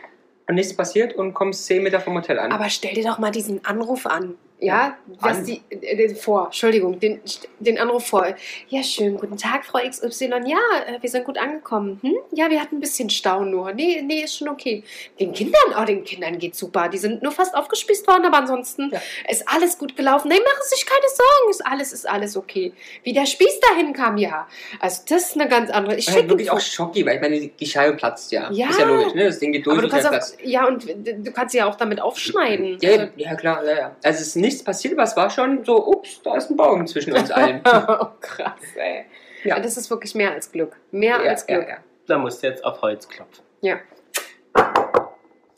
[0.48, 2.50] und nichts passiert und kommst 10 Meter vom Hotel an.
[2.52, 4.34] Aber stell dir doch mal diesen Anruf an.
[4.60, 7.20] Ja, was die äh, den vor, Entschuldigung, den,
[7.60, 8.26] den Anruf vor.
[8.68, 10.30] Ja, schön, guten Tag, Frau XY.
[10.46, 12.00] Ja, äh, wir sind gut angekommen.
[12.02, 12.16] Hm?
[12.32, 13.72] Ja, wir hatten ein bisschen Stau nur.
[13.72, 14.82] Nee, nee, ist schon okay.
[15.20, 16.88] Den Kindern, oh, den Kindern geht's super.
[16.88, 19.00] Die sind nur fast aufgespießt worden, aber ansonsten Ja.
[19.28, 20.28] ist alles gut gelaufen.
[20.28, 22.72] Nee, machen Sie sich keine Sorgen, ist alles, ist alles okay.
[23.04, 24.48] Wie der Spieß dahin kam, ja.
[24.80, 25.94] Also das ist eine ganz andere.
[25.96, 28.50] Ich bin wirklich auch schocki, weil ich meine, die Scheibe platzt ja.
[28.50, 28.70] Ja.
[28.70, 29.26] Ist ja logisch, ne?
[29.26, 32.00] Das Ding geht durch aber du kannst auch, ja, und du kannst ja auch damit
[32.00, 32.78] aufschneiden.
[32.80, 33.96] Ja, ja, ja, klar, ja, ja.
[34.02, 36.86] Also es ist nichts passiert, aber es war schon so, ups, da ist ein Baum
[36.86, 37.60] zwischen uns allen.
[37.66, 39.04] oh, krass, ey.
[39.44, 39.56] Ja.
[39.56, 39.60] Ja.
[39.62, 40.76] Das ist wirklich mehr als Glück.
[40.90, 41.62] Mehr ja, als Glück.
[41.62, 41.76] Ja, ja.
[42.06, 43.44] Da musst du jetzt auf Holz klopfen.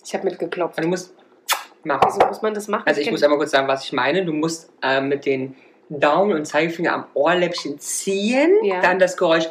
[0.05, 0.76] Ich habe mitgeklopft.
[0.78, 1.14] Und du musst
[1.84, 2.01] machen.
[2.07, 2.82] Wieso muss man das machen?
[2.86, 4.24] Also ich kenn- muss einmal kurz sagen, was ich meine.
[4.24, 5.57] Du musst äh, mit den
[5.88, 8.80] Daumen und Zeigefinger am Ohrläppchen ziehen, Ja.
[8.80, 9.49] dann das Geräusch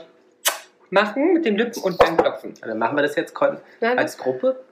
[0.90, 2.54] machen mit den Lippen und dann klopfen.
[2.62, 3.34] Dann machen wir das jetzt
[3.80, 4.64] Nein, als Gruppe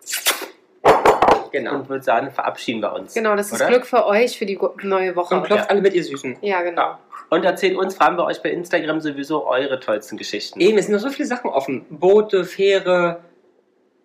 [1.51, 1.75] Genau.
[1.75, 3.13] und würde sagen, verabschieden wir uns.
[3.13, 3.67] genau, das ist oder?
[3.69, 5.35] Glück für euch für die neue Woche.
[5.35, 5.69] Und klopft Ja.
[5.69, 6.37] alle mit, ihr Süßen.
[6.41, 6.97] Ja, genau.
[7.29, 10.59] Und erzählt uns, fragen wir euch bei Instagram sowieso eure tollsten Geschichten.
[10.61, 11.85] Eben, es sind noch so viele Sachen offen.
[11.89, 13.19] Boote, Fähre,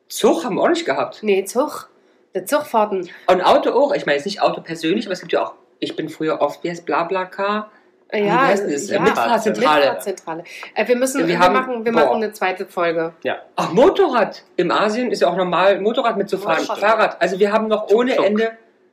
[0.09, 1.23] Zug haben wir auch nicht gehabt.
[1.23, 1.89] Nee, Zug.
[2.35, 3.09] Der Zugfahrten.
[3.27, 3.95] Und Auto auch.
[3.95, 6.65] Ich meine jetzt nicht Auto persönlich, aber es gibt ja auch, ich bin früher oft,
[6.65, 7.71] wie heißt Blablacar?
[8.13, 8.89] Äh, Ja, heißt das?
[8.91, 9.01] ja.
[9.01, 9.81] Mitfahrzentrale.
[9.81, 10.45] Mitfahrzentrale.
[10.75, 12.01] Äh, wir müssen, Wir wir, haben- machen, wir boah.
[12.05, 13.13] machen eine zweite Folge.
[13.57, 14.45] Ach, Motorrad.
[14.57, 16.61] Im Asien ist ja auch normal, Motorrad mitzufahren.
[16.61, 16.79] Motorrad.
[16.79, 17.23] Fahrrad.
[17.23, 18.27] Also wir haben noch ohne Tuk-tuk.
[18.27, 18.51] Ende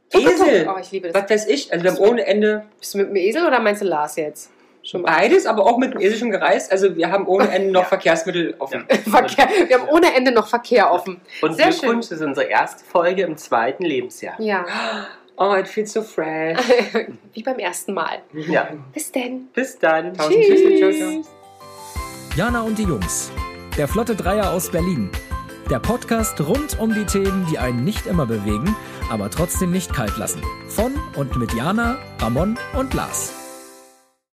[0.09, 0.31] Tuk-tuk.
[0.33, 0.69] Esel.
[0.73, 1.21] Oh, ich liebe das.
[1.23, 1.71] Was weiß ich?
[1.71, 4.51] Also wir haben ohne Ende Bist du mit dem Esel oder meinst du Lars jetzt?
[4.81, 6.71] Schon beides, aber auch mit dem Esel schon gereist.
[6.71, 8.85] Also wir haben ohne Ende noch Verkehrsmittel offen.
[9.09, 9.49] Verkehr.
[9.67, 11.19] Wir haben ohne Ende noch Verkehr offen.
[11.41, 14.39] Und Sehr Glückwunsch, das ist unsere erste Folge im zweiten Lebensjahr.
[14.39, 14.65] Ja.
[15.41, 16.59] Oh, it feels so fresh.
[17.33, 18.21] Wie beim ersten Mal.
[18.33, 19.47] Ja, Bis denn.
[19.53, 20.13] bis dann.
[20.13, 21.23] Tausend ciao, ciao.
[22.35, 23.31] Jana und die Jungs.
[23.77, 25.09] Der Flotte Dreier aus Berlin.
[25.69, 28.75] Der Podcast rund um die Themen, die einen nicht immer bewegen,
[29.09, 30.41] aber trotzdem nicht kalt lassen.
[30.67, 33.38] Von und mit Jana, Ramon und Lars.